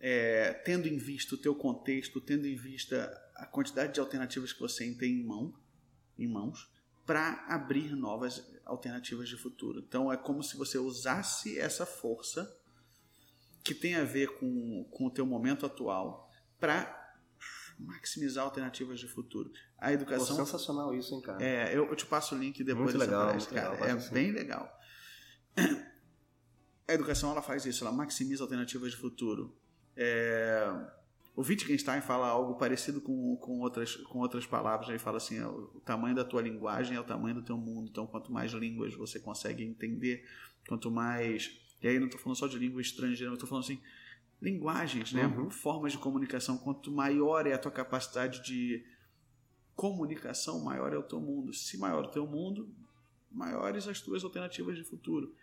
é, 0.00 0.52
tendo 0.64 0.88
em 0.88 0.96
vista 0.96 1.36
o 1.36 1.38
teu 1.38 1.54
contexto, 1.54 2.20
tendo 2.20 2.46
em 2.46 2.56
vista 2.56 3.16
a 3.36 3.46
quantidade 3.46 3.94
de 3.94 4.00
alternativas 4.00 4.52
que 4.52 4.58
você 4.58 4.92
tem 4.94 5.20
em, 5.20 5.24
mão, 5.24 5.54
em 6.18 6.26
mãos, 6.26 6.68
para 7.06 7.44
abrir 7.46 7.94
novas 7.94 8.44
alternativas 8.64 9.28
de 9.28 9.36
futuro. 9.36 9.78
Então 9.86 10.10
é 10.10 10.16
como 10.16 10.42
se 10.42 10.56
você 10.56 10.78
usasse 10.78 11.58
essa 11.58 11.86
força 11.86 12.52
que 13.62 13.74
tem 13.74 13.94
a 13.94 14.04
ver 14.04 14.38
com, 14.38 14.84
com 14.90 15.06
o 15.06 15.10
teu 15.10 15.26
momento 15.26 15.66
atual 15.66 16.28
para 16.58 16.98
maximizar 17.78 18.44
alternativas 18.44 18.98
de 18.98 19.06
futuro. 19.06 19.52
A 19.78 19.92
educação. 19.92 20.36
Pô, 20.36 20.44
sensacional 20.44 20.94
isso, 20.94 21.14
hein, 21.14 21.20
cara? 21.20 21.42
É, 21.44 21.76
eu, 21.76 21.86
eu 21.86 21.96
te 21.96 22.06
passo 22.06 22.34
o 22.34 22.38
link 22.38 22.64
depois 22.64 22.94
muito 22.94 22.98
dessa 22.98 23.10
legal, 23.10 23.26
palestra, 23.28 23.54
cara. 23.54 23.70
legal, 23.72 23.88
é 23.88 23.92
assim. 23.92 24.14
bem 24.14 24.32
legal. 24.32 24.79
A 26.88 26.92
educação 26.92 27.30
ela 27.30 27.42
faz 27.42 27.64
isso, 27.66 27.84
ela 27.84 27.92
maximiza 27.92 28.42
alternativas 28.42 28.90
de 28.90 28.96
futuro. 28.96 29.56
É, 29.96 30.66
o 31.36 31.42
Wittgenstein 31.42 32.00
fala 32.00 32.26
algo 32.26 32.56
parecido 32.56 33.00
com, 33.00 33.36
com, 33.36 33.60
outras, 33.60 33.96
com 33.96 34.18
outras 34.18 34.46
palavras. 34.46 34.88
Ele 34.88 34.98
fala 34.98 35.18
assim: 35.18 35.40
o 35.40 35.80
tamanho 35.84 36.14
da 36.14 36.24
tua 36.24 36.42
linguagem 36.42 36.96
é 36.96 37.00
o 37.00 37.04
tamanho 37.04 37.36
do 37.36 37.42
teu 37.42 37.56
mundo. 37.56 37.88
Então, 37.90 38.06
quanto 38.06 38.32
mais 38.32 38.52
línguas 38.52 38.94
você 38.94 39.20
consegue 39.20 39.64
entender, 39.64 40.26
quanto 40.68 40.90
mais. 40.90 41.58
E 41.82 41.88
aí, 41.88 41.98
não 41.98 42.06
estou 42.06 42.20
falando 42.20 42.36
só 42.36 42.46
de 42.46 42.58
língua 42.58 42.80
estrangeira, 42.80 43.32
estou 43.32 43.48
falando 43.48 43.64
assim: 43.64 43.80
linguagens, 44.42 45.12
né? 45.12 45.26
Uhum. 45.26 45.48
formas 45.50 45.92
de 45.92 45.98
comunicação. 45.98 46.58
Quanto 46.58 46.90
maior 46.90 47.46
é 47.46 47.52
a 47.52 47.58
tua 47.58 47.70
capacidade 47.70 48.42
de 48.42 48.84
comunicação, 49.76 50.62
maior 50.62 50.92
é 50.92 50.98
o 50.98 51.02
teu 51.02 51.20
mundo. 51.20 51.54
Se 51.54 51.78
maior 51.78 52.04
é 52.04 52.08
o 52.08 52.10
teu 52.10 52.26
mundo, 52.26 52.68
maiores 53.30 53.86
as 53.86 54.00
tuas 54.00 54.24
alternativas 54.24 54.76
de 54.76 54.84
futuro. 54.84 55.34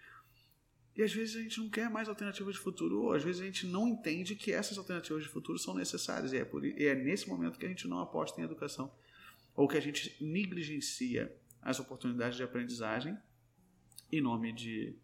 E 0.96 1.04
às 1.04 1.14
vezes 1.14 1.36
a 1.36 1.42
gente 1.42 1.60
não 1.60 1.70
quer 1.70 1.90
mais 1.90 2.10
alternativas 2.10 2.56
de 2.56 2.62
futuro, 2.62 3.04
ou 3.04 3.14
às 3.14 3.24
vezes 3.24 3.42
a 3.42 3.46
gente 3.46 3.68
não 3.68 3.88
entende 3.88 4.36
que 4.36 4.52
essas 4.52 4.78
alternativas 4.78 5.24
de 5.24 5.30
futuro 5.30 5.60
são 5.60 5.76
necessárias. 5.76 6.34
E 6.34 6.38
é, 6.38 6.46
por, 6.46 6.66
e 6.66 6.86
é 6.86 6.96
nesse 6.96 7.30
momento 7.30 7.60
que 7.60 7.66
a 7.66 7.70
gente 7.70 7.88
não 7.88 8.00
aposta 8.00 8.42
em 8.42 8.44
educação. 8.44 8.92
Ou 9.56 9.68
que 9.68 9.78
a 9.78 9.82
gente 9.82 10.16
negligencia 10.24 11.36
as 11.62 11.80
oportunidades 11.80 12.38
de 12.38 12.44
aprendizagem 12.44 13.18
em 14.12 14.22
nome 14.22 14.54
de 14.54 14.96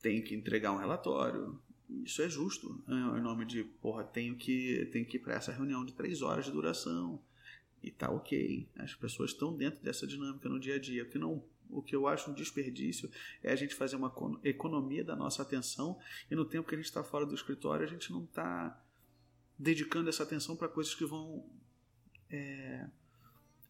tenho 0.00 0.22
que 0.22 0.34
entregar 0.34 0.72
um 0.72 0.78
relatório. 0.78 1.58
Isso 2.04 2.22
é 2.22 2.28
justo. 2.28 2.82
né? 2.86 3.18
Em 3.18 3.22
nome 3.22 3.44
de, 3.44 3.64
porra, 3.64 4.04
tenho 4.04 4.36
que, 4.36 4.88
tenho 4.92 5.06
que 5.06 5.16
ir 5.16 5.20
para 5.20 5.34
essa 5.34 5.52
reunião 5.52 5.84
de 5.84 5.92
três 5.94 6.22
horas 6.22 6.44
de 6.44 6.50
duração. 6.50 7.20
E 7.84 7.90
tá 7.90 8.10
ok. 8.10 8.66
As 8.76 8.94
pessoas 8.94 9.32
estão 9.32 9.54
dentro 9.54 9.82
dessa 9.82 10.06
dinâmica 10.06 10.48
no 10.48 10.58
dia 10.58 10.76
a 10.76 10.78
dia. 10.78 11.02
O 11.04 11.08
que, 11.10 11.18
não, 11.18 11.44
o 11.68 11.82
que 11.82 11.94
eu 11.94 12.06
acho 12.08 12.30
um 12.30 12.34
desperdício 12.34 13.10
é 13.42 13.52
a 13.52 13.56
gente 13.56 13.74
fazer 13.74 13.96
uma 13.96 14.08
econo- 14.08 14.40
economia 14.42 15.04
da 15.04 15.14
nossa 15.14 15.42
atenção 15.42 15.98
e 16.30 16.34
no 16.34 16.44
tempo 16.46 16.66
que 16.68 16.74
a 16.74 16.78
gente 16.78 16.86
está 16.86 17.04
fora 17.04 17.26
do 17.26 17.34
escritório 17.34 17.84
a 17.84 17.88
gente 17.88 18.10
não 18.10 18.24
está 18.24 18.82
dedicando 19.58 20.08
essa 20.08 20.22
atenção 20.22 20.56
para 20.56 20.68
coisas 20.68 20.94
que 20.94 21.04
vão 21.04 21.46
é, 22.30 22.88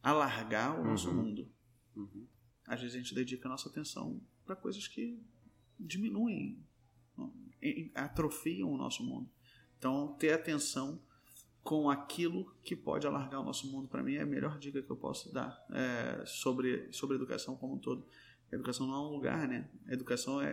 alargar 0.03 0.81
o 0.81 0.85
nosso 0.85 1.09
Uhum. 1.11 1.15
mundo. 1.17 1.49
Uhum. 1.97 2.27
Às 2.67 2.81
vezes 2.81 2.95
a 2.95 2.99
gente 2.99 3.15
dedica 3.15 3.49
a 3.49 3.51
nossa 3.51 3.69
atenção 3.69 4.21
para 4.47 4.55
coisas 4.57 4.87
que 4.87 5.21
diminuem, 5.79 6.59
em- 7.61 7.91
atrofiam 7.95 8.71
o 8.71 8.77
nosso 8.77 9.03
mundo. 9.03 9.29
Então, 9.79 10.15
ter 10.19 10.33
atenção 10.33 11.03
com 11.65 11.89
aquilo 11.89 12.55
que 12.63 12.77
pode 12.77 13.07
alargar 13.07 13.41
o 13.41 13.45
nosso 13.45 13.67
mundo, 13.73 13.89
para 13.89 14.03
mim, 14.03 14.17
é 14.17 14.21
a 14.21 14.27
melhor 14.27 14.59
dica 14.59 14.83
que 14.83 14.91
eu 14.91 14.97
posso 14.97 15.33
dar 15.33 15.59
é, 15.73 16.23
sobre, 16.27 16.93
sobre 16.93 17.17
educação 17.17 17.57
como 17.57 17.75
um 17.75 17.79
todo. 17.79 18.07
A 18.53 18.55
educação 18.55 18.87
não 18.87 18.95
é 18.95 18.99
um 18.99 19.11
lugar, 19.11 19.49
né? 19.49 19.67
A 19.89 19.95
educação 19.95 20.43
é, 20.43 20.53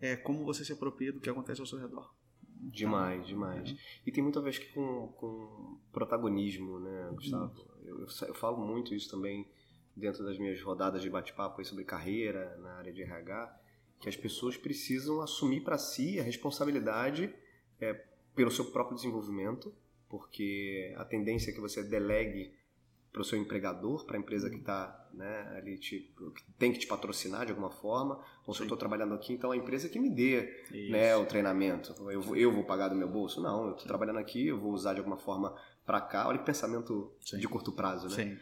é, 0.00 0.10
é 0.12 0.16
como 0.16 0.44
você 0.44 0.64
se 0.64 0.72
apropria 0.72 1.12
do 1.12 1.20
que 1.20 1.30
acontece 1.30 1.60
ao 1.60 1.66
seu 1.66 1.78
redor. 1.78 2.12
Demais, 2.44 3.26
demais. 3.28 3.76
E 4.04 4.10
tem 4.10 4.22
muito 4.22 4.40
a 4.40 4.42
ver 4.42 4.72
com, 4.72 5.08
com 5.16 5.78
protagonismo, 5.92 6.80
né, 6.80 7.10
Gustavo? 7.12 7.54
Eu, 7.84 8.00
eu, 8.00 8.06
eu 8.28 8.34
falo 8.34 8.58
muito 8.58 8.92
isso 8.94 9.08
também 9.08 9.48
dentro 9.96 10.24
das 10.24 10.36
minhas 10.36 10.60
rodadas 10.62 11.00
de 11.00 11.10
bate-papo 11.10 11.64
sobre 11.64 11.84
carreira 11.84 12.56
na 12.58 12.74
área 12.74 12.92
de 12.92 13.02
RH, 13.02 13.60
que 14.00 14.08
as 14.08 14.16
pessoas 14.16 14.56
precisam 14.56 15.20
assumir 15.20 15.60
para 15.62 15.78
si 15.78 16.18
a 16.18 16.24
responsabilidade 16.24 17.32
é, 17.80 17.94
pelo 18.34 18.50
seu 18.50 18.64
próprio 18.64 18.96
desenvolvimento, 18.96 19.72
porque 20.16 20.92
a 20.98 21.06
tendência 21.06 21.50
é 21.50 21.54
que 21.54 21.60
você 21.60 21.82
delegue 21.82 22.52
para 23.10 23.22
o 23.22 23.24
seu 23.24 23.38
empregador, 23.38 24.04
para 24.06 24.16
a 24.16 24.20
empresa 24.20 24.50
que 24.50 24.56
está 24.56 25.08
né, 25.14 25.54
ali, 25.56 25.78
te, 25.78 26.00
que 26.34 26.52
tem 26.58 26.70
que 26.72 26.78
te 26.78 26.86
patrocinar 26.86 27.44
de 27.46 27.50
alguma 27.52 27.70
forma, 27.70 28.22
ou 28.46 28.52
se 28.54 28.60
eu 28.60 28.64
estou 28.64 28.76
trabalhando 28.76 29.14
aqui, 29.14 29.32
então 29.32 29.50
a 29.50 29.56
empresa 29.56 29.88
que 29.88 29.98
me 29.98 30.10
dê 30.14 30.50
Isso. 30.70 30.92
né, 30.92 31.16
o 31.16 31.24
treinamento. 31.24 31.94
Eu, 32.10 32.20
vou- 32.20 32.36
eu 32.36 32.52
vou 32.52 32.64
pagar 32.64 32.88
do 32.88 32.94
meu 32.94 33.08
bolso? 33.08 33.40
Não, 33.40 33.66
eu 33.66 33.72
estou 33.72 33.86
trabalhando 33.86 34.18
aqui, 34.18 34.46
eu 34.48 34.58
vou 34.60 34.72
usar 34.72 34.92
de 34.92 34.98
alguma 35.00 35.16
forma 35.18 35.54
para 35.86 36.00
cá. 36.00 36.28
Olha 36.28 36.38
que 36.38 36.44
pensamento 36.44 37.10
Sim. 37.20 37.38
de 37.38 37.48
curto 37.48 37.72
prazo, 37.72 38.08
né? 38.08 38.14
Sim. 38.14 38.38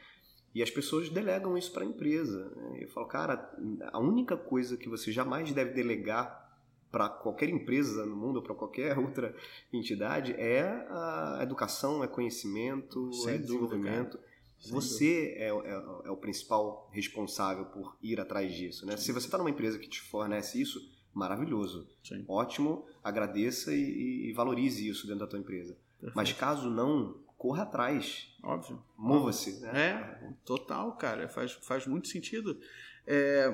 E 0.52 0.62
as 0.62 0.70
pessoas 0.70 1.08
delegam 1.08 1.56
isso 1.56 1.72
para 1.72 1.84
a 1.84 1.86
empresa. 1.86 2.50
né? 2.56 2.78
Eu 2.82 2.88
falo, 2.88 3.06
cara, 3.06 3.48
a 3.92 3.98
única 4.00 4.36
coisa 4.36 4.76
que 4.76 4.88
você 4.88 5.12
jamais 5.12 5.52
deve 5.52 5.72
delegar 5.72 6.49
para 6.90 7.08
qualquer 7.08 7.48
empresa 7.48 8.04
no 8.06 8.16
mundo 8.16 8.36
ou 8.36 8.42
para 8.42 8.54
qualquer 8.54 8.96
outra 8.98 9.34
entidade 9.72 10.32
é 10.32 10.62
a 10.90 11.38
educação, 11.42 12.02
é 12.02 12.08
conhecimento, 12.08 13.12
Sem 13.12 13.34
é 13.34 13.38
dúvida, 13.38 13.46
desenvolvimento. 13.46 14.18
Sem 14.58 14.72
Você 14.72 15.34
é, 15.38 15.52
o- 15.52 15.62
é 15.62 16.06
é 16.08 16.10
o 16.10 16.16
principal 16.16 16.88
responsável 16.92 17.64
por 17.66 17.96
ir 18.02 18.20
atrás 18.20 18.52
disso, 18.54 18.84
né? 18.84 18.96
Se 18.96 19.10
você 19.12 19.26
está 19.26 19.38
numa 19.38 19.48
empresa 19.50 19.78
que 19.78 19.88
te 19.88 20.00
fornece 20.02 20.60
isso, 20.60 20.78
maravilhoso, 21.14 21.88
Sim. 22.04 22.24
ótimo, 22.28 22.84
agradeça 23.02 23.72
e, 23.74 24.28
e- 24.28 24.32
valorize 24.34 24.86
isso 24.86 25.06
dentro 25.06 25.20
da 25.20 25.26
tua 25.26 25.38
empresa. 25.38 25.76
Mas 26.14 26.32
caso 26.32 26.68
não, 26.70 27.14
corra 27.38 27.62
atrás, 27.62 28.28
Óbvio. 28.42 28.82
mova-se, 28.96 29.60
né? 29.60 30.18
É, 30.22 30.32
total, 30.44 30.92
cara. 30.96 31.28
Faz, 31.28 31.52
faz 31.52 31.86
muito 31.86 32.08
sentido. 32.08 32.58
É, 33.06 33.48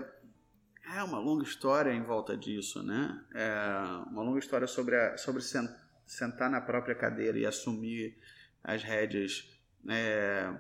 é 0.87 1.03
uma 1.03 1.19
longa 1.19 1.45
história 1.45 1.93
em 1.93 2.03
volta 2.03 2.37
disso, 2.37 2.83
né? 2.83 3.25
É 3.35 4.11
uma 4.11 4.23
longa 4.23 4.39
história 4.39 4.67
sobre, 4.67 4.97
a, 4.97 5.17
sobre 5.17 5.43
sen- 5.43 5.69
sentar 6.07 6.51
na 6.51 6.61
própria 6.61 6.95
cadeira 6.95 7.39
e 7.39 7.45
assumir 7.47 8.17
as 8.63 8.83
rédeas 8.83 9.49
é, 9.89 10.53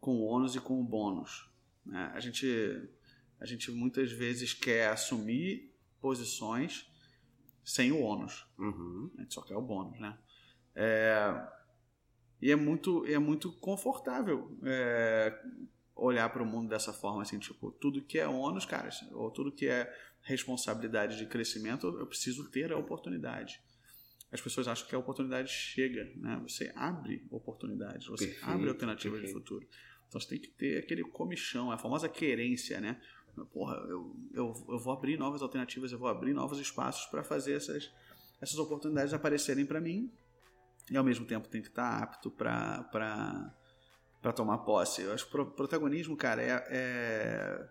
com 0.00 0.12
o 0.16 0.24
ônus 0.24 0.54
e 0.54 0.60
com 0.60 0.80
o 0.80 0.84
bônus. 0.84 1.48
né? 1.84 2.10
A, 2.14 2.20
gente, 2.20 2.46
a 3.40 3.46
gente 3.46 3.70
muitas 3.70 4.10
vezes 4.12 4.52
quer 4.52 4.88
assumir 4.88 5.72
posições 6.00 6.90
sem 7.64 7.90
o 7.92 8.00
ônus. 8.00 8.46
Uhum. 8.58 9.10
A 9.18 9.22
gente 9.22 9.34
só 9.34 9.42
quer 9.42 9.56
o 9.56 9.62
bônus, 9.62 9.98
né? 9.98 10.16
É, 10.74 11.48
e 12.40 12.50
é 12.50 12.56
muito, 12.56 13.04
é 13.06 13.18
muito 13.18 13.50
confortável 13.52 14.56
é, 14.62 15.42
olhar 15.96 16.28
para 16.28 16.42
o 16.42 16.46
mundo 16.46 16.68
dessa 16.68 16.92
forma, 16.92 17.22
assim, 17.22 17.38
tipo, 17.38 17.72
tudo 17.72 18.02
que 18.02 18.18
é 18.18 18.28
ônus, 18.28 18.66
cara, 18.66 18.90
ou 19.12 19.30
tudo 19.30 19.50
que 19.50 19.66
é 19.66 19.90
responsabilidade 20.22 21.16
de 21.16 21.26
crescimento, 21.26 21.86
eu 21.86 22.06
preciso 22.06 22.50
ter 22.50 22.70
a 22.72 22.76
oportunidade. 22.76 23.58
As 24.30 24.40
pessoas 24.40 24.68
acham 24.68 24.86
que 24.86 24.94
a 24.94 24.98
oportunidade 24.98 25.48
chega, 25.48 26.04
né? 26.16 26.38
Você 26.42 26.72
abre 26.74 27.24
oportunidades, 27.30 28.06
você 28.06 28.26
Perfeito, 28.26 28.50
abre 28.50 28.68
alternativas 28.68 29.20
de 29.20 29.26
perfeito. 29.26 29.44
futuro. 29.44 29.66
Então 30.08 30.20
você 30.20 30.28
tem 30.28 30.40
que 30.40 30.48
ter 30.48 30.78
aquele 30.78 31.02
comichão, 31.04 31.70
a 31.70 31.78
famosa 31.78 32.08
querência, 32.08 32.80
né? 32.80 33.00
Porra, 33.52 33.76
eu, 33.88 34.16
eu, 34.32 34.66
eu 34.68 34.78
vou 34.78 34.92
abrir 34.92 35.16
novas 35.18 35.42
alternativas, 35.42 35.92
eu 35.92 35.98
vou 35.98 36.08
abrir 36.08 36.32
novos 36.32 36.58
espaços 36.58 37.06
para 37.06 37.22
fazer 37.22 37.52
essas, 37.52 37.90
essas 38.40 38.58
oportunidades 38.58 39.12
aparecerem 39.12 39.64
para 39.64 39.80
mim 39.80 40.10
e 40.90 40.96
ao 40.96 41.04
mesmo 41.04 41.26
tempo 41.26 41.48
tem 41.48 41.60
que 41.60 41.68
estar 41.68 42.02
apto 42.02 42.30
para 42.30 43.54
para 44.26 44.32
tomar 44.32 44.58
posse. 44.58 45.02
Eu 45.02 45.12
acho 45.12 45.24
que 45.26 45.30
pro- 45.30 45.46
protagonismo, 45.46 46.16
cara, 46.16 46.42
é, 46.42 46.66
é, 46.68 47.68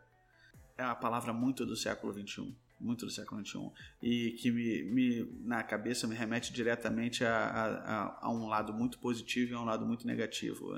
é 0.78 0.86
uma 0.86 0.96
palavra 0.96 1.34
muito 1.34 1.66
do 1.66 1.76
século 1.76 2.14
XXI. 2.14 2.56
Muito 2.80 3.06
do 3.06 3.12
século 3.12 3.46
XXI. 3.46 3.70
E 4.02 4.32
que 4.40 4.52
me, 4.52 4.84
me 4.84 5.40
na 5.44 5.64
cabeça 5.64 6.08
me 6.08 6.16
remete 6.16 6.54
diretamente 6.54 7.26
a, 7.26 7.36
a, 7.36 7.66
a- 7.66 8.20
a 8.22 8.32
um 8.32 8.48
lado 8.48 8.72
muito 8.74 8.98
positivo 9.00 9.52
e 9.52 9.54
a 9.56 9.60
um 9.60 9.66
lado 9.66 9.86
muito 9.86 10.08
negativo. 10.08 10.72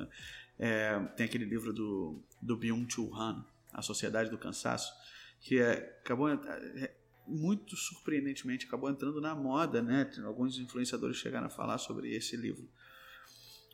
É, 0.57 0.97
tem 1.15 1.27
aquele 1.27 1.45
livro 1.45 1.71
do, 1.71 2.19
do 2.41 2.57
Byung-Chul 2.57 3.15
Han, 3.15 3.45
A 3.71 3.83
Sociedade 3.83 4.31
do 4.31 4.37
Cansaço, 4.39 4.91
que 5.41 5.59
é, 5.59 5.73
acabou 6.03 6.27
é, 6.29 6.91
muito 7.27 7.75
surpreendentemente 7.75 8.65
acabou 8.65 8.89
entrando 8.89 9.21
na 9.21 9.35
moda, 9.35 9.79
né? 9.83 10.09
Alguns 10.25 10.57
influenciadores 10.57 11.17
chegaram 11.17 11.45
a 11.45 11.51
falar 11.51 11.77
sobre 11.77 12.15
esse 12.15 12.35
livro. 12.35 12.67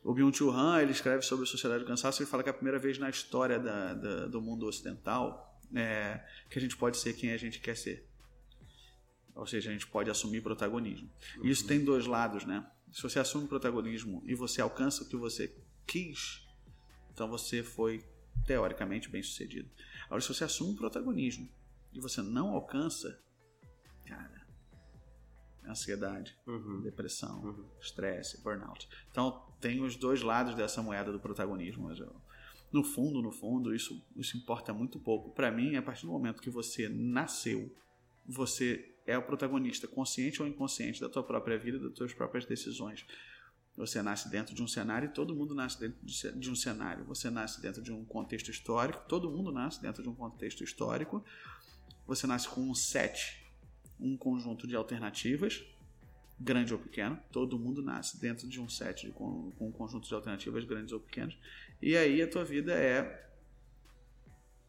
O 0.04 0.12
Byung-Chul 0.14 0.50
Han, 0.50 0.82
ele 0.82 0.92
escreve 0.92 1.22
sobre 1.22 1.44
a 1.44 1.48
sociedade 1.48 1.82
do 1.82 1.86
cansaço 1.88 2.22
e 2.22 2.26
fala 2.26 2.42
que 2.42 2.48
é 2.50 2.52
a 2.52 2.54
primeira 2.54 2.78
vez 2.78 2.98
na 2.98 3.08
história 3.08 3.58
da, 3.58 3.94
da- 3.94 4.26
do 4.26 4.40
mundo 4.40 4.66
ocidental 4.66 5.58
é, 5.74 6.22
que 6.50 6.58
a 6.58 6.60
gente 6.62 6.76
pode 6.76 6.98
ser 6.98 7.14
quem 7.14 7.32
a 7.32 7.36
gente 7.38 7.58
quer 7.58 7.74
ser. 7.76 8.06
Ou 9.34 9.46
seja, 9.46 9.70
a 9.70 9.72
gente 9.72 9.86
pode 9.86 10.10
assumir 10.10 10.42
protagonismo. 10.42 11.10
E 11.42 11.50
isso 11.50 11.66
tem 11.66 11.82
dois 11.82 12.06
lados, 12.06 12.44
né? 12.44 12.64
Se 12.92 13.02
você 13.02 13.18
assume 13.18 13.48
protagonismo 13.48 14.22
e 14.26 14.34
você 14.34 14.60
alcança 14.60 15.02
o 15.02 15.08
que 15.08 15.16
você 15.16 15.52
quis, 15.86 16.46
então 17.12 17.26
você 17.28 17.62
foi 17.62 18.04
teoricamente 18.46 19.08
bem 19.08 19.22
sucedido. 19.22 19.68
Agora, 20.04 20.20
se 20.20 20.28
você 20.28 20.44
assume 20.44 20.76
protagonismo 20.76 21.48
e 21.92 21.98
você 21.98 22.20
não 22.22 22.50
alcança, 22.50 23.18
cara, 24.06 24.43
ansiedade, 25.66 26.36
Uhum. 26.46 26.80
depressão, 26.82 27.42
Uhum. 27.42 27.64
estresse, 27.80 28.42
burnout. 28.42 28.88
Então 29.10 29.42
tem 29.60 29.82
os 29.82 29.96
dois 29.96 30.22
lados 30.22 30.54
dessa 30.54 30.82
moeda 30.82 31.10
do 31.12 31.20
protagonismo. 31.20 31.84
mas 31.88 31.98
eu- 31.98 32.14
no 32.72 32.82
fundo, 32.82 33.22
no 33.22 33.30
fundo, 33.30 33.74
isso, 33.74 34.04
isso 34.16 34.36
importa 34.36 34.72
muito 34.72 34.98
pouco. 34.98 35.30
Para 35.30 35.50
mim, 35.50 35.76
a 35.76 35.82
partir 35.82 36.06
do 36.06 36.12
momento 36.12 36.42
que 36.42 36.50
você 36.50 36.88
nasceu, 36.88 37.72
você 38.26 38.92
é 39.06 39.16
o 39.18 39.22
protagonista, 39.22 39.86
consciente 39.86 40.40
ou 40.42 40.48
inconsciente, 40.48 41.00
da 41.00 41.08
tua 41.08 41.22
própria 41.22 41.58
vida, 41.58 41.78
das 41.78 41.92
tuas 41.92 42.12
próprias 42.14 42.44
decisões. 42.46 43.06
Você 43.76 44.00
nasce 44.02 44.28
dentro 44.30 44.54
de 44.54 44.62
um 44.62 44.68
cenário 44.68 45.06
e 45.06 45.12
todo 45.12 45.34
mundo 45.34 45.54
nasce 45.54 45.78
dentro 45.80 46.40
de 46.40 46.50
um 46.50 46.54
cenário. 46.54 47.04
Você 47.04 47.28
nasce 47.28 47.60
dentro 47.60 47.82
de 47.82 47.92
um 47.92 48.04
contexto 48.04 48.50
histórico, 48.50 49.04
todo 49.08 49.30
mundo 49.30 49.52
nasce 49.52 49.80
dentro 49.82 50.02
de 50.02 50.08
um 50.08 50.14
contexto 50.14 50.62
histórico. 50.64 51.24
Você 52.06 52.26
nasce 52.26 52.48
com 52.48 52.60
um 52.62 52.74
set, 52.74 53.43
um 54.00 54.16
conjunto 54.16 54.66
de 54.66 54.74
alternativas, 54.76 55.64
grande 56.38 56.72
ou 56.72 56.78
pequeno. 56.80 57.18
Todo 57.32 57.58
mundo 57.58 57.82
nasce 57.82 58.20
dentro 58.20 58.48
de 58.48 58.60
um 58.60 58.68
set 58.68 59.06
de- 59.06 59.12
com, 59.12 59.52
com 59.52 59.68
um 59.68 59.72
conjunto 59.72 60.06
de 60.08 60.14
alternativas, 60.14 60.64
grandes 60.64 60.92
ou 60.92 61.00
pequenas. 61.00 61.36
E 61.80 61.96
aí 61.96 62.20
a 62.22 62.28
tua 62.28 62.44
vida 62.44 62.72
é. 62.72 63.22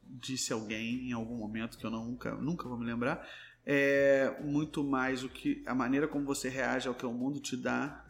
Disse 0.07 0.53
alguém 0.53 1.09
em 1.09 1.13
algum 1.13 1.35
momento 1.35 1.77
que 1.77 1.85
eu 1.85 1.89
nunca, 1.89 2.35
nunca 2.35 2.69
vou 2.69 2.77
me 2.77 2.85
lembrar. 2.85 3.27
É 3.65 4.39
muito 4.43 4.83
mais 4.83 5.23
o 5.23 5.29
que. 5.29 5.63
a 5.65 5.73
maneira 5.73 6.07
como 6.07 6.25
você 6.25 6.47
reage 6.47 6.87
ao 6.87 6.93
que 6.93 7.05
o 7.05 7.11
mundo 7.11 7.39
te 7.39 7.57
dá 7.57 8.05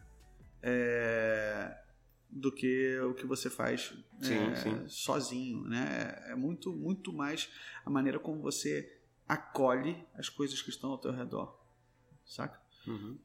é, 0.62 1.74
do 2.28 2.52
que 2.52 2.98
o 3.00 3.14
que 3.14 3.24
você 3.24 3.48
faz 3.48 3.94
Sim, 4.20 4.50
é, 4.50 4.56
sim. 4.56 4.84
sozinho, 4.88 5.62
né? 5.64 6.22
É 6.26 6.34
muito, 6.34 6.72
muito 6.72 7.12
mais 7.12 7.48
a 7.84 7.90
maneira 7.90 8.18
como 8.18 8.42
você 8.42 8.95
acolhe 9.28 10.04
as 10.14 10.28
coisas 10.28 10.60
que 10.62 10.70
estão 10.70 10.90
ao 10.90 10.98
teu 10.98 11.12
redor, 11.12 11.58
saca? 12.24 12.60
Uhum. 12.86 13.18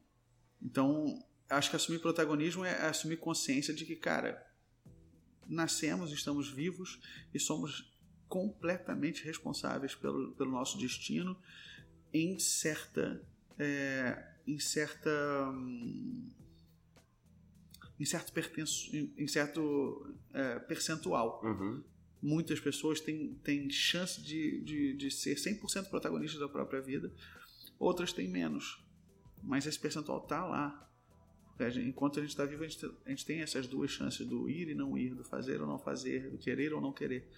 Então, 0.60 1.18
acho 1.48 1.70
que 1.70 1.76
assumir 1.76 1.98
protagonismo 1.98 2.64
é 2.64 2.86
assumir 2.86 3.16
consciência 3.18 3.72
de 3.74 3.84
que, 3.84 3.96
cara, 3.96 4.44
nascemos, 5.46 6.12
estamos 6.12 6.50
vivos 6.50 7.00
e 7.32 7.38
somos 7.38 7.92
completamente 8.28 9.24
responsáveis 9.24 9.94
pelo, 9.94 10.32
pelo 10.32 10.50
nosso 10.50 10.78
destino 10.78 11.36
em 12.12 12.38
certa 12.38 13.20
é, 13.58 14.32
em 14.46 14.58
certa 14.58 15.10
hum, 15.50 16.30
em 18.00 18.04
certo 18.04 18.32
pertenço, 18.32 18.90
em, 18.96 19.28
certo 19.28 20.16
é, 20.32 20.58
percentual 20.60 21.40
Uhum. 21.44 21.84
Muitas 22.22 22.60
pessoas 22.60 23.00
têm, 23.00 23.34
têm 23.42 23.68
chance 23.70 24.20
de, 24.22 24.60
de, 24.62 24.92
de 24.94 25.10
ser 25.10 25.34
100% 25.36 25.88
protagonistas 25.90 26.40
da 26.40 26.48
própria 26.48 26.80
vida, 26.80 27.12
outras 27.78 28.12
têm 28.12 28.28
menos. 28.28 28.82
Mas 29.42 29.66
esse 29.66 29.78
percentual 29.78 30.20
tá 30.20 30.46
lá. 30.46 30.88
A 31.58 31.68
gente- 31.70 31.88
enquanto 31.88 32.18
a 32.18 32.22
gente 32.22 32.30
está 32.30 32.44
vivo, 32.44 32.64
a 32.64 32.66
gente, 32.68 32.78
te- 32.78 32.94
a 33.06 33.10
gente 33.10 33.26
tem 33.26 33.40
essas 33.40 33.66
duas 33.66 33.90
chances 33.90 34.26
do 34.26 34.48
ir 34.48 34.68
e 34.68 34.74
não 34.74 34.96
ir, 34.96 35.14
do 35.14 35.22
fazer 35.24 35.60
ou 35.60 35.66
não 35.66 35.78
fazer, 35.78 36.30
do 36.30 36.38
querer 36.38 36.72
ou 36.72 36.80
não 36.80 36.92
querer. 36.92 37.28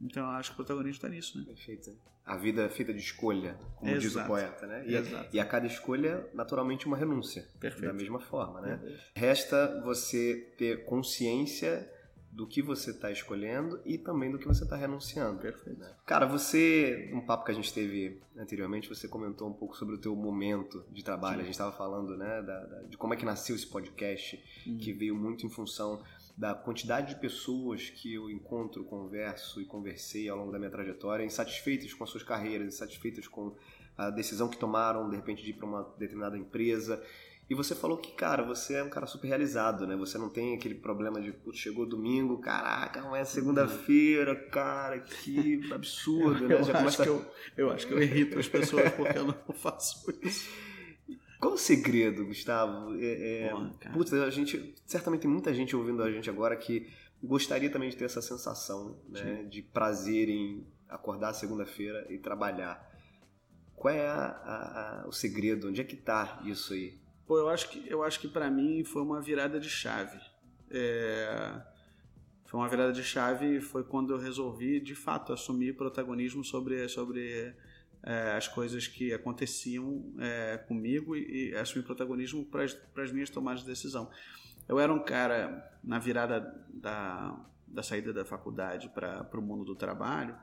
Então 0.00 0.22
eu 0.24 0.30
acho 0.30 0.50
que 0.50 0.54
o 0.54 0.56
protagonismo 0.56 0.96
está 0.96 1.08
nisso, 1.08 1.38
né? 1.38 1.44
Perfeito. 1.46 1.96
A 2.26 2.36
vida 2.38 2.62
é 2.62 2.68
feita 2.70 2.92
de 2.92 2.98
escolha, 3.00 3.54
como 3.76 3.92
diz 3.94 4.04
o 4.04 4.06
Exato. 4.18 4.26
poeta, 4.28 4.66
né? 4.66 4.84
E, 4.88 4.96
a- 4.96 5.00
Exato. 5.00 5.36
e 5.36 5.40
a 5.40 5.44
cada 5.46 5.66
escolha, 5.66 6.28
naturalmente, 6.34 6.86
uma 6.86 6.96
renúncia. 6.96 7.46
Perfeito. 7.60 7.86
Da 7.86 7.92
mesma 7.92 8.18
forma, 8.20 8.60
né? 8.62 8.80
Resta 9.14 9.80
você 9.84 10.54
ter 10.58 10.84
consciência 10.86 11.90
do 12.34 12.46
que 12.48 12.60
você 12.60 12.90
está 12.90 13.12
escolhendo 13.12 13.80
e 13.84 13.96
também 13.96 14.28
do 14.30 14.38
que 14.40 14.46
você 14.46 14.64
está 14.64 14.74
renunciando. 14.76 15.40
Perfeito. 15.40 15.78
né? 15.78 15.94
Cara, 16.04 16.26
você, 16.26 17.08
um 17.14 17.20
papo 17.20 17.44
que 17.44 17.52
a 17.52 17.54
gente 17.54 17.72
teve 17.72 18.20
anteriormente, 18.36 18.88
você 18.88 19.06
comentou 19.06 19.48
um 19.48 19.52
pouco 19.52 19.76
sobre 19.76 19.94
o 19.94 19.98
teu 19.98 20.16
momento 20.16 20.84
de 20.90 21.04
trabalho. 21.04 21.36
Sim. 21.36 21.40
A 21.42 21.44
gente 21.44 21.52
estava 21.54 21.70
falando, 21.76 22.16
né, 22.16 22.42
da- 22.42 22.64
da- 22.64 22.82
de 22.82 22.96
como 22.96 23.14
é 23.14 23.16
que 23.16 23.24
nasceu 23.24 23.54
esse 23.54 23.66
podcast, 23.68 24.42
Uhum. 24.66 24.78
que 24.78 24.92
veio 24.92 25.14
muito 25.14 25.46
em 25.46 25.48
função 25.48 26.02
da 26.36 26.52
quantidade 26.54 27.14
de 27.14 27.20
pessoas 27.20 27.88
que 27.90 28.12
eu 28.14 28.28
encontro, 28.28 28.82
converso 28.84 29.60
e 29.60 29.64
conversei 29.64 30.28
ao 30.28 30.36
longo 30.36 30.50
da 30.50 30.58
minha 30.58 30.70
trajetória, 30.72 31.24
insatisfeitas 31.24 31.94
com 31.94 32.02
as 32.02 32.10
suas 32.10 32.24
carreiras, 32.24 32.66
insatisfeitas 32.74 33.28
com 33.28 33.54
a 33.96 34.10
decisão 34.10 34.48
que 34.48 34.56
tomaram, 34.58 35.08
de 35.08 35.14
repente, 35.14 35.44
de 35.44 35.50
ir 35.50 35.54
para 35.54 35.66
uma 35.66 35.84
determinada 35.96 36.36
empresa. 36.36 37.00
E 37.48 37.54
você 37.54 37.74
falou 37.74 37.98
que, 37.98 38.12
cara, 38.12 38.42
você 38.42 38.74
é 38.74 38.82
um 38.82 38.88
cara 38.88 39.06
super 39.06 39.28
realizado, 39.28 39.86
né? 39.86 39.94
Você 39.96 40.16
não 40.16 40.30
tem 40.30 40.54
aquele 40.54 40.74
problema 40.76 41.20
de, 41.20 41.30
putz, 41.30 41.58
chegou 41.58 41.84
domingo, 41.86 42.38
caraca, 42.38 43.00
amanhã 43.00 43.20
é 43.20 43.24
segunda-feira, 43.26 44.34
cara, 44.48 44.98
que 45.00 45.60
absurdo, 45.72 46.48
né? 46.48 46.54
Eu, 46.64 46.76
acho 46.88 47.02
que 47.02 47.08
eu, 47.08 47.26
eu 47.56 47.70
acho 47.70 47.86
que 47.86 47.92
eu 47.92 48.02
irrito 48.02 48.38
as 48.38 48.48
pessoas 48.48 48.90
porque 48.92 49.18
eu 49.18 49.26
não 49.26 49.34
faço 49.54 50.10
isso. 50.22 50.48
Qual 51.38 51.52
o 51.52 51.58
segredo, 51.58 52.24
Gustavo? 52.24 52.94
É, 52.98 53.42
é... 53.44 53.50
Porra. 53.50 53.70
Putz, 53.92 54.12
a 54.14 54.30
gente. 54.30 54.74
Certamente 54.86 55.20
tem 55.22 55.30
muita 55.30 55.52
gente 55.52 55.76
ouvindo 55.76 56.02
a 56.02 56.10
gente 56.10 56.30
agora 56.30 56.56
que 56.56 56.88
gostaria 57.22 57.68
também 57.68 57.90
de 57.90 57.96
ter 57.96 58.06
essa 58.06 58.22
sensação, 58.22 58.98
né? 59.10 59.42
De 59.50 59.60
prazer 59.60 60.30
em 60.30 60.66
acordar 60.88 61.34
segunda-feira 61.34 62.06
e 62.08 62.16
trabalhar. 62.16 62.90
Qual 63.76 63.92
é 63.92 64.06
a- 64.06 64.14
a- 64.44 65.02
a- 65.02 65.08
o 65.08 65.12
segredo? 65.12 65.68
Onde 65.68 65.82
é 65.82 65.84
que 65.84 65.96
tá 65.96 66.40
isso 66.46 66.72
aí? 66.72 66.98
Pô, 67.26 67.38
eu 67.38 67.48
acho 67.48 67.70
que, 67.70 67.88
eu 67.88 68.02
acho 68.02 68.20
que 68.20 68.28
para 68.28 68.50
mim 68.50 68.84
foi 68.84 69.02
uma 69.02 69.20
virada 69.20 69.58
de 69.58 69.68
chave. 69.68 70.18
É, 70.70 71.62
Foi 72.46 72.60
uma 72.60 72.68
virada 72.68 72.92
de 72.92 73.02
chave 73.02 73.60
foi 73.60 73.82
quando 73.82 74.12
eu 74.12 74.18
resolvi, 74.18 74.78
de 74.80 74.94
fato, 74.94 75.32
assumir 75.32 75.76
protagonismo 75.76 76.44
sobre, 76.44 76.88
sobre 76.88 77.54
é, 78.02 78.32
as 78.36 78.46
coisas 78.46 78.86
que 78.86 79.12
aconteciam 79.12 80.14
é, 80.18 80.58
comigo 80.58 81.16
e, 81.16 81.50
e 81.50 81.56
assumir 81.56 81.84
protagonismo 81.84 82.44
para 82.44 82.62
as 83.02 83.10
minhas 83.10 83.30
tomadas 83.30 83.62
de 83.62 83.66
decisão. 83.66 84.10
Eu 84.68 84.78
era 84.78 84.92
um 84.92 85.02
cara, 85.02 85.78
na 85.82 85.98
virada 85.98 86.40
da, 86.72 87.36
da 87.66 87.82
saída 87.82 88.12
da 88.12 88.24
faculdade 88.24 88.88
para 88.90 89.28
o 89.34 89.42
mundo 89.42 89.64
do 89.64 89.74
trabalho, 89.74 90.36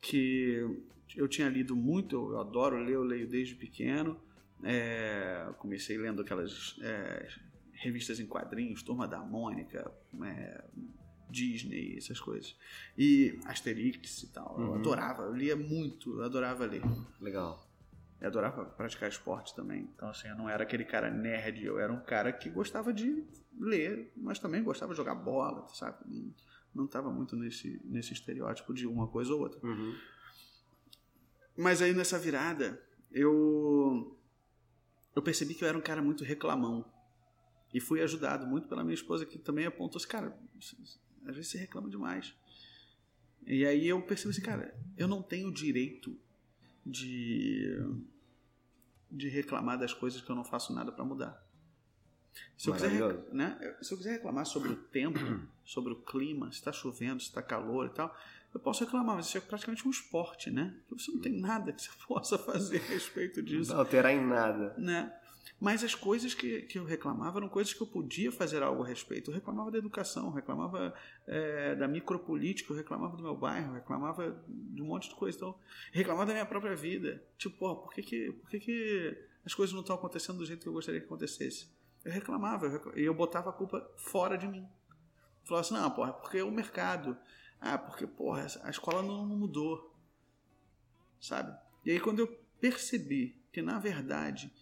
que 0.00 0.64
eu 1.16 1.28
tinha 1.28 1.48
lido 1.48 1.76
muito, 1.76 2.32
eu 2.32 2.40
adoro 2.40 2.82
ler, 2.82 2.94
eu 2.94 3.04
leio 3.04 3.28
desde 3.28 3.54
pequeno, 3.54 4.20
é, 4.64 5.48
comecei 5.58 5.96
lendo 5.98 6.22
aquelas 6.22 6.76
é, 6.82 7.28
revistas 7.72 8.18
em 8.20 8.26
quadrinhos, 8.26 8.82
Turma 8.82 9.06
da 9.06 9.18
Mônica, 9.20 9.90
é, 10.24 10.64
Disney, 11.30 11.96
essas 11.96 12.18
coisas. 12.20 12.56
E 12.96 13.38
Asterix 13.44 14.22
e 14.22 14.28
tal. 14.32 14.56
Eu 14.58 14.66
Uhum. 14.68 14.74
adorava, 14.76 15.22
eu 15.24 15.34
lia 15.34 15.54
muito, 15.56 16.18
eu 16.18 16.24
adorava 16.24 16.64
ler. 16.66 16.82
Legal. 17.20 17.64
Eu 18.20 18.26
adorava 18.28 18.64
praticar 18.64 19.08
esporte 19.08 19.54
também. 19.54 19.88
Então, 19.94 20.08
assim, 20.08 20.26
eu 20.28 20.36
não 20.36 20.48
era 20.48 20.64
aquele 20.64 20.84
cara 20.84 21.08
nerd, 21.10 21.64
eu 21.64 21.78
era 21.78 21.92
um 21.92 22.00
cara 22.00 22.32
que 22.32 22.50
gostava 22.50 22.92
de 22.92 23.24
ler, 23.60 24.12
mas 24.16 24.38
também 24.40 24.62
gostava 24.62 24.92
de 24.92 24.96
jogar 24.96 25.14
bola, 25.14 25.66
sabe? 25.68 25.98
Não- 26.06 26.34
Não 26.74 26.84
estava 26.84 27.10
muito 27.10 27.34
nesse, 27.34 27.80
nesse 27.84 28.12
estereótipo 28.12 28.72
de 28.74 28.86
uma 28.86 29.06
coisa 29.08 29.32
ou 29.34 29.40
outra. 29.40 29.58
Uhum. 29.66 29.94
Mas 31.56 31.82
aí 31.82 31.92
nessa 31.94 32.18
virada, 32.18 32.80
eu 33.10 34.17
eu 35.18 35.22
percebi 35.22 35.54
que 35.54 35.64
eu 35.64 35.68
era 35.68 35.76
um 35.76 35.82
cara 35.82 36.00
muito 36.00 36.24
reclamão. 36.24 36.84
E 37.74 37.80
fui 37.80 38.00
ajudado 38.00 38.46
muito 38.46 38.68
pela 38.68 38.82
minha 38.82 38.94
esposa, 38.94 39.26
que 39.26 39.38
também 39.38 39.66
apontou 39.66 39.98
assim, 39.98 40.08
cara, 40.08 40.38
às 41.26 41.34
vezes 41.36 41.50
você 41.50 41.58
reclama 41.58 41.90
demais. 41.90 42.34
E 43.46 43.66
aí 43.66 43.86
eu 43.86 44.00
percebi 44.00 44.30
assim, 44.30 44.40
cara, 44.40 44.74
eu 44.96 45.06
não 45.06 45.22
tenho 45.22 45.52
direito 45.52 46.16
de 46.86 47.76
de 49.10 49.28
reclamar 49.28 49.78
das 49.78 49.94
coisas 49.94 50.20
que 50.20 50.30
eu 50.30 50.36
não 50.36 50.44
faço 50.44 50.72
nada 50.72 50.92
para 50.92 51.04
mudar. 51.04 51.42
Se 52.56 52.68
eu, 52.68 52.74
quiser, 52.74 52.90
né, 53.32 53.76
se 53.80 53.92
eu 53.92 53.98
quiser 53.98 54.12
reclamar 54.12 54.44
sobre 54.44 54.70
o 54.70 54.76
tempo, 54.76 55.18
sobre 55.64 55.94
o 55.94 55.96
clima, 55.96 56.52
se 56.52 56.58
está 56.58 56.72
chovendo, 56.72 57.20
se 57.20 57.28
está 57.28 57.42
calor 57.42 57.86
e 57.86 57.90
tal, 57.90 58.14
eu 58.54 58.60
posso 58.60 58.84
reclamar, 58.84 59.16
mas 59.16 59.26
isso 59.26 59.38
é 59.38 59.40
praticamente 59.40 59.86
um 59.86 59.90
esporte, 59.90 60.50
né? 60.50 60.74
Você 60.90 61.10
não 61.12 61.20
tem 61.20 61.32
nada 61.32 61.72
que 61.72 61.82
você 61.82 61.90
possa 62.06 62.38
fazer 62.38 62.78
a 62.78 62.92
respeito 62.92 63.42
disso 63.42 63.72
Não 63.72 63.80
alterar 63.80 64.12
em 64.12 64.24
nada. 64.24 64.74
né? 64.78 65.12
Mas 65.60 65.82
as 65.82 65.94
coisas 65.94 66.34
que, 66.34 66.62
que 66.62 66.78
eu 66.78 66.84
reclamava 66.84 67.38
eram 67.38 67.48
coisas 67.48 67.74
que 67.74 67.80
eu 67.80 67.86
podia 67.86 68.30
fazer 68.30 68.62
algo 68.62 68.84
a 68.84 68.86
respeito. 68.86 69.30
Eu 69.30 69.34
reclamava 69.34 69.72
da 69.72 69.78
educação, 69.78 70.26
eu 70.26 70.32
reclamava 70.32 70.94
é, 71.26 71.74
da 71.74 71.88
micropolítica, 71.88 72.72
eu 72.72 72.76
reclamava 72.76 73.16
do 73.16 73.22
meu 73.22 73.34
bairro, 73.36 73.70
eu 73.70 73.74
reclamava 73.74 74.40
de 74.46 74.80
um 74.80 74.86
monte 74.86 75.08
de 75.08 75.16
coisa. 75.16 75.36
Então, 75.36 75.58
reclamava 75.90 76.26
da 76.26 76.32
minha 76.32 76.46
própria 76.46 76.76
vida. 76.76 77.20
Tipo, 77.36 77.58
pô, 77.58 77.76
por 77.76 77.92
que, 77.92 78.02
que, 78.02 78.32
por 78.32 78.48
que, 78.50 78.60
que 78.60 79.18
as 79.44 79.52
coisas 79.52 79.74
não 79.74 79.80
estão 79.80 79.96
acontecendo 79.96 80.38
do 80.38 80.46
jeito 80.46 80.62
que 80.62 80.68
eu 80.68 80.72
gostaria 80.72 81.00
que 81.00 81.06
acontecesse? 81.06 81.68
Eu 82.04 82.12
reclamava, 82.12 82.92
e 82.94 83.02
eu 83.02 83.14
botava 83.14 83.50
a 83.50 83.52
culpa 83.52 83.84
fora 83.96 84.38
de 84.38 84.46
mim. 84.46 84.64
Falava 85.44 85.66
assim, 85.66 85.74
não, 85.74 85.90
porra, 85.90 86.12
porque 86.12 86.38
é 86.38 86.44
o 86.44 86.52
mercado. 86.52 87.16
Ah, 87.60 87.76
porque, 87.76 88.06
porra, 88.06 88.46
a 88.62 88.70
escola 88.70 89.02
não 89.02 89.26
mudou. 89.26 89.94
Sabe? 91.20 91.56
E 91.84 91.90
aí 91.90 92.00
quando 92.00 92.20
eu 92.20 92.28
percebi 92.60 93.40
que, 93.52 93.60
na 93.60 93.78
verdade, 93.78 94.52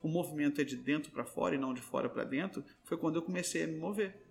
o 0.00 0.08
movimento 0.08 0.60
é 0.60 0.64
de 0.64 0.76
dentro 0.76 1.10
para 1.10 1.24
fora 1.24 1.54
e 1.54 1.58
não 1.58 1.74
de 1.74 1.80
fora 1.80 2.08
para 2.08 2.24
dentro, 2.24 2.64
foi 2.84 2.96
quando 2.96 3.16
eu 3.16 3.22
comecei 3.22 3.64
a 3.64 3.66
me 3.66 3.76
mover. 3.76 4.24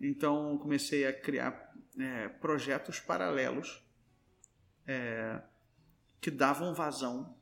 Então, 0.00 0.58
comecei 0.58 1.06
a 1.06 1.12
criar 1.12 1.72
é, 1.98 2.28
projetos 2.28 2.98
paralelos 2.98 3.82
é, 4.86 5.40
que 6.20 6.30
davam 6.30 6.74
vazão 6.74 7.36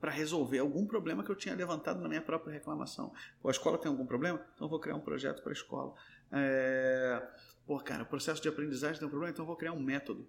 para 0.00 0.10
resolver 0.10 0.58
algum 0.58 0.86
problema 0.86 1.24
que 1.24 1.30
eu 1.30 1.36
tinha 1.36 1.54
levantado 1.54 2.00
na 2.00 2.08
minha 2.08 2.22
própria 2.22 2.52
reclamação. 2.52 3.12
Pô, 3.40 3.48
a 3.48 3.50
escola 3.50 3.78
tem 3.78 3.90
algum 3.90 4.06
problema? 4.06 4.44
Então 4.54 4.66
eu 4.66 4.70
vou 4.70 4.78
criar 4.78 4.96
um 4.96 5.00
projeto 5.00 5.42
para 5.42 5.52
a 5.52 5.54
escola. 5.54 5.94
É... 6.32 7.22
Pô, 7.66 7.78
cara, 7.80 8.02
o 8.02 8.06
processo 8.06 8.40
de 8.40 8.48
aprendizagem 8.48 8.98
tem 8.98 9.06
um 9.06 9.10
problema? 9.10 9.32
Então 9.32 9.42
eu 9.42 9.46
vou 9.46 9.56
criar 9.56 9.72
um 9.72 9.80
método. 9.80 10.26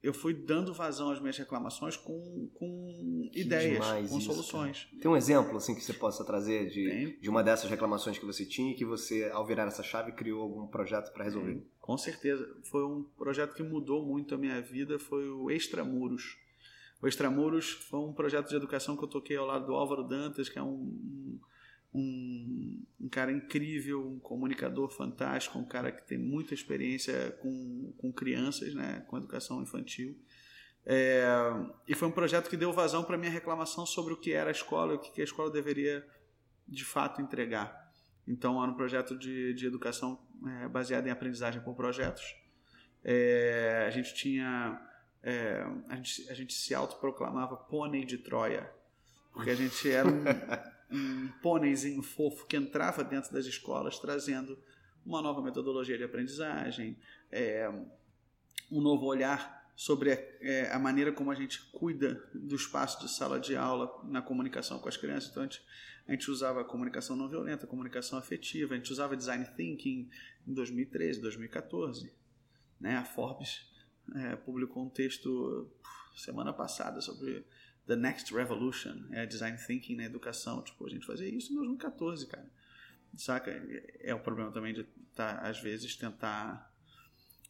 Eu 0.00 0.14
fui 0.14 0.32
dando 0.32 0.72
vazão 0.72 1.10
às 1.10 1.18
minhas 1.18 1.36
reclamações 1.36 1.96
com, 1.96 2.48
com 2.54 3.28
ideias, 3.32 3.84
com 4.08 4.18
isso, 4.18 4.32
soluções. 4.32 4.84
Cara. 4.84 5.02
Tem 5.02 5.10
um 5.10 5.16
exemplo 5.16 5.56
assim 5.56 5.74
que 5.74 5.80
você 5.80 5.92
possa 5.92 6.24
trazer 6.24 6.68
de, 6.68 7.18
de 7.20 7.28
uma 7.28 7.42
dessas 7.42 7.68
reclamações 7.68 8.16
que 8.16 8.24
você 8.24 8.46
tinha 8.46 8.70
e 8.70 8.74
que 8.76 8.84
você, 8.84 9.28
ao 9.32 9.44
virar 9.44 9.66
essa 9.66 9.82
chave, 9.82 10.12
criou 10.12 10.42
algum 10.42 10.68
projeto 10.68 11.12
para 11.12 11.24
resolver? 11.24 11.54
Tem. 11.54 11.66
Com 11.80 11.98
certeza. 11.98 12.48
Foi 12.62 12.84
um 12.84 13.02
projeto 13.16 13.54
que 13.54 13.62
mudou 13.62 14.04
muito 14.06 14.36
a 14.36 14.38
minha 14.38 14.60
vida, 14.62 15.00
foi 15.00 15.28
o 15.28 15.50
Extramuros. 15.50 16.38
O 17.00 17.06
Extramuros 17.06 17.70
foi 17.70 18.00
um 18.00 18.12
projeto 18.12 18.48
de 18.48 18.56
educação 18.56 18.96
que 18.96 19.04
eu 19.04 19.08
toquei 19.08 19.36
ao 19.36 19.46
lado 19.46 19.66
do 19.66 19.74
Álvaro 19.74 20.02
Dantas, 20.02 20.48
que 20.48 20.58
é 20.58 20.62
um, 20.62 21.38
um, 21.94 22.84
um, 23.00 23.08
cara 23.08 23.30
incrível, 23.30 24.04
um 24.04 24.18
comunicador 24.18 24.90
fantástico, 24.90 25.58
um 25.58 25.64
cara 25.64 25.92
que 25.92 26.06
tem 26.06 26.18
muita 26.18 26.54
experiência 26.54 27.30
com, 27.40 27.92
com 27.98 28.12
crianças, 28.12 28.74
né, 28.74 29.04
com 29.06 29.16
educação 29.16 29.62
infantil. 29.62 30.18
É, 30.84 31.24
e 31.86 31.94
foi 31.94 32.08
um 32.08 32.12
projeto 32.12 32.48
que 32.48 32.56
deu 32.56 32.72
vazão 32.72 33.04
para 33.04 33.18
minha 33.18 33.30
reclamação 33.30 33.84
sobre 33.84 34.14
o 34.14 34.16
que 34.16 34.32
era 34.32 34.48
a 34.48 34.52
escola 34.52 34.94
e 34.94 34.96
o 34.96 34.98
que 34.98 35.20
a 35.20 35.24
escola 35.24 35.50
deveria 35.50 36.04
de 36.66 36.84
fato 36.84 37.22
entregar. 37.22 37.88
Então, 38.26 38.62
era 38.62 38.70
um 38.70 38.74
projeto 38.74 39.16
de, 39.16 39.54
de 39.54 39.66
educação 39.66 40.20
é, 40.46 40.68
baseado 40.68 41.06
em 41.06 41.10
aprendizagem 41.10 41.62
por 41.62 41.74
projetos. 41.74 42.36
É, 43.02 43.84
a 43.86 43.90
gente 43.90 44.14
tinha. 44.14 44.80
É, 45.30 45.62
a, 45.90 45.96
gente, 45.96 46.30
a 46.30 46.34
gente 46.34 46.54
se 46.54 46.74
autoproclamava 46.74 47.54
pônei 47.54 48.02
de 48.02 48.16
Troia, 48.16 48.72
porque 49.30 49.50
a 49.50 49.54
gente 49.54 49.90
era 49.90 50.08
um, 50.08 50.24
um 50.90 51.28
pôneizinho 51.42 52.02
fofo 52.02 52.46
que 52.46 52.56
entrava 52.56 53.04
dentro 53.04 53.30
das 53.30 53.44
escolas 53.44 53.98
trazendo 53.98 54.58
uma 55.04 55.20
nova 55.20 55.42
metodologia 55.42 55.98
de 55.98 56.04
aprendizagem, 56.04 56.96
é, 57.30 57.68
um 58.70 58.80
novo 58.80 59.04
olhar 59.04 59.70
sobre 59.76 60.14
a, 60.14 60.18
é, 60.40 60.72
a, 60.72 60.78
maneira 60.78 61.12
como 61.12 61.30
a 61.30 61.34
gente 61.34 61.60
cuida 61.72 62.26
do 62.32 62.56
espaço 62.56 62.98
de 63.02 63.12
sala 63.12 63.38
de 63.38 63.54
aula 63.54 64.00
na 64.04 64.22
comunicação 64.22 64.78
com 64.78 64.88
as 64.88 64.96
crianças. 64.96 65.28
Então, 65.28 65.42
a 65.42 65.46
gente, 65.46 65.62
a 66.06 66.12
gente 66.12 66.30
usava 66.30 66.62
a 66.62 66.64
comunicação 66.64 67.14
não 67.14 67.28
violenta, 67.28 67.66
a 67.66 67.68
comunicação 67.68 68.18
afetiva, 68.18 68.72
a 68.72 68.78
gente 68.78 68.90
usava 68.90 69.14
design 69.14 69.44
thinking 69.54 70.08
em 70.46 70.54
2013, 70.54 71.20
2014. 71.20 72.10
Né? 72.80 72.96
A 72.96 73.04
Forbes 73.04 73.68
é, 74.14 74.36
publicou 74.36 74.84
um 74.84 74.88
texto 74.88 75.70
semana 76.14 76.52
passada 76.52 77.00
sobre 77.00 77.44
The 77.86 77.96
Next 77.96 78.34
Revolution, 78.34 79.06
é 79.12 79.24
Design 79.24 79.56
Thinking 79.56 79.96
na 79.96 80.04
educação. 80.04 80.62
Tipo, 80.62 80.86
a 80.86 80.90
gente 80.90 81.06
fazia 81.06 81.28
isso 81.28 81.52
em 81.52 81.56
2014, 81.56 82.26
cara. 82.26 82.50
Saca? 83.16 83.50
É 84.00 84.14
o 84.14 84.20
problema 84.20 84.52
também 84.52 84.74
de, 84.74 84.84
tá, 85.14 85.38
às 85.38 85.60
vezes, 85.60 85.96
tentar 85.96 86.70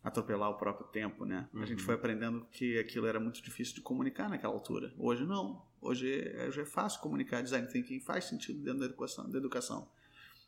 atropelar 0.03 0.51
o 0.51 0.55
próprio 0.55 0.87
tempo, 0.89 1.25
né? 1.25 1.49
Uhum. 1.53 1.63
A 1.63 1.67
gente 1.67 1.81
uhum. 1.81 1.87
foi 1.87 1.95
aprendendo 1.95 2.47
que 2.53 2.79
aquilo 2.79 3.07
era 3.07 3.19
muito 3.19 3.43
difícil 3.43 3.75
de 3.75 3.81
comunicar 3.81 4.29
naquela 4.29 4.55
altura. 4.55 4.93
Hoje 4.97 5.25
não. 5.25 5.67
Hoje 5.81 6.21
é, 6.21 6.47
hoje 6.47 6.61
é 6.61 6.65
fácil 6.65 7.01
comunicar. 7.01 7.43
Design 7.43 7.67
Thinking 7.67 8.01
faz 8.01 8.27
sentido 8.27 8.63
dentro 8.63 8.81
da 8.81 8.87
educação. 8.87 9.29
Da 9.29 9.39
educação. 9.39 9.89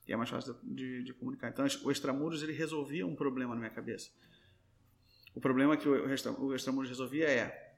E 0.07 0.12
é 0.12 0.16
mais 0.16 0.31
fácil 0.31 0.57
de, 0.62 1.03
de 1.03 1.12
comunicar. 1.14 1.51
Então, 1.51 1.66
o 1.85 1.90
Extramuros, 1.90 2.42
ele 2.42 2.53
resolvia 2.53 3.07
um 3.07 3.14
problema 3.14 3.55
na 3.55 3.61
minha 3.61 3.70
cabeça. 3.70 4.11
O 5.35 5.40
problema 5.40 5.77
que 5.77 5.88
o 5.88 6.55
Extramuros 6.55 6.88
resolvia 6.88 7.29
é 7.29 7.75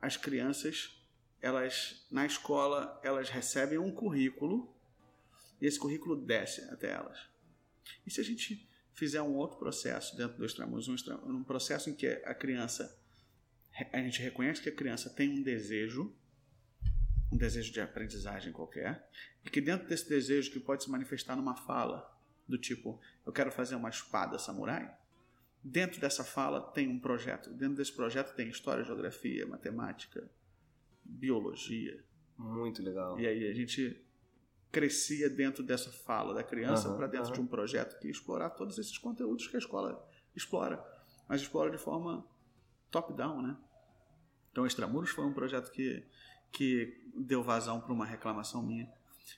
as 0.00 0.16
crianças 0.16 1.00
elas 1.42 2.06
na 2.10 2.26
escola 2.26 3.00
elas 3.02 3.30
recebem 3.30 3.78
um 3.78 3.90
currículo 3.90 4.74
e 5.60 5.66
esse 5.66 5.78
currículo 5.78 6.16
desce 6.16 6.62
até 6.70 6.90
elas. 6.90 7.18
E 8.06 8.10
se 8.10 8.20
a 8.20 8.24
gente 8.24 8.68
fizer 8.92 9.22
um 9.22 9.34
outro 9.34 9.58
processo 9.58 10.16
dentro 10.16 10.36
do 10.36 10.44
extramuros, 10.44 10.88
um, 10.88 10.94
um 11.28 11.44
processo 11.44 11.90
em 11.90 11.94
que 11.94 12.06
a 12.06 12.34
criança 12.34 12.98
a 13.92 13.98
gente 13.98 14.20
reconhece 14.20 14.60
que 14.60 14.68
a 14.68 14.74
criança 14.74 15.08
tem 15.08 15.30
um 15.30 15.42
desejo, 15.42 16.14
um 17.32 17.36
desejo 17.36 17.72
de 17.72 17.80
aprendizagem 17.80 18.52
qualquer, 18.52 19.08
e 19.44 19.48
que 19.48 19.60
dentro 19.60 19.88
desse 19.88 20.08
desejo 20.08 20.50
que 20.50 20.60
pode 20.60 20.84
se 20.84 20.90
manifestar 20.90 21.36
numa 21.36 21.56
fala 21.56 22.18
do 22.46 22.58
tipo 22.58 23.00
eu 23.24 23.32
quero 23.32 23.50
fazer 23.50 23.76
uma 23.76 23.88
espada 23.88 24.38
samurai, 24.38 24.94
dentro 25.62 26.00
dessa 26.00 26.24
fala 26.24 26.60
tem 26.72 26.88
um 26.88 26.98
projeto, 26.98 27.50
dentro 27.50 27.76
desse 27.76 27.92
projeto 27.92 28.34
tem 28.34 28.48
história, 28.48 28.84
geografia, 28.84 29.46
matemática, 29.46 30.30
biologia. 31.04 32.02
Muito 32.36 32.82
legal. 32.82 33.18
E 33.18 33.26
aí 33.26 33.48
a 33.48 33.54
gente 33.54 34.02
crescia 34.72 35.28
dentro 35.28 35.62
dessa 35.62 35.90
fala 35.90 36.32
da 36.32 36.44
criança 36.44 36.88
uhum, 36.88 36.96
para 36.96 37.06
dentro 37.06 37.28
uhum. 37.28 37.34
de 37.34 37.40
um 37.40 37.46
projeto 37.46 37.98
que 37.98 38.08
explorar 38.08 38.50
todos 38.50 38.78
esses 38.78 38.96
conteúdos 38.96 39.46
que 39.48 39.56
a 39.56 39.58
escola 39.58 40.08
explora, 40.34 40.82
mas 41.28 41.40
explora 41.40 41.70
de 41.70 41.78
forma 41.78 42.24
top-down, 42.90 43.42
né? 43.42 43.56
Então, 44.50 44.66
Extramuros 44.66 45.10
foi 45.10 45.24
um 45.24 45.32
projeto 45.32 45.70
que, 45.70 46.04
que 46.52 47.04
deu 47.14 47.42
vazão 47.42 47.80
para 47.80 47.92
uma 47.92 48.04
reclamação 48.04 48.62
minha. 48.62 48.92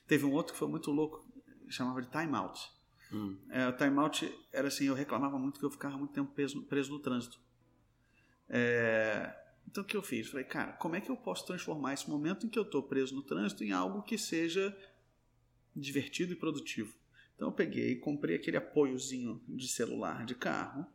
Teve 0.07 0.25
um 0.25 0.31
outro 0.31 0.53
que 0.53 0.59
foi 0.59 0.67
muito 0.67 0.91
louco, 0.91 1.25
chamava 1.69 2.01
de 2.01 2.09
Time 2.09 2.35
Out. 2.35 2.71
Hum. 3.13 3.37
É, 3.49 3.67
o 3.67 3.77
Time 3.77 3.97
Out 3.99 4.39
era 4.51 4.67
assim, 4.67 4.85
eu 4.85 4.93
reclamava 4.93 5.37
muito 5.37 5.59
que 5.59 5.65
eu 5.65 5.69
ficava 5.69 5.97
muito 5.97 6.13
tempo 6.13 6.31
preso, 6.33 6.61
preso 6.63 6.91
no 6.91 6.99
trânsito. 6.99 7.39
É, 8.49 9.33
então 9.67 9.83
o 9.83 9.85
que 9.85 9.95
eu 9.95 10.01
fiz? 10.01 10.29
Falei, 10.29 10.45
cara, 10.45 10.73
como 10.73 10.95
é 10.95 11.01
que 11.01 11.09
eu 11.09 11.15
posso 11.15 11.45
transformar 11.45 11.93
esse 11.93 12.09
momento 12.09 12.45
em 12.45 12.49
que 12.49 12.57
eu 12.57 12.63
estou 12.63 12.83
preso 12.83 13.15
no 13.15 13.21
trânsito 13.21 13.63
em 13.63 13.71
algo 13.71 14.01
que 14.01 14.17
seja 14.17 14.75
divertido 15.75 16.33
e 16.33 16.35
produtivo? 16.35 16.95
Então 17.35 17.47
eu 17.47 17.51
peguei 17.51 17.91
e 17.91 17.95
comprei 17.99 18.35
aquele 18.35 18.57
apoiozinho 18.57 19.41
de 19.47 19.67
celular 19.67 20.25
de 20.25 20.35
carro, 20.35 20.85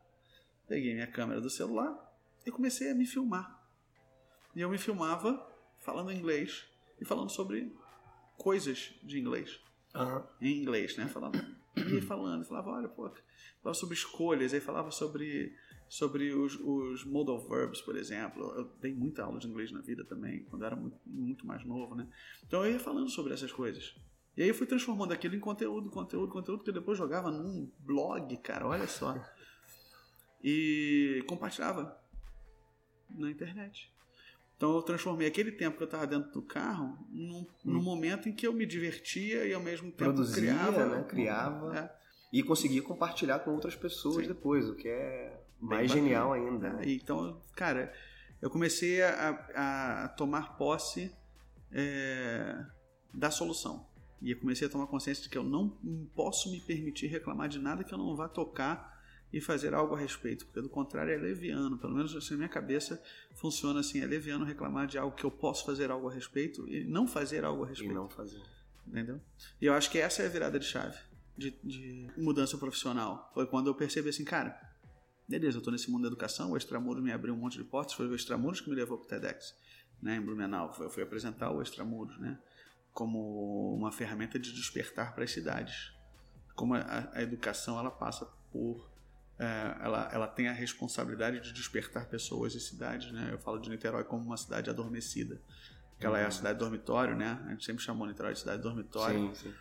peguei 0.66 0.94
minha 0.94 1.06
câmera 1.06 1.40
do 1.40 1.50
celular 1.50 1.96
e 2.44 2.50
comecei 2.50 2.90
a 2.90 2.94
me 2.94 3.06
filmar. 3.06 3.58
E 4.54 4.60
eu 4.60 4.68
me 4.68 4.78
filmava 4.78 5.46
falando 5.78 6.12
inglês 6.12 6.66
e 7.00 7.04
falando 7.04 7.30
sobre 7.30 7.72
coisas 8.36 8.94
de 9.02 9.18
inglês. 9.18 9.60
Uhum. 9.94 10.22
Em 10.40 10.60
inglês, 10.60 10.96
né? 10.96 11.06
Falando, 11.08 11.38
e 11.96 12.00
falando, 12.00 12.44
falava, 12.44 12.70
olha, 12.70 12.88
pô, 12.88 13.10
falava 13.62 13.74
sobre 13.74 13.94
escolhas, 13.94 14.52
aí 14.52 14.60
falava 14.60 14.90
sobre 14.90 15.54
sobre 15.88 16.34
os, 16.34 16.54
os 16.60 17.04
modal 17.04 17.38
verbs, 17.48 17.80
por 17.80 17.96
exemplo. 17.96 18.44
Eu 18.56 18.64
dei 18.80 18.94
muita 18.94 19.24
aula 19.24 19.38
de 19.38 19.48
inglês 19.48 19.72
na 19.72 19.80
vida 19.80 20.04
também, 20.04 20.44
quando 20.44 20.64
era 20.64 20.76
muito, 20.76 20.98
muito 21.06 21.46
mais 21.46 21.64
novo, 21.64 21.94
né? 21.94 22.06
Então 22.46 22.64
eu 22.64 22.72
ia 22.72 22.78
falando 22.78 23.08
sobre 23.08 23.32
essas 23.32 23.50
coisas. 23.50 23.94
E 24.36 24.42
aí 24.42 24.48
eu 24.48 24.54
fui 24.54 24.66
transformando 24.66 25.12
aquilo 25.12 25.34
em 25.34 25.40
conteúdo, 25.40 25.90
conteúdo, 25.90 26.30
conteúdo, 26.30 26.62
que 26.62 26.70
eu 26.70 26.74
depois 26.74 26.96
jogava 26.96 27.30
num 27.30 27.72
blog, 27.80 28.36
cara, 28.38 28.66
olha 28.66 28.86
só. 28.86 29.16
E 30.44 31.24
compartilhava 31.26 31.98
na 33.08 33.30
internet. 33.30 33.92
Então 34.58 34.74
eu 34.74 34.82
transformei 34.82 35.28
aquele 35.28 35.52
tempo 35.52 35.76
que 35.76 35.84
eu 35.84 35.86
estava 35.86 36.04
dentro 36.04 36.32
do 36.32 36.42
carro 36.42 36.98
num, 37.10 37.38
hum. 37.38 37.46
num, 37.64 37.82
momento 37.82 38.28
em 38.28 38.32
que 38.32 38.44
eu 38.44 38.52
me 38.52 38.66
divertia 38.66 39.46
e 39.46 39.54
ao 39.54 39.62
mesmo 39.62 39.86
tempo 39.86 40.12
Produzia, 40.12 40.34
criava. 40.34 40.86
Né? 40.86 41.04
Criava. 41.04 41.78
É. 41.78 41.98
E 42.32 42.42
conseguia 42.42 42.82
compartilhar 42.82 43.38
com 43.38 43.52
outras 43.52 43.76
pessoas 43.76 44.26
Sim. 44.26 44.32
depois, 44.32 44.68
o 44.68 44.74
que 44.74 44.88
é 44.88 45.40
mais 45.60 45.90
genial 45.90 46.32
ainda. 46.32 46.76
É, 46.82 46.90
então, 46.90 47.40
cara, 47.54 47.92
eu 48.42 48.50
comecei 48.50 49.00
a, 49.00 50.04
a 50.04 50.08
tomar 50.08 50.56
posse 50.56 51.16
é, 51.70 52.58
da 53.14 53.30
solução. 53.30 53.86
E 54.20 54.32
eu 54.32 54.40
comecei 54.40 54.66
a 54.66 54.70
tomar 54.70 54.88
consciência 54.88 55.22
de 55.22 55.28
que 55.28 55.38
eu 55.38 55.44
não 55.44 55.68
posso 56.16 56.50
me 56.50 56.60
permitir 56.60 57.06
reclamar 57.06 57.48
de 57.48 57.60
nada 57.60 57.84
que 57.84 57.94
eu 57.94 57.98
não 57.98 58.16
vá 58.16 58.28
tocar 58.28 58.97
e 59.32 59.40
fazer 59.40 59.74
algo 59.74 59.94
a 59.94 59.98
respeito, 59.98 60.46
porque 60.46 60.60
do 60.60 60.68
contrário 60.68 61.12
é 61.12 61.16
leviano, 61.16 61.76
pelo 61.78 61.94
menos 61.94 62.16
assim, 62.16 62.30
na 62.30 62.38
minha 62.38 62.48
cabeça 62.48 63.02
funciona 63.34 63.80
assim, 63.80 64.00
é 64.00 64.06
leviano 64.06 64.44
reclamar 64.44 64.86
de 64.86 64.96
algo 64.96 65.14
que 65.14 65.24
eu 65.24 65.30
posso 65.30 65.66
fazer 65.66 65.90
algo 65.90 66.08
a 66.08 66.12
respeito 66.12 66.66
e 66.68 66.84
não 66.84 67.06
fazer 67.06 67.44
algo 67.44 67.64
a 67.64 67.66
respeito. 67.66 67.92
E 67.92 67.94
não 67.94 68.08
fazer. 68.08 68.40
Entendeu? 68.86 69.20
E 69.60 69.66
eu 69.66 69.74
acho 69.74 69.90
que 69.90 69.98
essa 69.98 70.22
é 70.22 70.26
a 70.26 70.28
virada 70.30 70.58
de 70.58 70.64
chave 70.64 70.96
de, 71.38 71.52
de 71.62 72.10
mudança 72.16 72.58
profissional. 72.58 73.30
Foi 73.32 73.46
quando 73.46 73.68
eu 73.68 73.74
percebi 73.74 74.08
assim, 74.08 74.24
cara, 74.24 74.60
beleza, 75.26 75.56
eu 75.56 75.60
estou 75.60 75.72
nesse 75.72 75.88
mundo 75.88 76.02
da 76.02 76.08
educação, 76.08 76.50
o 76.50 76.56
Extramuros 76.56 77.02
me 77.02 77.12
abriu 77.12 77.32
um 77.32 77.36
monte 77.36 77.56
de 77.56 77.64
portas, 77.64 77.94
foi 77.94 78.08
o 78.08 78.14
Extramuros 78.14 78.60
que 78.60 78.68
me 78.68 78.74
levou 78.74 78.98
para 78.98 79.04
o 79.04 79.08
TEDx, 79.08 79.54
né, 80.02 80.16
em 80.16 80.20
Blumenau. 80.20 80.74
Eu 80.80 80.90
fui 80.90 81.02
apresentar 81.02 81.52
o 81.52 81.62
Extramuros, 81.62 82.18
né, 82.18 82.36
como 82.92 83.72
uma 83.76 83.92
ferramenta 83.92 84.38
de 84.38 84.52
despertar 84.52 85.14
para 85.14 85.22
as 85.22 85.30
cidades. 85.30 85.92
Como 86.56 86.74
a, 86.74 87.08
a 87.12 87.22
educação 87.22 87.78
ela 87.78 87.90
passa 87.90 88.26
por 88.50 88.90
ela, 89.38 90.08
ela 90.12 90.26
tem 90.26 90.48
a 90.48 90.52
responsabilidade 90.52 91.40
de 91.40 91.52
despertar 91.52 92.06
pessoas 92.06 92.54
e 92.54 92.60
cidades, 92.60 93.12
né? 93.12 93.28
Eu 93.30 93.38
falo 93.38 93.58
de 93.58 93.70
Niterói 93.70 94.04
como 94.04 94.24
uma 94.24 94.36
cidade 94.36 94.68
adormecida, 94.68 95.40
que 95.98 96.04
ela 96.04 96.18
é 96.18 96.22
a 96.22 96.26
uhum. 96.26 96.30
cidade 96.32 96.58
dormitório, 96.58 97.16
né? 97.16 97.40
A 97.46 97.50
gente 97.50 97.64
sempre 97.64 97.82
chamou 97.82 98.06
Niterói 98.06 98.32
de 98.32 98.40
cidade 98.40 98.62
dormitório. 98.62 99.34
Sim, 99.34 99.34
sim. 99.34 99.54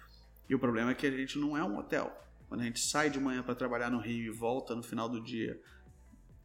E 0.50 0.56
o 0.56 0.60
problema 0.60 0.92
é 0.92 0.96
que 0.96 1.06
a 1.06 1.12
gente 1.12 1.38
não 1.38 1.56
é 1.58 1.64
um 1.64 1.78
hotel. 1.78 2.12
Quando 2.48 2.62
a 2.62 2.64
gente 2.64 2.80
sai 2.80 3.10
de 3.10 3.20
manhã 3.20 3.44
para 3.44 3.54
trabalhar 3.54 3.92
no 3.92 4.00
Rio 4.00 4.34
e 4.34 4.36
volta 4.36 4.76
no 4.76 4.82
final 4.82 5.10
do 5.10 5.22
dia 5.22 5.60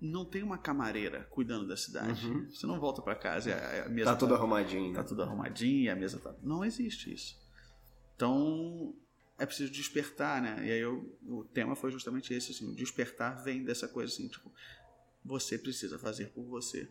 não 0.03 0.25
tem 0.25 0.43
uma 0.43 0.59
camareira 0.59 1.29
cuidando 1.31 1.67
da 1.69 1.77
cidade. 1.77 2.27
Uhum. 2.27 2.51
Você 2.51 2.67
não 2.67 2.81
volta 2.81 3.01
para 3.01 3.15
casa 3.15 3.55
a, 3.55 3.87
a 3.87 3.89
mesa 3.89 4.11
Tá 4.11 4.17
tudo 4.17 4.35
arrumadinho. 4.35 4.93
tá 4.93 5.05
tudo 5.05 5.23
arrumadinho, 5.23 5.85
e 5.85 5.89
a 5.89 5.95
mesa 5.95 6.19
tá. 6.19 6.35
Não 6.43 6.65
existe 6.65 7.15
isso. 7.15 7.41
Então 8.17 8.93
é 9.43 9.47
preciso 9.47 9.73
despertar, 9.73 10.41
né? 10.41 10.57
E 10.67 10.71
aí 10.71 10.81
eu- 10.81 11.19
o 11.25 11.45
tema 11.45 11.75
foi 11.75 11.91
justamente 11.91 12.33
esse, 12.33 12.53
assim, 12.53 12.75
despertar 12.75 13.43
vem 13.43 13.65
dessa 13.65 13.89
coisa 13.89 14.13
assim, 14.13 14.29
tipo, 14.29 14.53
você 15.25 15.59
precisa 15.59 15.99
fazer 15.99 16.27
por 16.31 16.45
você, 16.45 16.89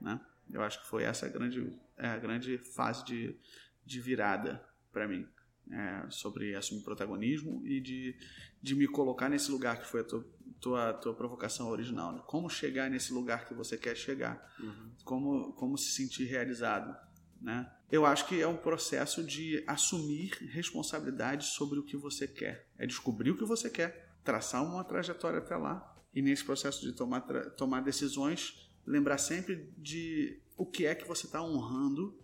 né? 0.00 0.20
Eu 0.50 0.62
acho 0.62 0.80
que 0.82 0.88
foi 0.88 1.02
essa 1.04 1.26
a 1.26 1.28
grande, 1.28 1.72
é, 1.96 2.08
a 2.08 2.18
grande 2.18 2.58
fase 2.58 3.04
de, 3.04 3.36
de 3.84 4.00
virada 4.00 4.64
para 4.92 5.06
mim, 5.08 5.26
é, 5.70 6.06
sobre 6.10 6.54
assumir 6.54 6.82
protagonismo 6.82 7.64
e 7.66 7.80
de, 7.80 8.16
de 8.62 8.74
me 8.74 8.86
colocar 8.86 9.28
nesse 9.28 9.50
lugar 9.50 9.80
que 9.80 9.86
foi 9.86 10.00
a 10.00 10.04
tua, 10.04 10.26
tua, 10.60 10.92
tua 10.94 11.14
provocação 11.14 11.68
original, 11.68 12.12
né? 12.12 12.22
Como 12.26 12.48
chegar 12.48 12.88
nesse 12.90 13.12
lugar 13.12 13.46
que 13.46 13.54
você 13.54 13.76
quer 13.76 13.96
chegar, 13.96 14.36
Uhum. 14.60 14.92
como, 15.04 15.52
como 15.54 15.76
se 15.76 15.90
sentir 15.92 16.24
realizado, 16.24 16.96
né? 17.40 17.70
Eu 17.90 18.04
acho 18.04 18.26
que 18.26 18.40
é 18.40 18.48
um 18.48 18.56
processo 18.56 19.22
de 19.22 19.62
assumir 19.66 20.32
responsabilidade 20.50 21.46
sobre 21.46 21.78
o 21.78 21.84
que 21.84 21.96
você 21.96 22.26
quer. 22.26 22.68
É 22.76 22.86
descobrir 22.86 23.30
o 23.30 23.36
que 23.36 23.44
você 23.44 23.70
quer, 23.70 24.16
traçar 24.24 24.64
uma 24.64 24.82
trajetória 24.82 25.38
até 25.38 25.56
lá 25.56 25.94
e 26.12 26.22
nesse 26.22 26.44
processo 26.44 26.80
de 26.80 26.92
tomar, 26.92 27.20
tomar 27.56 27.80
decisões, 27.80 28.70
lembrar 28.84 29.18
sempre 29.18 29.72
de 29.76 30.40
o 30.56 30.64
que 30.64 30.86
é 30.86 30.94
que 30.94 31.06
você 31.06 31.26
está 31.26 31.42
honrando 31.42 32.18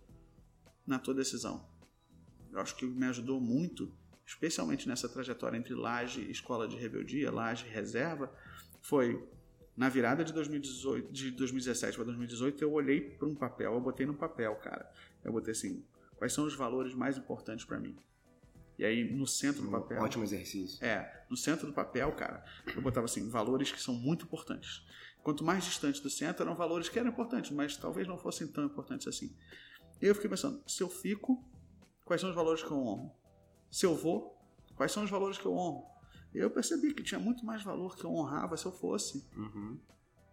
na 0.85 0.99
tua 0.99 1.13
decisão. 1.13 1.69
Eu 2.51 2.59
acho 2.59 2.75
que 2.75 2.85
me 2.85 3.05
ajudou 3.05 3.39
muito, 3.39 3.95
especialmente 4.25 4.87
nessa 4.87 5.07
trajetória 5.07 5.57
entre 5.57 5.73
Laje 5.73 6.21
e 6.21 6.31
Escola 6.31 6.67
de 6.67 6.75
Rebeldia, 6.75 7.31
Laje 7.31 7.65
e 7.65 7.69
Reserva, 7.69 8.33
foi 8.81 9.23
na 9.75 9.89
virada 9.89 10.23
de 10.23 10.31
2018, 10.33 11.11
de 11.11 11.31
2017 11.31 11.95
para 11.95 12.05
2018, 12.05 12.63
eu 12.63 12.71
olhei 12.71 13.01
para 13.01 13.27
um 13.27 13.35
papel, 13.35 13.73
eu 13.73 13.81
botei 13.81 14.05
no 14.05 14.13
papel, 14.13 14.55
cara. 14.57 14.89
Eu 15.23 15.31
botei 15.31 15.51
assim, 15.51 15.83
quais 16.15 16.31
são 16.33 16.45
os 16.45 16.53
valores 16.55 16.93
mais 16.93 17.17
importantes 17.17 17.65
para 17.65 17.79
mim? 17.79 17.95
E 18.77 18.85
aí 18.85 19.03
no 19.15 19.25
centro 19.27 19.61
do 19.61 19.67
Um 19.67 19.71
papel, 19.71 20.01
ótimo 20.01 20.23
exercício. 20.23 20.83
é, 20.83 21.25
no 21.29 21.37
centro 21.37 21.67
do 21.67 21.73
papel, 21.73 22.11
cara, 22.13 22.43
eu 22.75 22.81
botava 22.81 23.05
assim, 23.05 23.29
valores 23.29 23.71
que 23.71 23.81
são 23.81 23.93
muito 23.93 24.25
importantes. 24.25 24.85
Quanto 25.23 25.43
mais 25.43 25.63
distante 25.63 26.01
do 26.01 26.09
centro, 26.09 26.43
eram 26.43 26.55
valores 26.55 26.89
que 26.89 26.99
eram 26.99 27.09
importantes, 27.09 27.51
mas 27.51 27.77
talvez 27.77 28.07
não 28.07 28.17
fossem 28.17 28.47
tão 28.47 28.65
importantes 28.65 29.07
assim. 29.07 29.35
E 30.01 30.05
eu 30.05 30.13
fiquei 30.15 30.29
pensando, 30.29 30.61
se 30.67 30.83
eu 30.83 30.89
fico, 30.89 31.41
quais 32.03 32.19
são 32.19 32.29
os 32.29 32.35
valores 32.35 32.61
que 32.61 32.69
eu 32.69 32.77
honro? 32.77 33.15
Se 33.71 33.85
eu 33.85 33.95
vou, 33.95 34.37
quais 34.75 34.91
são 34.91 35.03
os 35.03 35.09
valores 35.09 35.37
que 35.37 35.45
eu 35.45 35.53
honro? 35.55 35.85
Eu 36.33 36.49
percebi 36.49 36.93
que 36.93 37.03
tinha 37.03 37.19
muito 37.19 37.45
mais 37.45 37.61
valor 37.63 37.95
que 37.95 38.03
eu 38.05 38.11
honrava 38.11 38.57
se 38.57 38.65
eu 38.65 38.71
fosse, 38.71 39.23
Uhum. 39.35 39.77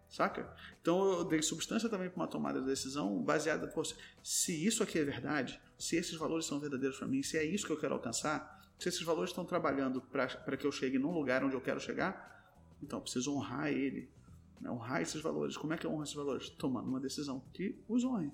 saca? 0.09 0.53
Então 0.81 1.13
eu 1.19 1.25
dei 1.25 1.43
substância 1.43 1.89
também 1.89 2.09
para 2.09 2.17
uma 2.21 2.27
tomada 2.29 2.61
de 2.61 2.67
decisão 2.67 3.23
baseada, 3.23 3.67
pô, 3.69 3.83
se 4.23 4.67
isso 4.67 4.83
aqui 4.83 4.99
é 4.99 5.05
verdade, 5.05 5.61
se 5.79 5.97
esses 5.97 6.17
valores 6.17 6.47
são 6.47 6.59
verdadeiros 6.59 6.99
para 6.99 7.07
mim, 7.09 7.23
se 7.23 7.37
é 7.37 7.45
isso 7.45 7.67
que 7.67 7.73
eu 7.73 7.79
quero 7.81 7.95
alcançar, 7.95 8.59
se 8.79 8.89
esses 8.89 9.03
valores 9.03 9.31
estão 9.31 9.45
trabalhando 9.45 10.01
para 10.01 10.57
que 10.57 10.67
eu 10.67 10.73
chegue 10.73 10.99
num 10.99 11.13
lugar 11.13 11.45
onde 11.45 11.55
eu 11.55 11.61
quero 11.61 11.79
chegar, 11.79 12.29
então 12.83 12.99
eu 12.99 13.03
preciso 13.03 13.33
honrar 13.35 13.69
ele, 13.71 14.11
né? 14.61 14.71
honrar 14.71 15.03
esses 15.03 15.21
valores. 15.21 15.57
Como 15.57 15.73
é 15.75 15.77
que 15.77 15.87
eu 15.87 15.93
honro 15.93 16.03
esses 16.03 16.15
valores? 16.15 16.49
Tomando 16.51 16.89
uma 16.89 16.99
decisão 16.99 17.45
que 17.53 17.79
os 17.87 18.05
honre. 18.05 18.33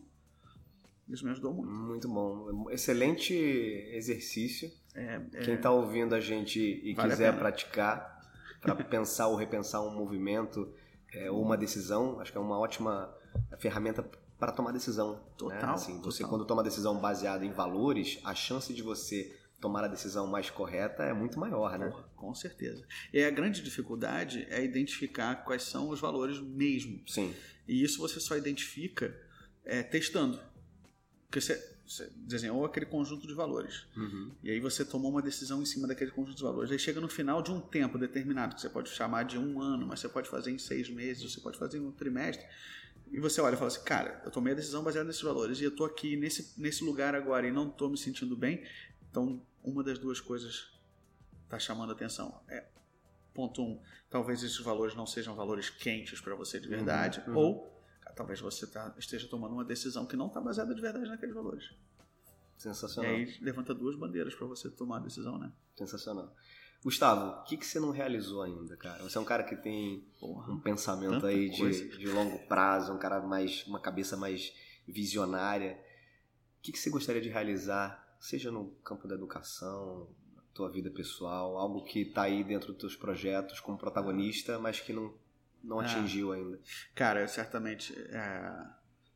Isso 1.09 1.25
me 1.25 1.31
ajudou 1.33 1.53
muito. 1.53 1.71
Muito 1.71 2.09
bom. 2.09 2.71
Excelente 2.71 3.33
exercício. 3.35 4.71
É, 4.97 5.21
é, 5.35 5.41
Quem 5.43 5.55
está 5.55 5.71
ouvindo 5.71 6.15
a 6.15 6.21
gente 6.21 6.59
e 6.59 6.95
Vale 6.95 7.11
quiser 7.11 7.37
praticar, 7.39 8.21
para 8.61 8.75
pensar 8.85 9.29
ou 9.29 9.37
repensar 9.37 9.83
um 9.83 9.95
movimento 9.95 10.73
é, 11.13 11.31
ou 11.31 11.43
uma 11.43 11.57
decisão, 11.57 12.19
acho 12.21 12.33
que 12.33 12.39
é 12.39 12.41
uma 12.41 12.59
ótima 12.59 13.15
ferramenta 13.59 14.03
para 14.39 14.53
tomar 14.53 14.73
decisão. 14.73 15.15
né? 15.15 15.21
Total, 15.37 15.75
Assim, 15.75 16.01
você 16.01 16.19
total. 16.23 16.31
quando 16.31 16.47
toma 16.47 16.63
decisão 16.63 16.99
baseada 16.99 17.45
em 17.45 17.53
valores, 17.53 18.19
a 18.25 18.35
chance 18.35 18.73
de 18.73 18.83
você 18.83 19.39
tomar 19.61 19.85
a 19.85 19.89
decisão 19.89 20.27
mais 20.27 20.51
correta 20.51 21.03
é 21.03 21.13
muito 21.13 21.39
maior, 21.39 21.79
né? 21.79 21.89
Porra, 21.89 22.05
com 22.15 22.35
certeza. 22.35 22.85
E 23.13 23.23
a 23.23 23.31
grande 23.31 23.63
dificuldade 23.63 24.47
é 24.51 24.63
identificar 24.63 25.37
quais 25.37 25.63
são 25.63 25.89
os 25.89 26.01
valores 26.01 26.39
mesmo. 26.41 27.01
Sim. 27.07 27.35
E 27.67 27.83
isso 27.83 27.99
você 27.99 28.21
só 28.21 28.37
identifica 28.37 29.15
é, 29.65 29.83
testando. 29.83 30.39
Porque 31.27 31.41
você, 31.41 31.76
você 31.87 32.11
desenhou 32.17 32.65
aquele 32.65 32.87
conjunto 32.87 33.27
de 33.27 33.35
valores. 33.35 33.87
Uhum. 33.97 34.33
E 34.43 34.51
aí 34.51 34.61
você 34.61 34.85
tomou 34.85 35.11
uma 35.11 35.23
decisão 35.23 35.63
em 35.63 35.65
cima 35.65 35.87
daquele 35.87 36.11
conjunto 36.11 36.37
de 36.37 36.43
valores. 36.43 36.71
Aí 36.71 36.79
chega 36.79 37.01
no 37.01 37.09
final 37.09 37.43
de 37.43 37.51
um 37.51 37.61
tempo 37.61 37.97
determinado, 37.99 38.55
que 38.55 38.61
você 38.61 38.69
pode 38.69 38.91
chamar 38.91 39.25
de 39.25 39.39
um 39.39 39.61
ano, 39.61 39.87
mas 39.87 40.01
você 40.01 40.09
pode 40.09 40.29
fazer 40.29 40.51
em 40.51 40.59
seis 40.59 40.91
meses, 40.91 41.33
você 41.33 41.41
pode 41.41 41.59
fazer 41.59 41.79
em 41.79 41.87
um 41.87 41.93
trimestre. 41.93 42.45
E 43.13 43.21
você 43.21 43.41
olha 43.41 43.55
e 43.55 43.57
fala 43.57 43.69
assim, 43.69 43.85
cara, 43.85 44.21
eu 44.25 44.31
tomei 44.31 44.53
a 44.53 44.57
decisão 44.57 44.83
baseada 44.83 45.07
nesses 45.07 45.23
valores 45.23 45.61
e 45.61 45.65
eu 45.65 45.71
tô 45.71 45.85
aqui 45.85 46.17
nesse, 46.17 46.61
nesse 46.61 46.83
lugar 46.83 47.15
agora 47.15 47.47
e 47.47 47.53
não 47.53 47.71
tô 47.71 47.89
me 47.89 47.97
sentindo 47.97 48.37
bem. 48.37 48.65
Então, 49.11 49.41
uma 49.63 49.83
das 49.83 49.99
duas 49.99 50.21
coisas 50.21 50.73
tá 51.49 51.59
chamando 51.59 51.91
a 51.91 51.93
atenção. 51.93 52.41
É, 52.49 52.65
ponto 53.33 53.63
um, 53.63 53.81
talvez 54.11 54.43
esses 54.43 54.59
valores 54.59 54.95
não 54.95 55.07
sejam 55.07 55.37
valores 55.37 55.71
quentes 55.71 56.21
para 56.21 56.35
você 56.35 56.59
de 56.59 56.69
verdade, 56.69 57.23
Uhum, 57.29 57.33
uhum. 57.33 57.39
ou 57.39 57.76
talvez 58.17 58.41
você 58.41 58.67
tá, 58.67 58.93
esteja 58.99 59.29
tomando 59.29 59.53
uma 59.53 59.65
decisão 59.65 60.07
que 60.07 60.17
não 60.17 60.27
está 60.29 60.41
baseada 60.41 60.75
de 60.75 60.81
verdade 60.81 61.09
naqueles 61.09 61.35
valores. 61.35 61.65
E 62.59 62.63
Sensacional. 62.63 63.13
aí 63.13 63.39
levanta 63.41 63.75
duas 63.75 63.95
bandeiras 63.95 64.35
para 64.35 64.47
você 64.47 64.71
tomar 64.71 64.97
a 64.97 65.01
decisão, 65.01 65.39
né? 65.39 65.53
Sensacional. 65.77 66.35
Gustavo, 66.83 67.41
o 67.41 67.45
que, 67.45 67.57
que 67.59 67.67
você 67.67 67.79
não 67.79 67.91
realizou 67.91 68.43
ainda, 68.43 68.77
cara? 68.77 69.03
Você 69.03 69.19
é 69.19 69.21
um 69.21 69.25
cara 69.25 69.45
que 69.45 69.55
tem 69.55 70.09
Porra. 70.19 70.53
um 70.53 70.61
pensamento 70.61 71.27
aí 71.27 71.51
de, 71.51 71.99
de 71.99 72.07
longo 72.07 72.39
prazo, 72.47 72.93
um 72.93 72.99
cara 72.99 73.21
mais, 73.21 73.67
uma 73.67 73.81
cabeça 73.81 74.17
mais 74.17 74.53
visionária. 74.89 75.79
O 76.59 76.63
que, 76.63 76.73
que 76.73 76.79
você 76.79 76.89
gostaria 76.89 77.21
de 77.21 77.29
realizar, 77.29 78.17
seja 78.19 78.51
no 78.51 78.71
campo 78.83 79.07
da 79.07 79.15
educação, 79.15 80.09
na 80.35 80.43
tua 80.55 80.71
vida 80.71 80.91
pessoal, 80.91 81.59
algo 81.59 81.85
que 81.85 82.01
está 82.01 82.23
aí 82.23 82.43
dentro 82.43 82.73
dos 82.73 82.81
teus 82.81 82.97
projetos 82.97 83.61
como 83.61 83.77
protagonista, 83.77 84.59
mas 84.59 84.81
que 84.81 84.93
não, 84.93 85.13
não 85.67 85.81
Ah. 85.81 85.85
atingiu 85.85 86.33
ainda? 86.33 86.59
Cara, 86.95 87.21
eu 87.21 87.29
certamente 87.29 87.93
é, 88.11 88.67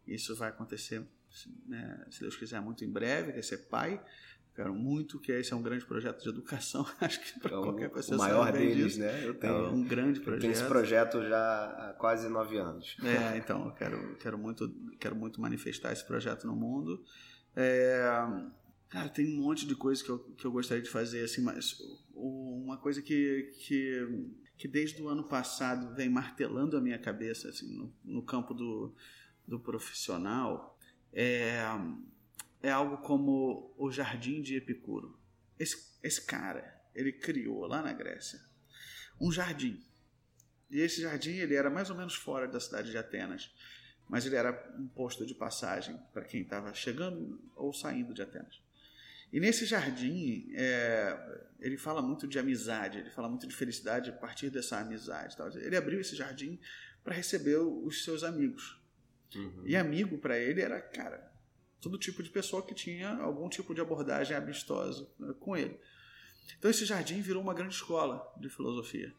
isso 0.06 0.34
vai 0.36 0.48
acontecer, 0.50 1.02
né, 1.66 2.04
se 2.10 2.20
Deus 2.20 2.36
quiser, 2.36 2.60
muito 2.60 2.84
em 2.84 2.90
breve, 2.90 3.32
quer 3.32 3.42
ser 3.42 3.58
pai. 3.68 4.02
Quero 4.52 4.74
muito 4.74 5.18
que 5.20 5.30
esse 5.30 5.52
é 5.52 5.56
um 5.56 5.62
grande 5.62 5.86
projeto 5.86 6.20
de 6.22 6.28
educação. 6.28 6.84
Acho 7.00 7.20
que 7.20 7.38
para 7.40 7.56
É 7.56 7.62
qualquer 7.62 7.88
pessoa 7.90 8.16
o 8.16 8.18
maior 8.18 8.52
deles, 8.52 8.76
disso. 8.76 8.98
né? 9.00 9.24
Eu 9.24 9.30
É 9.30 9.34
tenho, 9.34 9.70
um 9.72 9.84
grande 9.86 10.18
eu 10.18 10.24
projeto. 10.24 10.40
tenho 10.42 10.52
esse 10.52 10.64
projeto 10.64 11.22
já 11.22 11.64
há 11.90 11.94
quase 11.94 12.28
nove 12.28 12.58
anos. 12.58 12.96
É, 13.04 13.38
então, 13.38 13.66
eu 13.66 13.72
quero, 13.72 14.16
quero, 14.16 14.36
muito, 14.36 14.68
quero 14.98 15.14
muito 15.14 15.40
manifestar 15.40 15.92
esse 15.92 16.04
projeto 16.04 16.46
no 16.48 16.56
mundo. 16.56 17.02
É, 17.56 18.02
cara, 18.88 19.08
tem 19.08 19.38
um 19.38 19.42
monte 19.42 19.66
de 19.66 19.74
coisa 19.76 20.02
que 20.04 20.10
eu, 20.10 20.18
que 20.18 20.44
eu 20.44 20.52
gostaria 20.52 20.82
de 20.82 20.90
fazer, 20.90 21.24
assim, 21.24 21.40
mas 21.42 21.78
uma 22.12 22.76
coisa 22.76 23.00
que, 23.00 23.52
que, 23.60 24.28
que 24.60 24.68
desde 24.68 25.02
o 25.02 25.08
ano 25.08 25.24
passado 25.24 25.94
vem 25.94 26.10
martelando 26.10 26.76
a 26.76 26.82
minha 26.82 26.98
cabeça, 26.98 27.48
assim, 27.48 27.74
no, 27.74 27.94
no 28.04 28.22
campo 28.22 28.52
do, 28.52 28.94
do 29.48 29.58
profissional, 29.58 30.78
é, 31.14 31.62
é 32.62 32.70
algo 32.70 32.98
como 32.98 33.74
o 33.78 33.90
Jardim 33.90 34.42
de 34.42 34.56
Epicuro. 34.56 35.18
Esse, 35.58 35.98
esse 36.02 36.26
cara, 36.26 36.78
ele 36.94 37.10
criou 37.10 37.66
lá 37.66 37.80
na 37.80 37.94
Grécia 37.94 38.38
um 39.18 39.32
jardim. 39.32 39.82
E 40.70 40.80
esse 40.80 41.00
jardim 41.00 41.36
ele 41.36 41.54
era 41.54 41.70
mais 41.70 41.88
ou 41.88 41.96
menos 41.96 42.14
fora 42.14 42.46
da 42.46 42.60
cidade 42.60 42.90
de 42.90 42.98
Atenas, 42.98 43.50
mas 44.08 44.26
ele 44.26 44.36
era 44.36 44.74
um 44.78 44.88
posto 44.88 45.24
de 45.24 45.34
passagem 45.34 45.98
para 46.12 46.24
quem 46.24 46.42
estava 46.42 46.74
chegando 46.74 47.42
ou 47.56 47.72
saindo 47.72 48.12
de 48.12 48.20
Atenas. 48.20 48.60
E 49.32 49.38
nesse 49.38 49.64
jardim 49.64 50.50
é, 50.54 51.46
ele 51.60 51.76
fala 51.76 52.02
muito 52.02 52.26
de 52.26 52.38
amizade, 52.38 52.98
ele 52.98 53.10
fala 53.10 53.28
muito 53.28 53.46
de 53.46 53.54
felicidade 53.54 54.10
a 54.10 54.12
partir 54.12 54.50
dessa 54.50 54.78
amizade. 54.78 55.36
Tal. 55.36 55.48
Ele 55.56 55.76
abriu 55.76 56.00
esse 56.00 56.16
jardim 56.16 56.58
para 57.04 57.14
receber 57.14 57.56
os 57.56 58.04
seus 58.04 58.24
amigos. 58.24 58.80
Uhum. 59.34 59.62
E 59.64 59.76
amigo 59.76 60.18
para 60.18 60.38
ele 60.38 60.60
era, 60.60 60.80
cara, 60.80 61.32
todo 61.80 61.98
tipo 61.98 62.22
de 62.22 62.30
pessoa 62.30 62.64
que 62.64 62.74
tinha 62.74 63.16
algum 63.16 63.48
tipo 63.48 63.74
de 63.74 63.80
abordagem 63.80 64.36
amistosa 64.36 65.08
né, 65.18 65.34
com 65.38 65.56
ele. 65.56 65.78
Então 66.58 66.70
esse 66.70 66.84
jardim 66.84 67.20
virou 67.20 67.42
uma 67.42 67.54
grande 67.54 67.74
escola 67.74 68.34
de 68.36 68.48
filosofia. 68.48 69.14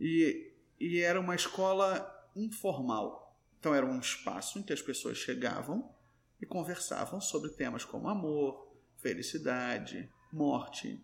E, 0.00 0.52
e 0.80 1.00
era 1.00 1.20
uma 1.20 1.34
escola 1.34 2.10
informal. 2.34 3.38
Então 3.60 3.74
era 3.74 3.84
um 3.84 3.98
espaço 3.98 4.58
em 4.58 4.62
que 4.62 4.72
as 4.72 4.82
pessoas 4.82 5.18
chegavam 5.18 5.94
e 6.40 6.46
conversavam 6.46 7.20
sobre 7.20 7.50
temas 7.50 7.84
como 7.84 8.08
amor, 8.08 8.63
felicidade, 9.04 10.10
morte, 10.32 10.98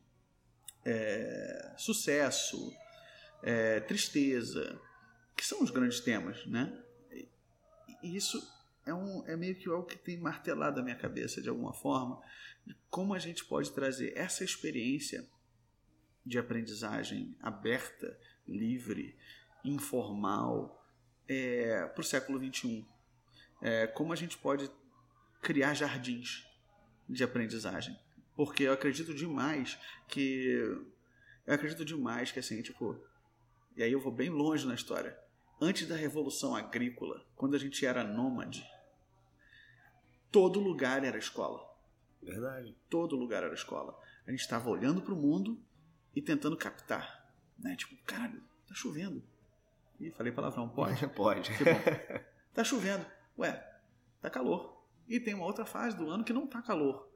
é, 0.86 1.74
sucesso, 1.76 2.74
é, 3.42 3.78
tristeza, 3.80 4.80
que 5.36 5.44
são 5.44 5.62
os 5.62 5.70
grandes 5.70 6.00
temas, 6.00 6.46
né? 6.46 6.82
E 8.02 8.16
isso 8.16 8.42
é, 8.86 8.94
um, 8.94 9.22
é 9.26 9.36
meio 9.36 9.54
que 9.54 9.68
algo 9.68 9.86
que 9.86 9.98
tem 9.98 10.16
martelado 10.16 10.80
a 10.80 10.82
minha 10.82 10.96
cabeça 10.96 11.42
de 11.42 11.50
alguma 11.50 11.74
forma, 11.74 12.22
de 12.66 12.74
como 12.88 13.12
a 13.12 13.18
gente 13.18 13.44
pode 13.44 13.70
trazer 13.70 14.16
essa 14.16 14.42
experiência 14.42 15.28
de 16.24 16.38
aprendizagem 16.38 17.36
aberta, 17.42 18.18
livre, 18.48 19.14
informal, 19.62 20.82
é, 21.28 21.84
para 21.84 22.00
o 22.00 22.04
século 22.04 22.38
XXI. 22.38 22.88
É, 23.60 23.86
como 23.88 24.10
a 24.10 24.16
gente 24.16 24.38
pode 24.38 24.70
criar 25.42 25.74
jardins 25.74 26.49
de 27.10 27.24
aprendizagem. 27.24 27.98
Porque 28.34 28.64
eu 28.64 28.72
acredito 28.72 29.12
demais 29.14 29.78
que. 30.08 30.46
Eu 31.46 31.54
acredito 31.54 31.84
demais 31.84 32.32
que 32.32 32.38
assim, 32.38 32.62
tipo. 32.62 32.98
E 33.76 33.82
aí 33.82 33.92
eu 33.92 34.00
vou 34.00 34.12
bem 34.12 34.30
longe 34.30 34.66
na 34.66 34.74
história. 34.74 35.18
Antes 35.60 35.86
da 35.86 35.94
Revolução 35.94 36.54
Agrícola, 36.54 37.24
quando 37.36 37.54
a 37.54 37.58
gente 37.58 37.84
era 37.84 38.02
nômade, 38.02 38.66
todo 40.30 40.58
lugar 40.58 41.04
era 41.04 41.18
escola. 41.18 41.68
Verdade. 42.22 42.74
Todo 42.88 43.16
lugar 43.16 43.42
era 43.42 43.54
escola. 43.54 43.98
A 44.26 44.30
gente 44.30 44.40
estava 44.40 44.70
olhando 44.70 45.02
para 45.02 45.12
o 45.12 45.16
mundo 45.16 45.60
e 46.14 46.22
tentando 46.22 46.56
captar. 46.56 47.30
Né? 47.58 47.76
Tipo, 47.76 47.96
caralho, 48.04 48.42
tá 48.66 48.74
chovendo. 48.74 49.22
E 49.98 50.10
falei 50.10 50.32
palavrão, 50.32 50.68
pode? 50.68 51.06
Pode. 51.14 51.50
Tá 52.54 52.64
chovendo. 52.64 53.04
Ué, 53.38 53.52
tá 54.20 54.30
calor. 54.30 54.79
E 55.10 55.18
tem 55.18 55.34
uma 55.34 55.44
outra 55.44 55.66
fase 55.66 55.96
do 55.96 56.08
ano 56.08 56.22
que 56.22 56.32
não 56.32 56.46
tá 56.46 56.62
calor. 56.62 57.10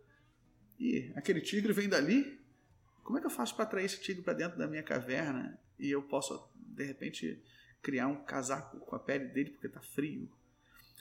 E 0.81 1.13
aquele 1.15 1.41
tigre 1.41 1.73
vem 1.73 1.89
dali. 1.89 2.41
Como 3.05 3.17
é 3.17 3.21
que 3.21 3.27
eu 3.27 3.31
faço 3.31 3.55
para 3.55 3.65
atrair 3.65 3.85
esse 3.85 4.01
tigre 4.01 4.23
para 4.23 4.33
dentro 4.33 4.59
da 4.59 4.67
minha 4.67 4.83
caverna 4.83 5.57
e 5.79 5.91
eu 5.91 6.03
posso, 6.03 6.51
de 6.57 6.85
repente, 6.85 7.41
criar 7.81 8.09
um 8.09 8.25
casaco 8.25 8.81
com 8.81 8.97
a 8.97 8.99
pele 8.99 9.27
dele 9.27 9.51
porque 9.51 9.69
tá 9.69 9.81
frio? 9.81 10.29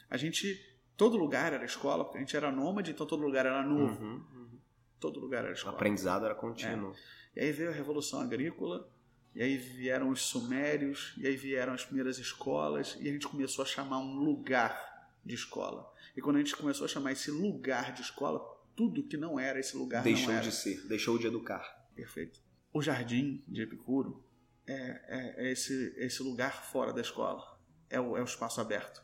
A 0.08 0.16
gente. 0.16 0.70
Todo 0.96 1.16
lugar 1.16 1.52
era 1.52 1.64
escola, 1.64 2.04
porque 2.04 2.18
a 2.18 2.20
gente 2.20 2.36
era 2.36 2.52
nômade, 2.52 2.92
então 2.92 3.04
todo 3.04 3.20
lugar 3.24 3.44
era 3.44 3.64
novo. 3.64 4.00
Uhum, 4.00 4.24
uhum. 4.32 4.58
Todo 5.00 5.18
lugar 5.18 5.42
era 5.42 5.50
O 5.50 5.56
escola. 5.56 5.74
aprendizado 5.74 6.24
era 6.24 6.36
contínuo. 6.36 6.94
E 7.34 7.40
aí 7.40 7.50
veio 7.50 7.70
a 7.70 7.72
Revolução 7.72 8.20
Agrícola, 8.20 8.88
e 9.34 9.42
aí 9.42 9.56
vieram 9.56 10.10
os 10.10 10.22
sumérios, 10.22 11.12
e 11.18 11.26
aí 11.26 11.34
vieram 11.34 11.72
as 11.72 11.84
primeiras 11.84 12.20
escolas, 12.20 12.96
e 13.00 13.08
a 13.08 13.12
gente 13.12 13.26
começou 13.26 13.64
a 13.64 13.66
chamar 13.66 13.98
um 13.98 14.20
lugar 14.20 14.93
de 15.24 15.34
escola. 15.34 15.90
E 16.16 16.20
quando 16.20 16.36
a 16.36 16.38
gente 16.40 16.56
começou 16.56 16.84
a 16.84 16.88
chamar 16.88 17.12
esse 17.12 17.30
lugar 17.30 17.92
de 17.92 18.02
escola, 18.02 18.40
tudo 18.76 19.02
que 19.04 19.16
não 19.16 19.38
era 19.38 19.58
esse 19.58 19.76
lugar 19.76 20.02
Deixou 20.02 20.28
não 20.28 20.34
era. 20.34 20.42
de 20.44 20.52
ser, 20.54 20.86
deixou 20.86 21.18
de 21.18 21.26
educar. 21.26 21.86
Perfeito. 21.94 22.40
O 22.72 22.82
jardim 22.82 23.42
de 23.46 23.62
Epicuro 23.62 24.24
é, 24.66 24.74
é- 24.74 25.46
é 25.48 25.52
esse, 25.52 25.94
esse 25.96 26.22
lugar 26.22 26.64
fora 26.64 26.92
da 26.92 27.00
escola. 27.00 27.58
É 27.88 28.00
o, 28.00 28.16
é 28.16 28.20
o 28.20 28.24
espaço 28.24 28.60
aberto. 28.60 29.02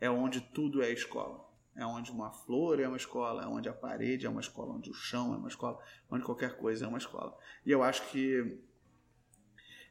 É 0.00 0.08
onde 0.08 0.40
tudo 0.40 0.82
é 0.82 0.90
escola. 0.92 1.44
É 1.76 1.84
onde 1.84 2.12
uma 2.12 2.30
flor 2.32 2.78
é 2.78 2.86
uma 2.86 2.96
escola, 2.96 3.42
é 3.42 3.46
onde 3.48 3.68
a 3.68 3.72
parede 3.72 4.26
é 4.26 4.28
uma 4.30 4.40
escola, 4.40 4.74
onde 4.74 4.90
o 4.90 4.94
chão 4.94 5.34
é 5.34 5.36
uma 5.36 5.48
escola, 5.48 5.76
onde 6.08 6.24
qualquer 6.24 6.56
coisa 6.56 6.84
é 6.84 6.88
uma 6.88 6.98
escola. 6.98 7.36
E 7.66 7.70
eu 7.72 7.82
acho 7.82 8.08
que 8.10 8.60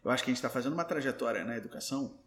eu 0.02 0.10
acho 0.12 0.24
que 0.24 0.30
a 0.30 0.34
gente 0.34 0.38
está 0.38 0.50
fazendo 0.50 0.74
uma 0.74 0.86
trajetória 0.86 1.44
na 1.44 1.58
educação 1.58 2.18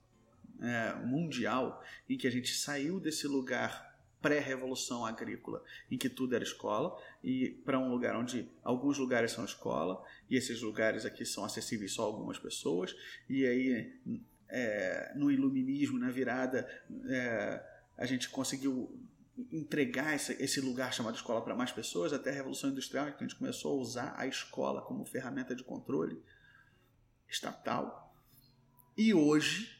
é, 0.61 0.95
mundial 1.05 1.83
em 2.09 2.17
que 2.17 2.27
a 2.27 2.31
gente 2.31 2.55
saiu 2.55 2.99
desse 3.01 3.27
lugar 3.27 3.95
pré-revolução 4.21 5.05
agrícola, 5.05 5.63
em 5.91 5.97
que 5.97 6.09
tudo 6.09 6.35
era 6.35 6.43
escola, 6.43 6.97
e 7.23 7.51
para 7.65 7.79
um 7.79 7.91
lugar 7.91 8.17
onde 8.17 8.51
alguns 8.63 8.99
lugares 8.99 9.33
são 9.33 9.45
escola, 9.45 10.03
e 10.29 10.37
esses 10.37 10.61
lugares 10.63 11.05
aqui 11.05 11.25
são 11.25 11.45
acessíveis 11.45 11.93
só 11.93 12.03
a 12.03 12.07
algumas 12.07 12.39
pessoas, 12.39 12.97
e 13.29 13.47
aí 13.47 13.93
é, 14.49 15.13
no 15.15 15.31
iluminismo, 15.31 15.99
na 15.99 16.11
virada, 16.11 16.69
é, 17.09 17.63
a 17.97 18.07
gente 18.07 18.29
conseguiu 18.29 18.91
entregar 19.53 20.15
esse, 20.15 20.61
lugar 20.61 20.93
chamado 20.93 21.15
escola 21.15 21.43
para 21.43 21.55
mais 21.55 21.71
pessoas, 21.71 22.13
até 22.13 22.31
a 22.31 22.35
Revolução 22.35 22.71
Industrial, 22.71 23.09
em 23.09 23.13
que 23.13 23.23
a 23.23 23.27
gente 23.27 23.39
começou 23.39 23.79
a 23.79 23.81
usar 23.81 24.15
a 24.17 24.27
escola 24.27 24.83
como 24.83 25.05
ferramenta 25.05 25.55
de 25.55 25.63
controle 25.63 26.23
estatal. 27.29 28.15
E 28.97 29.13
hoje, 29.13 29.76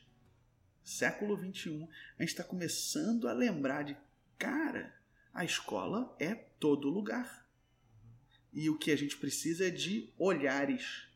século 0.87 1.37
XXI, 1.37 1.89
a 2.19 2.23
gente 2.23 2.31
está 2.31 2.45
começando 2.45 3.29
a 3.29 3.33
lembrar 3.33 3.83
de, 3.83 3.97
cara, 4.39 4.95
a 5.35 5.45
escola 5.45 6.15
é 6.19 6.35
todo 6.35 6.89
lugar. 6.89 7.47
E 8.53 8.71
o 8.71 8.79
que 8.79 8.91
a 8.93 8.97
gente 8.97 9.17
precisa 9.19 9.67
é 9.67 9.71
de 9.71 10.13
olhares. 10.17 11.09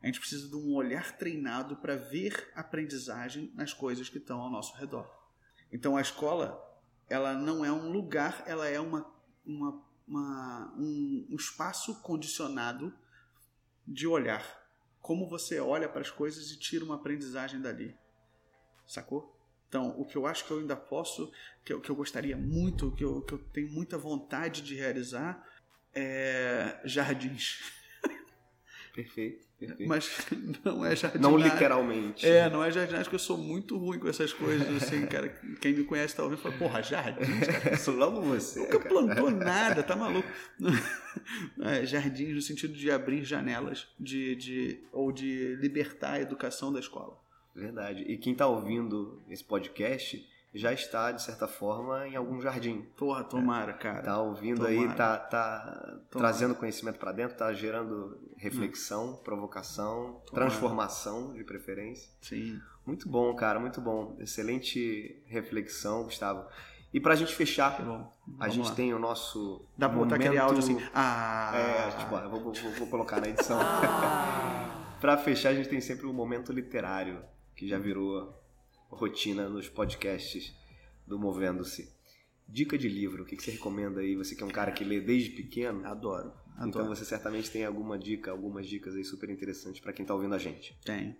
A 0.00 0.06
gente 0.06 0.20
precisa 0.20 0.48
de 0.48 0.56
um 0.56 0.72
olhar 0.74 1.16
treinado 1.18 1.76
para 1.76 1.96
ver 1.96 2.50
aprendizagem 2.54 3.52
nas 3.54 3.72
coisas 3.72 4.08
que 4.08 4.18
estão 4.18 4.40
ao 4.40 4.50
nosso 4.50 4.74
redor. 4.76 5.10
Então 5.72 5.96
a 5.96 6.00
escola, 6.00 6.58
ela 7.08 7.34
não 7.34 7.64
é 7.64 7.72
um 7.72 7.90
lugar, 7.90 8.44
ela 8.46 8.68
é 8.68 8.78
uma, 8.78 9.12
uma, 9.44 9.84
uma- 10.06 10.74
um, 10.78 11.26
um 11.30 11.36
espaço 11.36 12.00
condicionado 12.00 12.96
de 13.86 14.06
olhar. 14.06 14.62
Como 15.00 15.28
você 15.28 15.58
olha 15.58 15.88
para 15.88 16.00
as 16.00 16.10
coisas 16.10 16.50
e 16.50 16.58
tira 16.58 16.84
uma 16.84 16.94
aprendizagem 16.94 17.60
dali. 17.60 17.94
Sacou? 18.86 19.34
Então, 19.68 19.94
o 19.98 20.04
que 20.04 20.16
eu 20.16 20.26
acho 20.26 20.44
que 20.44 20.52
eu 20.52 20.60
ainda 20.60 20.76
posso, 20.76 21.32
que 21.64 21.72
eu, 21.72 21.80
que 21.80 21.90
eu 21.90 21.96
gostaria 21.96 22.36
muito, 22.36 22.92
que 22.92 23.04
eu, 23.04 23.22
que 23.22 23.34
eu 23.34 23.38
tenho 23.52 23.68
muita 23.68 23.98
vontade 23.98 24.62
de 24.62 24.74
realizar, 24.74 25.44
é 25.92 26.80
jardins. 26.84 27.60
Perfeito, 28.94 29.44
perfeito. 29.58 29.88
Mas 29.88 30.08
não 30.64 30.86
é 30.86 30.94
jardinagem. 30.94 31.20
Não 31.20 31.36
literalmente. 31.36 32.24
É, 32.24 32.48
não 32.48 32.62
é 32.62 32.70
jardinagem, 32.70 33.04
porque 33.04 33.16
eu 33.16 33.20
sou 33.20 33.36
muito 33.36 33.76
ruim 33.76 33.98
com 33.98 34.08
essas 34.08 34.32
coisas, 34.32 34.68
assim, 34.80 35.04
cara. 35.06 35.28
Quem 35.60 35.74
me 35.74 35.82
conhece 35.82 36.14
tá 36.14 36.22
ouvindo 36.22 36.38
fala, 36.38 36.56
porra, 36.56 36.80
jardins, 36.80 37.44
cara. 37.44 37.76
Logo 37.98 38.20
você. 38.20 38.60
Nunca 38.60 38.78
cara. 38.78 38.88
plantou 38.88 39.30
nada, 39.32 39.82
tá 39.82 39.96
maluco? 39.96 40.28
É, 41.62 41.86
jardins 41.86 42.34
no 42.34 42.42
sentido 42.42 42.74
de 42.74 42.90
abrir 42.90 43.24
janelas 43.24 43.86
de, 43.98 44.34
de, 44.34 44.84
ou 44.92 45.12
de 45.12 45.54
libertar 45.56 46.14
a 46.14 46.20
educação 46.20 46.72
da 46.72 46.80
escola. 46.80 47.23
Verdade. 47.54 48.02
E 48.02 48.16
quem 48.18 48.34
tá 48.34 48.46
ouvindo 48.46 49.22
esse 49.28 49.44
podcast 49.44 50.26
já 50.52 50.72
está, 50.72 51.10
de 51.10 51.20
certa 51.22 51.48
forma, 51.48 52.06
em 52.06 52.14
algum 52.14 52.40
jardim. 52.40 52.82
Porra, 52.96 53.24
tomara, 53.24 53.72
cara. 53.72 54.02
Tá 54.02 54.20
ouvindo 54.20 54.58
Tomara. 54.66 54.72
aí, 54.90 54.94
tá, 54.94 55.18
tá 55.18 55.98
trazendo 56.10 56.54
conhecimento 56.54 56.98
para 56.98 57.10
dentro, 57.12 57.36
tá 57.36 57.52
gerando 57.52 58.16
reflexão, 58.36 59.16
provocação, 59.24 60.20
Tomara. 60.26 60.48
transformação, 60.48 61.32
de 61.34 61.42
preferência. 61.42 62.08
Sim. 62.20 62.60
Muito 62.86 63.08
bom, 63.08 63.34
cara, 63.34 63.58
muito 63.58 63.80
bom. 63.80 64.16
Excelente 64.20 65.20
reflexão, 65.26 66.04
Gustavo. 66.04 66.44
E 66.92 67.00
pra 67.00 67.16
gente 67.16 67.34
fechar, 67.34 67.82
bom. 67.82 68.08
a 68.38 68.48
gente 68.48 68.68
lá. 68.68 68.74
tem 68.76 68.94
o 68.94 68.98
nosso. 69.00 69.66
Dá 69.76 69.88
pra 69.88 69.98
botar 69.98 70.14
aquele 70.14 70.38
áudio 70.38 70.58
assim. 70.60 70.78
Ah. 70.94 71.50
É, 71.56 71.90
tipo, 71.98 72.14
eu 72.14 72.30
vou, 72.30 72.40
vou- 72.40 72.52
vou 72.78 72.86
colocar 72.86 73.20
na 73.20 73.26
edição. 73.28 73.58
pra 75.00 75.16
fechar, 75.16 75.48
a 75.50 75.54
gente 75.54 75.68
tem 75.68 75.80
sempre 75.80 76.06
um 76.06 76.12
momento 76.12 76.52
literário, 76.52 77.20
que 77.56 77.68
já 77.68 77.78
virou 77.78 78.34
rotina 78.88 79.48
nos 79.48 79.68
podcasts 79.68 80.54
do 81.06 81.18
Movendo-se. 81.18 81.92
Dica 82.46 82.76
de 82.76 82.88
livro, 82.88 83.22
o 83.22 83.26
que 83.26 83.36
que 83.36 83.42
você 83.42 83.52
recomenda 83.52 84.00
aí? 84.00 84.14
Você 84.16 84.34
que 84.34 84.42
é 84.42 84.46
um 84.46 84.50
cara 84.50 84.70
que 84.70 84.84
lê 84.84 85.00
desde 85.00 85.30
pequeno, 85.30 85.86
Adoro. 85.86 86.32
Adoro. 86.56 86.68
então 86.68 86.86
você 86.86 87.04
certamente 87.04 87.50
tem 87.50 87.64
alguma 87.64 87.98
dica, 87.98 88.30
algumas 88.30 88.66
dicas 88.66 88.94
aí 88.94 89.04
super 89.04 89.28
interessantes 89.28 89.80
pra 89.80 89.92
quem 89.92 90.04
tá 90.04 90.14
ouvindo 90.14 90.34
a 90.34 90.38
gente. 90.38 90.78
Tem, 90.84 91.16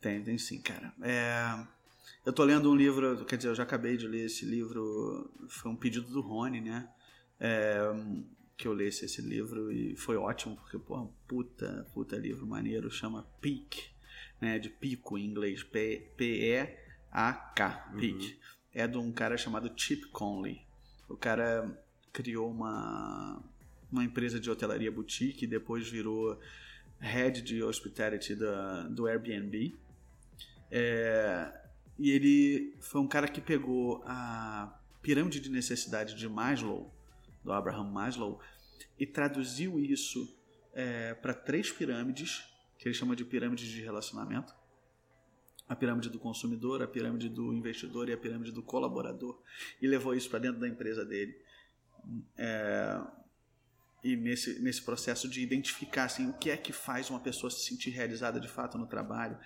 tem, 0.00 0.22
tem 0.22 0.38
sim, 0.38 0.60
cara. 0.62 0.94
É, 1.02 1.66
eu 2.24 2.32
tô 2.32 2.44
lendo 2.44 2.70
um 2.70 2.74
livro, 2.74 3.24
quer 3.24 3.36
dizer, 3.36 3.48
eu 3.48 3.54
já 3.54 3.64
acabei 3.64 3.96
de 3.96 4.06
ler 4.06 4.26
esse 4.26 4.46
livro, 4.46 5.30
foi 5.48 5.70
um 5.70 5.76
pedido 5.76 6.06
do 6.08 6.20
Rony, 6.20 6.60
né? 6.60 6.88
É, 7.40 7.78
que 8.56 8.66
eu 8.66 8.72
lesse 8.72 9.04
esse 9.04 9.20
livro 9.20 9.70
e 9.70 9.96
foi 9.96 10.16
ótimo, 10.16 10.56
porque, 10.56 10.78
pô, 10.78 11.06
puta, 11.26 11.86
puta 11.92 12.16
livro 12.16 12.46
maneiro, 12.46 12.90
chama 12.90 13.22
Peak, 13.40 13.84
né? 14.40 14.58
De 14.58 14.68
pico 14.68 15.16
em 15.18 15.24
inglês, 15.24 15.62
P-E-A-K, 15.62 16.16
Peak. 17.98 18.38
É 18.72 18.86
de 18.86 18.98
um 18.98 19.10
cara 19.12 19.36
chamado 19.36 19.72
Chip 19.76 20.06
Conley. 20.08 20.60
O 21.08 21.16
cara 21.16 21.82
criou 22.12 22.50
uma, 22.50 23.42
uma 23.90 24.04
empresa 24.04 24.38
de 24.38 24.50
hotelaria 24.50 24.92
boutique 24.92 25.44
e 25.44 25.48
depois 25.48 25.88
virou 25.88 26.38
head 27.00 27.42
de 27.42 27.62
hospitality 27.62 28.34
da, 28.34 28.82
do 28.88 29.06
Airbnb. 29.06 29.76
É, 30.70 31.52
e 31.98 32.10
ele 32.10 32.74
foi 32.80 33.00
um 33.00 33.08
cara 33.08 33.26
que 33.26 33.40
pegou 33.40 34.02
a 34.04 34.78
pirâmide 35.02 35.40
de 35.40 35.50
necessidade 35.50 36.14
de 36.14 36.28
Maslow, 36.28 36.92
do 37.42 37.52
Abraham 37.52 37.84
Maslow, 37.84 38.40
e 38.98 39.06
traduziu 39.06 39.80
isso 39.80 40.36
para 41.20 41.34
três 41.34 41.72
pirâmides, 41.72 42.44
que 42.78 42.88
ele 42.88 42.94
chama 42.94 43.14
de 43.16 43.24
pirâmides 43.24 43.68
de 43.68 43.82
relacionamento. 43.82 44.54
A 45.68 45.76
pirâmide 45.76 46.08
do 46.08 46.18
consumidor, 46.18 46.82
a 46.82 46.86
pirâmide 46.86 47.28
do 47.28 47.52
investidor 47.52 48.08
e 48.08 48.12
a 48.12 48.16
pirâmide 48.16 48.52
do 48.52 48.62
colaborador. 48.62 49.42
E 49.82 49.86
levou 49.86 50.14
isso 50.14 50.30
para 50.30 50.38
dentro 50.38 50.60
da 50.60 50.68
empresa 50.68 51.04
dele. 51.04 51.36
É, 52.38 53.00
e 54.02 54.16
nesse, 54.16 54.60
nesse 54.60 54.80
processo 54.82 55.28
de 55.28 55.42
identificar 55.42 56.04
assim, 56.04 56.30
o 56.30 56.32
que 56.34 56.50
é 56.50 56.56
que 56.56 56.72
faz 56.72 57.10
uma 57.10 57.20
pessoa 57.20 57.50
se 57.50 57.66
sentir 57.66 57.90
realizada 57.90 58.40
de 58.40 58.48
fato 58.48 58.78
no 58.78 58.86
trabalho, 58.86 59.36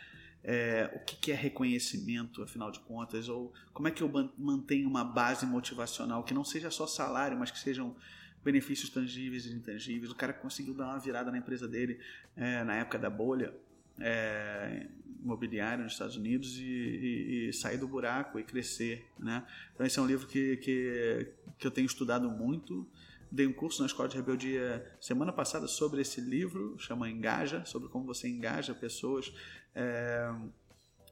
é, 0.45 0.91
o 0.95 1.05
que, 1.05 1.17
que 1.17 1.33
é 1.33 1.35
reconhecimento, 1.35 2.43
afinal 2.43 2.71
de 2.71 2.81
contas, 2.81 3.29
ou 3.29 3.53
como 3.73 3.89
é 3.89 3.91
que 3.91 4.03
eu 4.03 4.11
mantenho 4.37 4.89
uma 4.89 5.05
base 5.05 5.47
motivacional 5.47 6.23
que 6.23 6.35
não 6.35 6.45
seja 6.45 6.71
só 6.71 6.87
salário, 6.87 7.39
mas 7.39 7.51
que 7.51 7.59
sejam 7.59 7.97
benefícios 8.45 8.91
tangíveis 8.91 9.47
e 9.47 9.53
intangíveis. 9.53 10.11
O 10.11 10.15
cara 10.15 10.33
conseguiu 10.33 10.75
dar 10.75 10.87
uma 10.87 10.99
virada 10.99 11.31
na 11.31 11.39
empresa 11.39 11.69
dele 11.69 11.99
é, 12.37 12.65
na 12.65 12.77
época 12.77 12.99
da 12.99 13.11
bolha 13.11 13.55
é, 13.99 14.87
imobiliário 15.23 15.85
nos 15.85 15.93
Estados 15.93 16.17
Unidos 16.17 16.59
e, 16.59 16.63
e, 16.63 17.49
e, 17.49 17.53
sair 17.53 17.79
do 17.79 17.87
buraco 17.87 18.39
e 18.39 18.43
crescer, 18.43 19.07
né? 19.19 19.47
Então 19.75 19.87
esse 19.87 19.99
é 19.99 20.03
um 20.03 20.07
livro 20.07 20.27
que, 20.27 20.57
que, 20.59 21.33
que 21.59 21.67
eu 21.67 21.71
tenho 21.71 21.87
estudado 21.87 22.29
muito. 22.29 22.87
Dei 23.31 23.47
um 23.47 23.53
curso 23.53 23.81
na 23.81 23.87
Escola 23.87 24.09
de 24.09 24.17
Rebeldia 24.17 24.85
semana 25.01 25.33
passada 25.33 25.67
sobre 25.67 26.03
esse 26.03 26.21
livro, 26.21 26.77
chama 26.79 27.09
Engaja, 27.09 27.65
sobre 27.65 27.89
como 27.89 28.05
você 28.05 28.29
engaja 28.29 28.75
pessoas 28.75 29.33
é, 29.75 30.31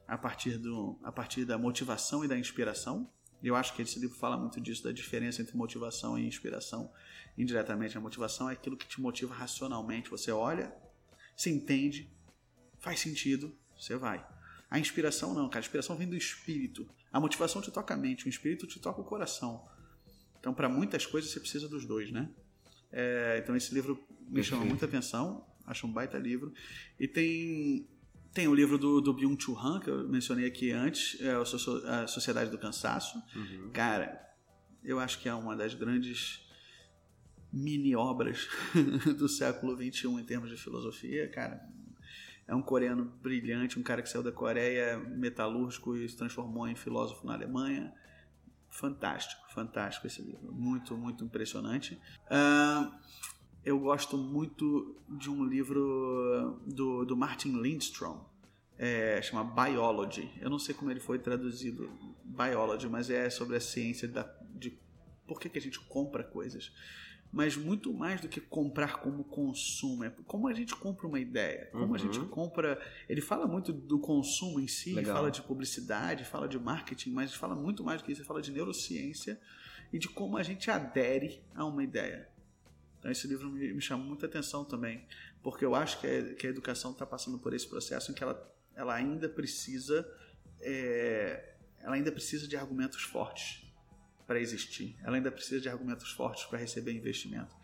a, 0.06 0.18
partir 0.18 0.58
do, 0.58 0.98
a 1.02 1.10
partir 1.10 1.44
da 1.44 1.56
motivação 1.56 2.24
e 2.24 2.28
da 2.28 2.36
inspiração. 2.36 3.08
Eu 3.42 3.56
acho 3.56 3.74
que 3.74 3.82
esse 3.82 3.98
livro 3.98 4.16
fala 4.16 4.36
muito 4.36 4.60
disso, 4.60 4.84
da 4.84 4.92
diferença 4.92 5.40
entre 5.40 5.56
motivação 5.56 6.18
e 6.18 6.26
inspiração. 6.26 6.92
Indiretamente, 7.36 7.96
a 7.96 8.00
motivação 8.00 8.50
é 8.50 8.52
aquilo 8.52 8.76
que 8.76 8.86
te 8.86 9.00
motiva 9.00 9.34
racionalmente. 9.34 10.10
Você 10.10 10.30
olha, 10.30 10.74
se 11.36 11.48
entende, 11.48 12.12
faz 12.78 13.00
sentido, 13.00 13.56
você 13.76 13.96
vai. 13.96 14.26
A 14.70 14.78
inspiração 14.78 15.32
não, 15.32 15.48
cara. 15.48 15.60
A 15.60 15.66
inspiração 15.66 15.96
vem 15.96 16.08
do 16.08 16.16
espírito. 16.16 16.88
A 17.12 17.18
motivação 17.18 17.60
te 17.62 17.70
toca 17.70 17.94
a 17.94 17.96
mente, 17.96 18.26
o 18.26 18.28
espírito 18.28 18.66
te 18.66 18.78
toca 18.78 19.00
o 19.00 19.04
coração. 19.04 19.66
Então, 20.38 20.54
para 20.54 20.68
muitas 20.68 21.06
coisas, 21.06 21.30
você 21.30 21.40
precisa 21.40 21.68
dos 21.68 21.84
dois, 21.84 22.10
né? 22.10 22.30
É, 22.92 23.40
então, 23.42 23.56
esse 23.56 23.74
livro 23.74 24.02
me 24.28 24.42
chama 24.44 24.64
muita 24.64 24.86
atenção. 24.86 25.46
Acho 25.66 25.86
um 25.86 25.92
baita 25.92 26.18
livro. 26.18 26.52
E 26.98 27.08
tem 27.08 27.88
tem 28.32 28.46
o 28.46 28.54
livro 28.54 28.78
do, 28.78 29.00
do 29.00 29.12
Byung-Chul 29.12 29.58
Han, 29.58 29.80
que 29.80 29.90
eu 29.90 30.08
mencionei 30.08 30.46
aqui 30.46 30.70
antes, 30.70 31.20
é 31.20 31.32
a 31.32 32.06
Sociedade 32.06 32.50
do 32.50 32.58
Cansaço. 32.58 33.20
Uhum. 33.34 33.70
Cara, 33.72 34.20
eu 34.84 34.98
acho 34.98 35.18
que 35.18 35.28
é 35.28 35.34
uma 35.34 35.56
das 35.56 35.74
grandes 35.74 36.48
mini 37.52 37.96
obras 37.96 38.48
do 39.18 39.28
século 39.28 39.76
XXI 39.76 40.08
em 40.08 40.24
termos 40.24 40.48
de 40.48 40.56
filosofia. 40.56 41.28
Cara, 41.28 41.60
é 42.46 42.54
um 42.54 42.62
coreano 42.62 43.04
brilhante, 43.22 43.78
um 43.78 43.82
cara 43.82 44.02
que 44.02 44.08
saiu 44.08 44.22
da 44.22 44.32
Coreia 44.32 44.98
metalúrgico 44.98 45.96
e 45.96 46.08
se 46.08 46.16
transformou 46.16 46.68
em 46.68 46.76
filósofo 46.76 47.26
na 47.26 47.34
Alemanha. 47.34 47.92
Fantástico, 48.68 49.42
fantástico 49.52 50.06
esse 50.06 50.22
livro. 50.22 50.52
Muito, 50.52 50.96
muito 50.96 51.24
impressionante. 51.24 52.00
Uh, 52.26 52.92
eu 53.64 53.78
gosto 53.78 54.16
muito 54.16 54.96
de 55.08 55.30
um 55.30 55.44
livro 55.44 56.60
do, 56.66 57.04
do 57.04 57.16
Martin 57.16 57.60
Lindstrom, 57.60 58.24
é, 58.78 59.20
chama 59.22 59.44
Biology. 59.44 60.30
Eu 60.40 60.48
não 60.48 60.58
sei 60.58 60.74
como 60.74 60.90
ele 60.90 61.00
foi 61.00 61.18
traduzido, 61.18 61.90
Biology, 62.24 62.88
mas 62.88 63.10
é 63.10 63.28
sobre 63.28 63.56
a 63.56 63.60
ciência 63.60 64.08
da, 64.08 64.22
de 64.54 64.78
por 65.26 65.38
que, 65.38 65.48
que 65.48 65.58
a 65.58 65.62
gente 65.62 65.78
compra 65.80 66.24
coisas 66.24 66.72
mas 67.32 67.56
muito 67.56 67.92
mais 67.92 68.20
do 68.20 68.28
que 68.28 68.40
comprar 68.40 68.98
como 69.00 69.22
consumo, 69.22 70.04
é 70.04 70.10
como 70.26 70.48
a 70.48 70.52
gente 70.52 70.74
compra 70.74 71.06
uma 71.06 71.20
ideia, 71.20 71.68
como 71.70 71.86
uhum. 71.86 71.94
a 71.94 71.98
gente 71.98 72.18
compra. 72.26 72.80
Ele 73.08 73.20
fala 73.20 73.46
muito 73.46 73.72
do 73.72 74.00
consumo 74.00 74.58
em 74.58 74.66
si, 74.66 74.92
Legal. 74.92 75.14
fala 75.14 75.30
de 75.30 75.40
publicidade, 75.42 76.24
fala 76.24 76.48
de 76.48 76.58
marketing, 76.58 77.10
mas 77.10 77.32
fala 77.32 77.54
muito 77.54 77.84
mais 77.84 78.00
do 78.00 78.04
que 78.04 78.12
isso, 78.12 78.20
ele 78.20 78.26
fala 78.26 78.42
de 78.42 78.50
neurociência 78.50 79.40
e 79.92 79.98
de 79.98 80.08
como 80.08 80.36
a 80.36 80.42
gente 80.42 80.70
adere 80.70 81.40
a 81.54 81.64
uma 81.64 81.84
ideia. 81.84 82.28
Então 83.00 83.10
esse 83.10 83.26
livro 83.26 83.50
me, 83.50 83.72
me 83.72 83.80
chama 83.80 84.04
muita 84.04 84.26
atenção 84.26 84.64
também, 84.64 85.04
porque 85.42 85.64
eu 85.64 85.74
acho 85.74 85.98
que 86.00 86.06
a, 86.06 86.34
que 86.34 86.46
a 86.46 86.50
educação 86.50 86.92
está 86.92 87.04
passando 87.04 87.38
por 87.38 87.52
esse 87.52 87.66
processo 87.66 88.12
em 88.12 88.14
que 88.14 88.22
ela, 88.22 88.54
ela 88.76 88.94
ainda 88.94 89.28
precisa. 89.28 90.06
É, 90.60 91.54
ela 91.80 91.96
ainda 91.96 92.12
precisa 92.12 92.46
de 92.46 92.56
argumentos 92.56 93.02
fortes 93.02 93.66
para 94.26 94.38
existir. 94.38 94.96
Ela 95.02 95.16
ainda 95.16 95.32
precisa 95.32 95.60
de 95.60 95.68
argumentos 95.68 96.12
fortes 96.12 96.44
para 96.44 96.58
receber 96.58 96.92
investimento. 96.92 97.56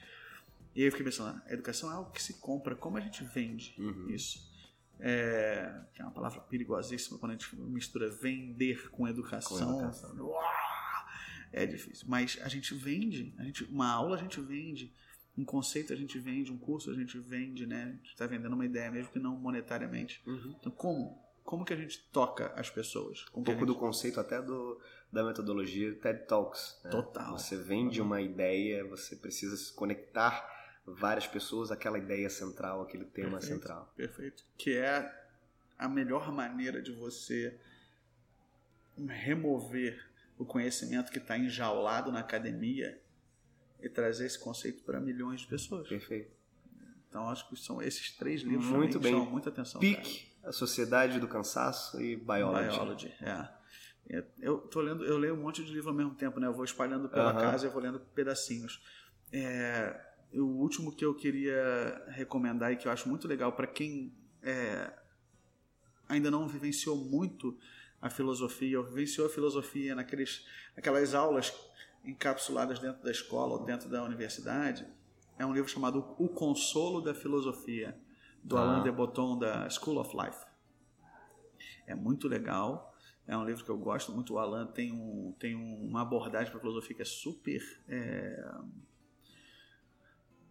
E 0.74 0.80
aí 0.80 0.87
eu 0.89 0.91
fiquei 0.91 1.05
pensando, 1.05 1.41
a 1.47 1.53
educação 1.53 1.91
é 1.91 1.95
algo 1.95 2.11
que 2.11 2.22
se 2.22 2.34
compra, 2.34 2.74
como 2.74 2.97
a 2.97 3.01
gente 3.01 3.22
vende 3.22 3.74
uhum. 3.78 4.11
isso? 4.11 4.51
É, 4.99 5.80
que 5.95 6.01
é 6.03 6.05
uma 6.05 6.11
palavra 6.11 6.41
perigosíssima 6.41 7.18
quando 7.18 7.32
a 7.32 7.34
gente 7.34 7.55
mistura 7.57 8.11
vender 8.11 8.91
com 8.91 9.07
educação. 9.07 9.59
Com 9.59 9.78
educação. 9.78 10.34
É 11.53 11.64
difícil. 11.64 12.07
Mas 12.09 12.39
a 12.43 12.49
gente 12.49 12.74
vende, 12.74 13.34
a 13.39 13.45
gente, 13.45 13.64
uma 13.64 13.91
aula 13.91 14.16
a 14.16 14.18
gente 14.18 14.41
vende, 14.41 14.93
um 15.37 15.45
conceito 15.45 15.93
a 15.93 15.97
gente 15.97 16.18
vende, 16.18 16.51
um 16.51 16.59
curso 16.59 16.91
a 16.91 16.95
gente 16.95 17.18
vende, 17.18 17.66
né? 17.66 17.84
A 17.84 17.97
gente 17.97 18.11
está 18.11 18.26
vendendo 18.26 18.55
uma 18.55 18.64
ideia, 18.64 18.91
mesmo 18.91 19.12
que 19.12 19.18
não 19.18 19.37
monetariamente. 19.37 20.22
Uhum. 20.26 20.55
Então, 20.59 20.72
como? 20.72 21.22
Como 21.45 21.64
que 21.64 21.72
a 21.72 21.76
gente 21.76 22.03
toca 22.11 22.53
as 22.57 22.70
pessoas? 22.70 23.24
um 23.28 23.45
pouco 23.45 23.61
gente... 23.61 23.66
do 23.66 23.74
conceito 23.76 24.18
até 24.18 24.43
do, 24.43 24.80
da 25.12 25.22
metodologia 25.22 25.95
TED 25.95 26.26
Talks. 26.26 26.80
Né? 26.82 26.91
Total. 26.91 27.39
Você 27.39 27.57
vende 27.57 28.01
uma 28.01 28.20
ideia, 28.20 28.84
você 28.84 29.14
precisa 29.14 29.57
se 29.57 29.72
conectar 29.72 30.53
várias 30.84 31.26
pessoas 31.26 31.70
àquela 31.70 31.99
ideia 31.99 32.28
central, 32.30 32.82
aquele 32.82 33.05
tema 33.05 33.39
perfeito, 33.39 33.55
central. 33.55 33.93
Perfeito. 33.97 34.45
Que 34.57 34.76
é 34.76 35.26
a 35.78 35.89
melhor 35.89 36.32
maneira 36.32 36.80
de 36.80 36.93
você 36.93 37.59
remover 39.07 40.05
o 40.39 40.45
conhecimento 40.45 41.12
que 41.12 41.18
está 41.18 41.37
enjaulado 41.37 42.11
na 42.11 42.20
academia 42.20 43.01
e 43.87 43.91
trazer 43.91 44.26
esse 44.26 44.39
conceito 44.39 44.82
para 44.82 45.01
milhões 45.01 45.41
de 45.41 45.47
pessoas. 45.47 45.89
Perfeito. 45.89 46.37
Então 47.09 47.28
acho 47.28 47.49
que 47.49 47.57
são 47.57 47.80
esses 47.80 48.11
três 48.16 48.43
livros 48.43 48.66
Muito 48.66 49.01
bem. 49.01 49.12
chamam 49.12 49.30
muita 49.30 49.49
atenção. 49.49 49.80
Pique, 49.80 50.32
A 50.43 50.53
Sociedade 50.53 51.18
do 51.18 51.28
Cansaço 51.28 52.01
e 52.01 52.16
Biology. 52.16 52.68
Biology, 52.68 53.14
é. 53.20 53.57
É, 54.09 54.24
eu 54.39 54.59
tô 54.59 54.80
lendo, 54.80 55.05
eu 55.05 55.18
leio 55.18 55.34
um 55.34 55.43
monte 55.43 55.64
de 55.64 55.72
livro 55.72 55.91
ao 55.91 55.97
mesmo 55.97 56.14
tempo, 56.14 56.39
né? 56.39 56.47
Eu 56.47 56.53
vou 56.53 56.64
espalhando 56.64 57.09
pela 57.09 57.32
uhum. 57.32 57.41
casa 57.41 57.66
e 57.66 57.70
vou 57.70 57.82
lendo 57.82 57.99
pedacinhos. 57.99 58.80
É, 59.32 59.99
o 60.32 60.45
último 60.45 60.95
que 60.95 61.05
eu 61.05 61.14
queria 61.14 62.05
recomendar 62.09 62.72
e 62.72 62.76
que 62.76 62.87
eu 62.87 62.93
acho 62.93 63.09
muito 63.09 63.26
legal 63.26 63.53
para 63.53 63.66
quem 63.66 64.14
é, 64.43 64.93
ainda 66.09 66.30
não 66.30 66.47
vivenciou 66.47 66.97
muito 66.97 67.59
a 68.01 68.09
filosofia, 68.09 68.78
ou 68.78 68.84
vivenciou 68.87 69.26
a 69.26 69.30
filosofia 69.30 69.95
naqueles, 69.95 70.47
naquelas 70.76 71.14
aulas 71.14 71.53
encapsuladas 72.07 72.78
dentro 72.78 73.02
da 73.02 73.11
escola 73.11 73.54
ou 73.54 73.64
dentro 73.64 73.88
da 73.88 74.02
universidade, 74.04 74.86
é 75.38 75.44
um 75.44 75.52
livro 75.52 75.68
chamado 75.68 76.14
O 76.18 76.28
Consolo 76.28 77.00
da 77.00 77.14
Filosofia, 77.14 77.98
do 78.42 78.57
ah. 78.57 78.62
Alain 78.62 78.82
de 78.82 78.90
Botton, 78.90 79.38
da 79.38 79.68
School 79.68 79.98
of 79.98 80.16
Life. 80.16 80.44
É 81.86 81.94
muito 81.94 82.28
legal. 82.28 82.94
É 83.26 83.36
um 83.36 83.44
livro 83.44 83.64
que 83.64 83.70
eu 83.70 83.78
gosto 83.78 84.12
muito. 84.12 84.34
O 84.34 84.38
Alan 84.38 84.66
tem, 84.66 84.92
um, 84.92 85.34
tem 85.38 85.54
uma 85.54 86.02
abordagem 86.02 86.48
para 86.48 86.59
a 86.59 86.61
filosofia 86.61 86.96
que 86.96 87.02
é 87.02 87.07
super. 87.07 87.61
É, 87.88 88.54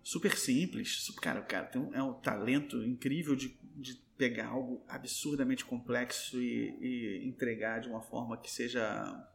super 0.04 0.38
simples. 0.38 1.10
Cara, 1.22 1.40
o 1.40 1.46
cara 1.46 1.66
tem 1.68 1.82
um, 1.82 1.94
é 1.94 2.04
um 2.04 2.14
talento 2.14 2.84
incrível 2.84 3.36
de, 3.36 3.58
de 3.76 3.96
pegar 4.18 4.48
algo 4.48 4.84
absurdamente 4.88 5.66
complexo 5.66 6.42
e, 6.42 6.78
e 6.82 7.28
entregar 7.28 7.80
de 7.80 7.90
uma 7.90 8.02
forma 8.02 8.38
que 8.38 8.52
seja 8.52 9.30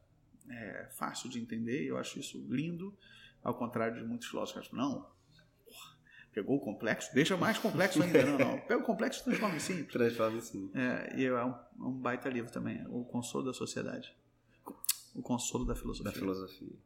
é, 0.51 0.89
fácil 0.91 1.29
de 1.31 1.41
entender. 1.41 1.85
Eu 1.85 1.97
acho 1.97 2.19
isso 2.19 2.45
lindo, 2.49 2.97
ao 3.43 3.55
contrário 3.55 4.01
de 4.01 4.07
muitos 4.07 4.29
filósofos 4.29 4.69
que 4.69 4.75
acham, 4.75 4.79
não, 4.79 5.07
pegou 6.33 6.57
o 6.57 6.61
complexo, 6.61 7.13
deixa 7.15 7.37
mais 7.37 7.59
complexo 7.59 8.03
ainda. 8.03 8.25
Não, 8.25 8.39
não. 8.39 8.59
Pega 8.61 8.79
o 8.79 8.85
complexo 8.85 9.21
e 9.21 9.25
transforma 9.25 9.57
em 9.57 9.61
simples. 9.61 9.93
Transforma 9.93 10.39
em 10.39 10.41
simples. 10.41 10.75
É, 10.75 11.15
e 11.17 11.25
é 11.27 11.45
um, 11.45 11.55
um, 11.79 11.93
baita 11.93 12.29
livro 12.29 12.51
também, 12.51 12.85
O 12.89 13.05
Consolo 13.05 13.45
da 13.45 13.53
Sociedade. 13.53 14.15
O 15.15 15.23
Consolo 15.23 15.65
da 15.65 15.75
Filosofia. 15.75 16.13
Da 16.13 16.19
Filosofia. 16.19 16.77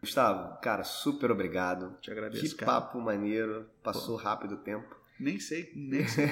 Gustavo, 0.00 0.60
cara, 0.60 0.84
super 0.84 1.30
obrigado. 1.30 1.96
Te 2.00 2.10
agradeço, 2.10 2.56
que 2.56 2.64
cara. 2.64 2.80
papo 2.80 3.00
maneiro. 3.00 3.68
Passou 3.82 4.18
Pô. 4.18 4.22
rápido 4.22 4.54
o 4.54 4.58
tempo. 4.58 4.94
Nem 5.18 5.38
sei, 5.38 5.70
nem 5.74 6.06
sei. 6.08 6.26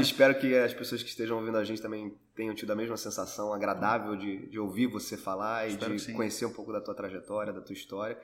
espero 0.00 0.38
que 0.38 0.54
as 0.54 0.72
pessoas 0.72 1.02
que 1.02 1.08
estejam 1.08 1.38
ouvindo 1.38 1.58
a 1.58 1.64
gente 1.64 1.82
também 1.82 2.14
tenham 2.34 2.54
tido 2.54 2.70
a 2.70 2.76
mesma 2.76 2.96
sensação 2.96 3.52
agradável 3.52 4.16
de, 4.16 4.46
de 4.46 4.58
ouvir 4.58 4.86
você 4.86 5.16
falar 5.16 5.68
espero 5.68 5.94
e 5.94 5.96
de 5.96 6.12
conhecer 6.12 6.46
um 6.46 6.52
pouco 6.52 6.72
da 6.72 6.80
tua 6.80 6.94
trajetória, 6.94 7.52
da 7.52 7.60
tua 7.60 7.72
história 7.72 8.16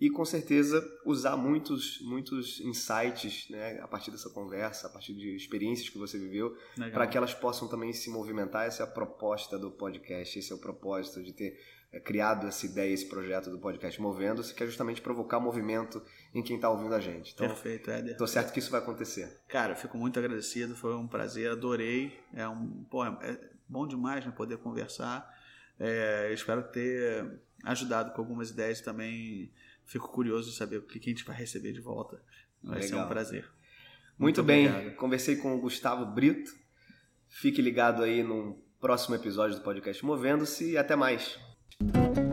e 0.00 0.08
com 0.08 0.24
certeza 0.24 0.82
usar 1.04 1.36
muitos, 1.36 2.00
muitos 2.00 2.58
insights 2.60 3.50
né, 3.50 3.78
a 3.82 3.86
partir 3.86 4.10
dessa 4.10 4.30
conversa, 4.30 4.86
a 4.86 4.90
partir 4.90 5.12
de 5.12 5.36
experiências 5.36 5.90
que 5.90 5.98
você 5.98 6.18
viveu, 6.18 6.56
para 6.90 7.06
que 7.06 7.18
elas 7.18 7.34
possam 7.34 7.68
também 7.68 7.92
se 7.92 8.08
movimentar. 8.08 8.66
Essa 8.66 8.82
é 8.82 8.86
a 8.86 8.90
proposta 8.90 9.58
do 9.58 9.70
podcast, 9.70 10.38
esse 10.38 10.50
é 10.50 10.54
o 10.54 10.58
propósito 10.58 11.22
de 11.22 11.34
ter 11.34 11.60
criado 11.98 12.46
essa 12.46 12.64
ideia, 12.66 12.92
esse 12.92 13.06
projeto 13.06 13.50
do 13.50 13.58
podcast 13.58 14.00
Movendo-se, 14.00 14.54
que 14.54 14.62
é 14.62 14.66
justamente 14.66 15.00
provocar 15.00 15.40
movimento 15.40 16.00
em 16.32 16.42
quem 16.42 16.54
está 16.56 16.70
ouvindo 16.70 16.94
a 16.94 17.00
gente. 17.00 17.32
Então, 17.34 17.48
Perfeito, 17.48 17.90
Éder. 17.90 18.12
Estou 18.12 18.28
certo 18.28 18.52
que 18.52 18.60
isso 18.60 18.70
vai 18.70 18.80
acontecer. 18.80 19.40
Cara, 19.48 19.74
fico 19.74 19.98
muito 19.98 20.18
agradecido, 20.18 20.76
foi 20.76 20.94
um 20.94 21.08
prazer, 21.08 21.50
adorei. 21.50 22.16
É 22.32 22.46
um 22.46 22.84
pô, 22.88 23.04
é 23.04 23.40
bom 23.68 23.86
demais 23.88 24.24
né, 24.24 24.30
poder 24.30 24.58
conversar. 24.58 25.28
É, 25.80 26.32
espero 26.32 26.62
ter 26.62 27.40
ajudado 27.64 28.12
com 28.12 28.20
algumas 28.20 28.50
ideias 28.50 28.80
também 28.80 29.50
fico 29.90 30.08
curioso 30.08 30.50
de 30.50 30.56
saber 30.56 30.76
o 30.78 30.82
que 30.82 30.98
a 30.98 31.02
gente 31.02 31.24
vai 31.24 31.36
receber 31.36 31.72
de 31.72 31.80
volta. 31.80 32.22
Vai 32.62 32.80
Legal. 32.80 32.88
ser 32.88 33.04
um 33.04 33.08
prazer. 33.08 33.42
Muito, 34.16 34.36
Muito 34.36 34.42
bem, 34.44 34.68
obrigado. 34.68 34.96
conversei 34.96 35.36
com 35.36 35.56
o 35.56 35.60
Gustavo 35.60 36.06
Brito. 36.06 36.52
Fique 37.28 37.60
ligado 37.60 38.02
aí 38.02 38.22
no 38.22 38.62
próximo 38.80 39.16
episódio 39.16 39.56
do 39.56 39.62
podcast 39.62 40.04
Movendo-se 40.04 40.72
e 40.72 40.78
até 40.78 40.94
mais. 40.94 41.38
Thank 41.82 42.18
you. 42.18 42.29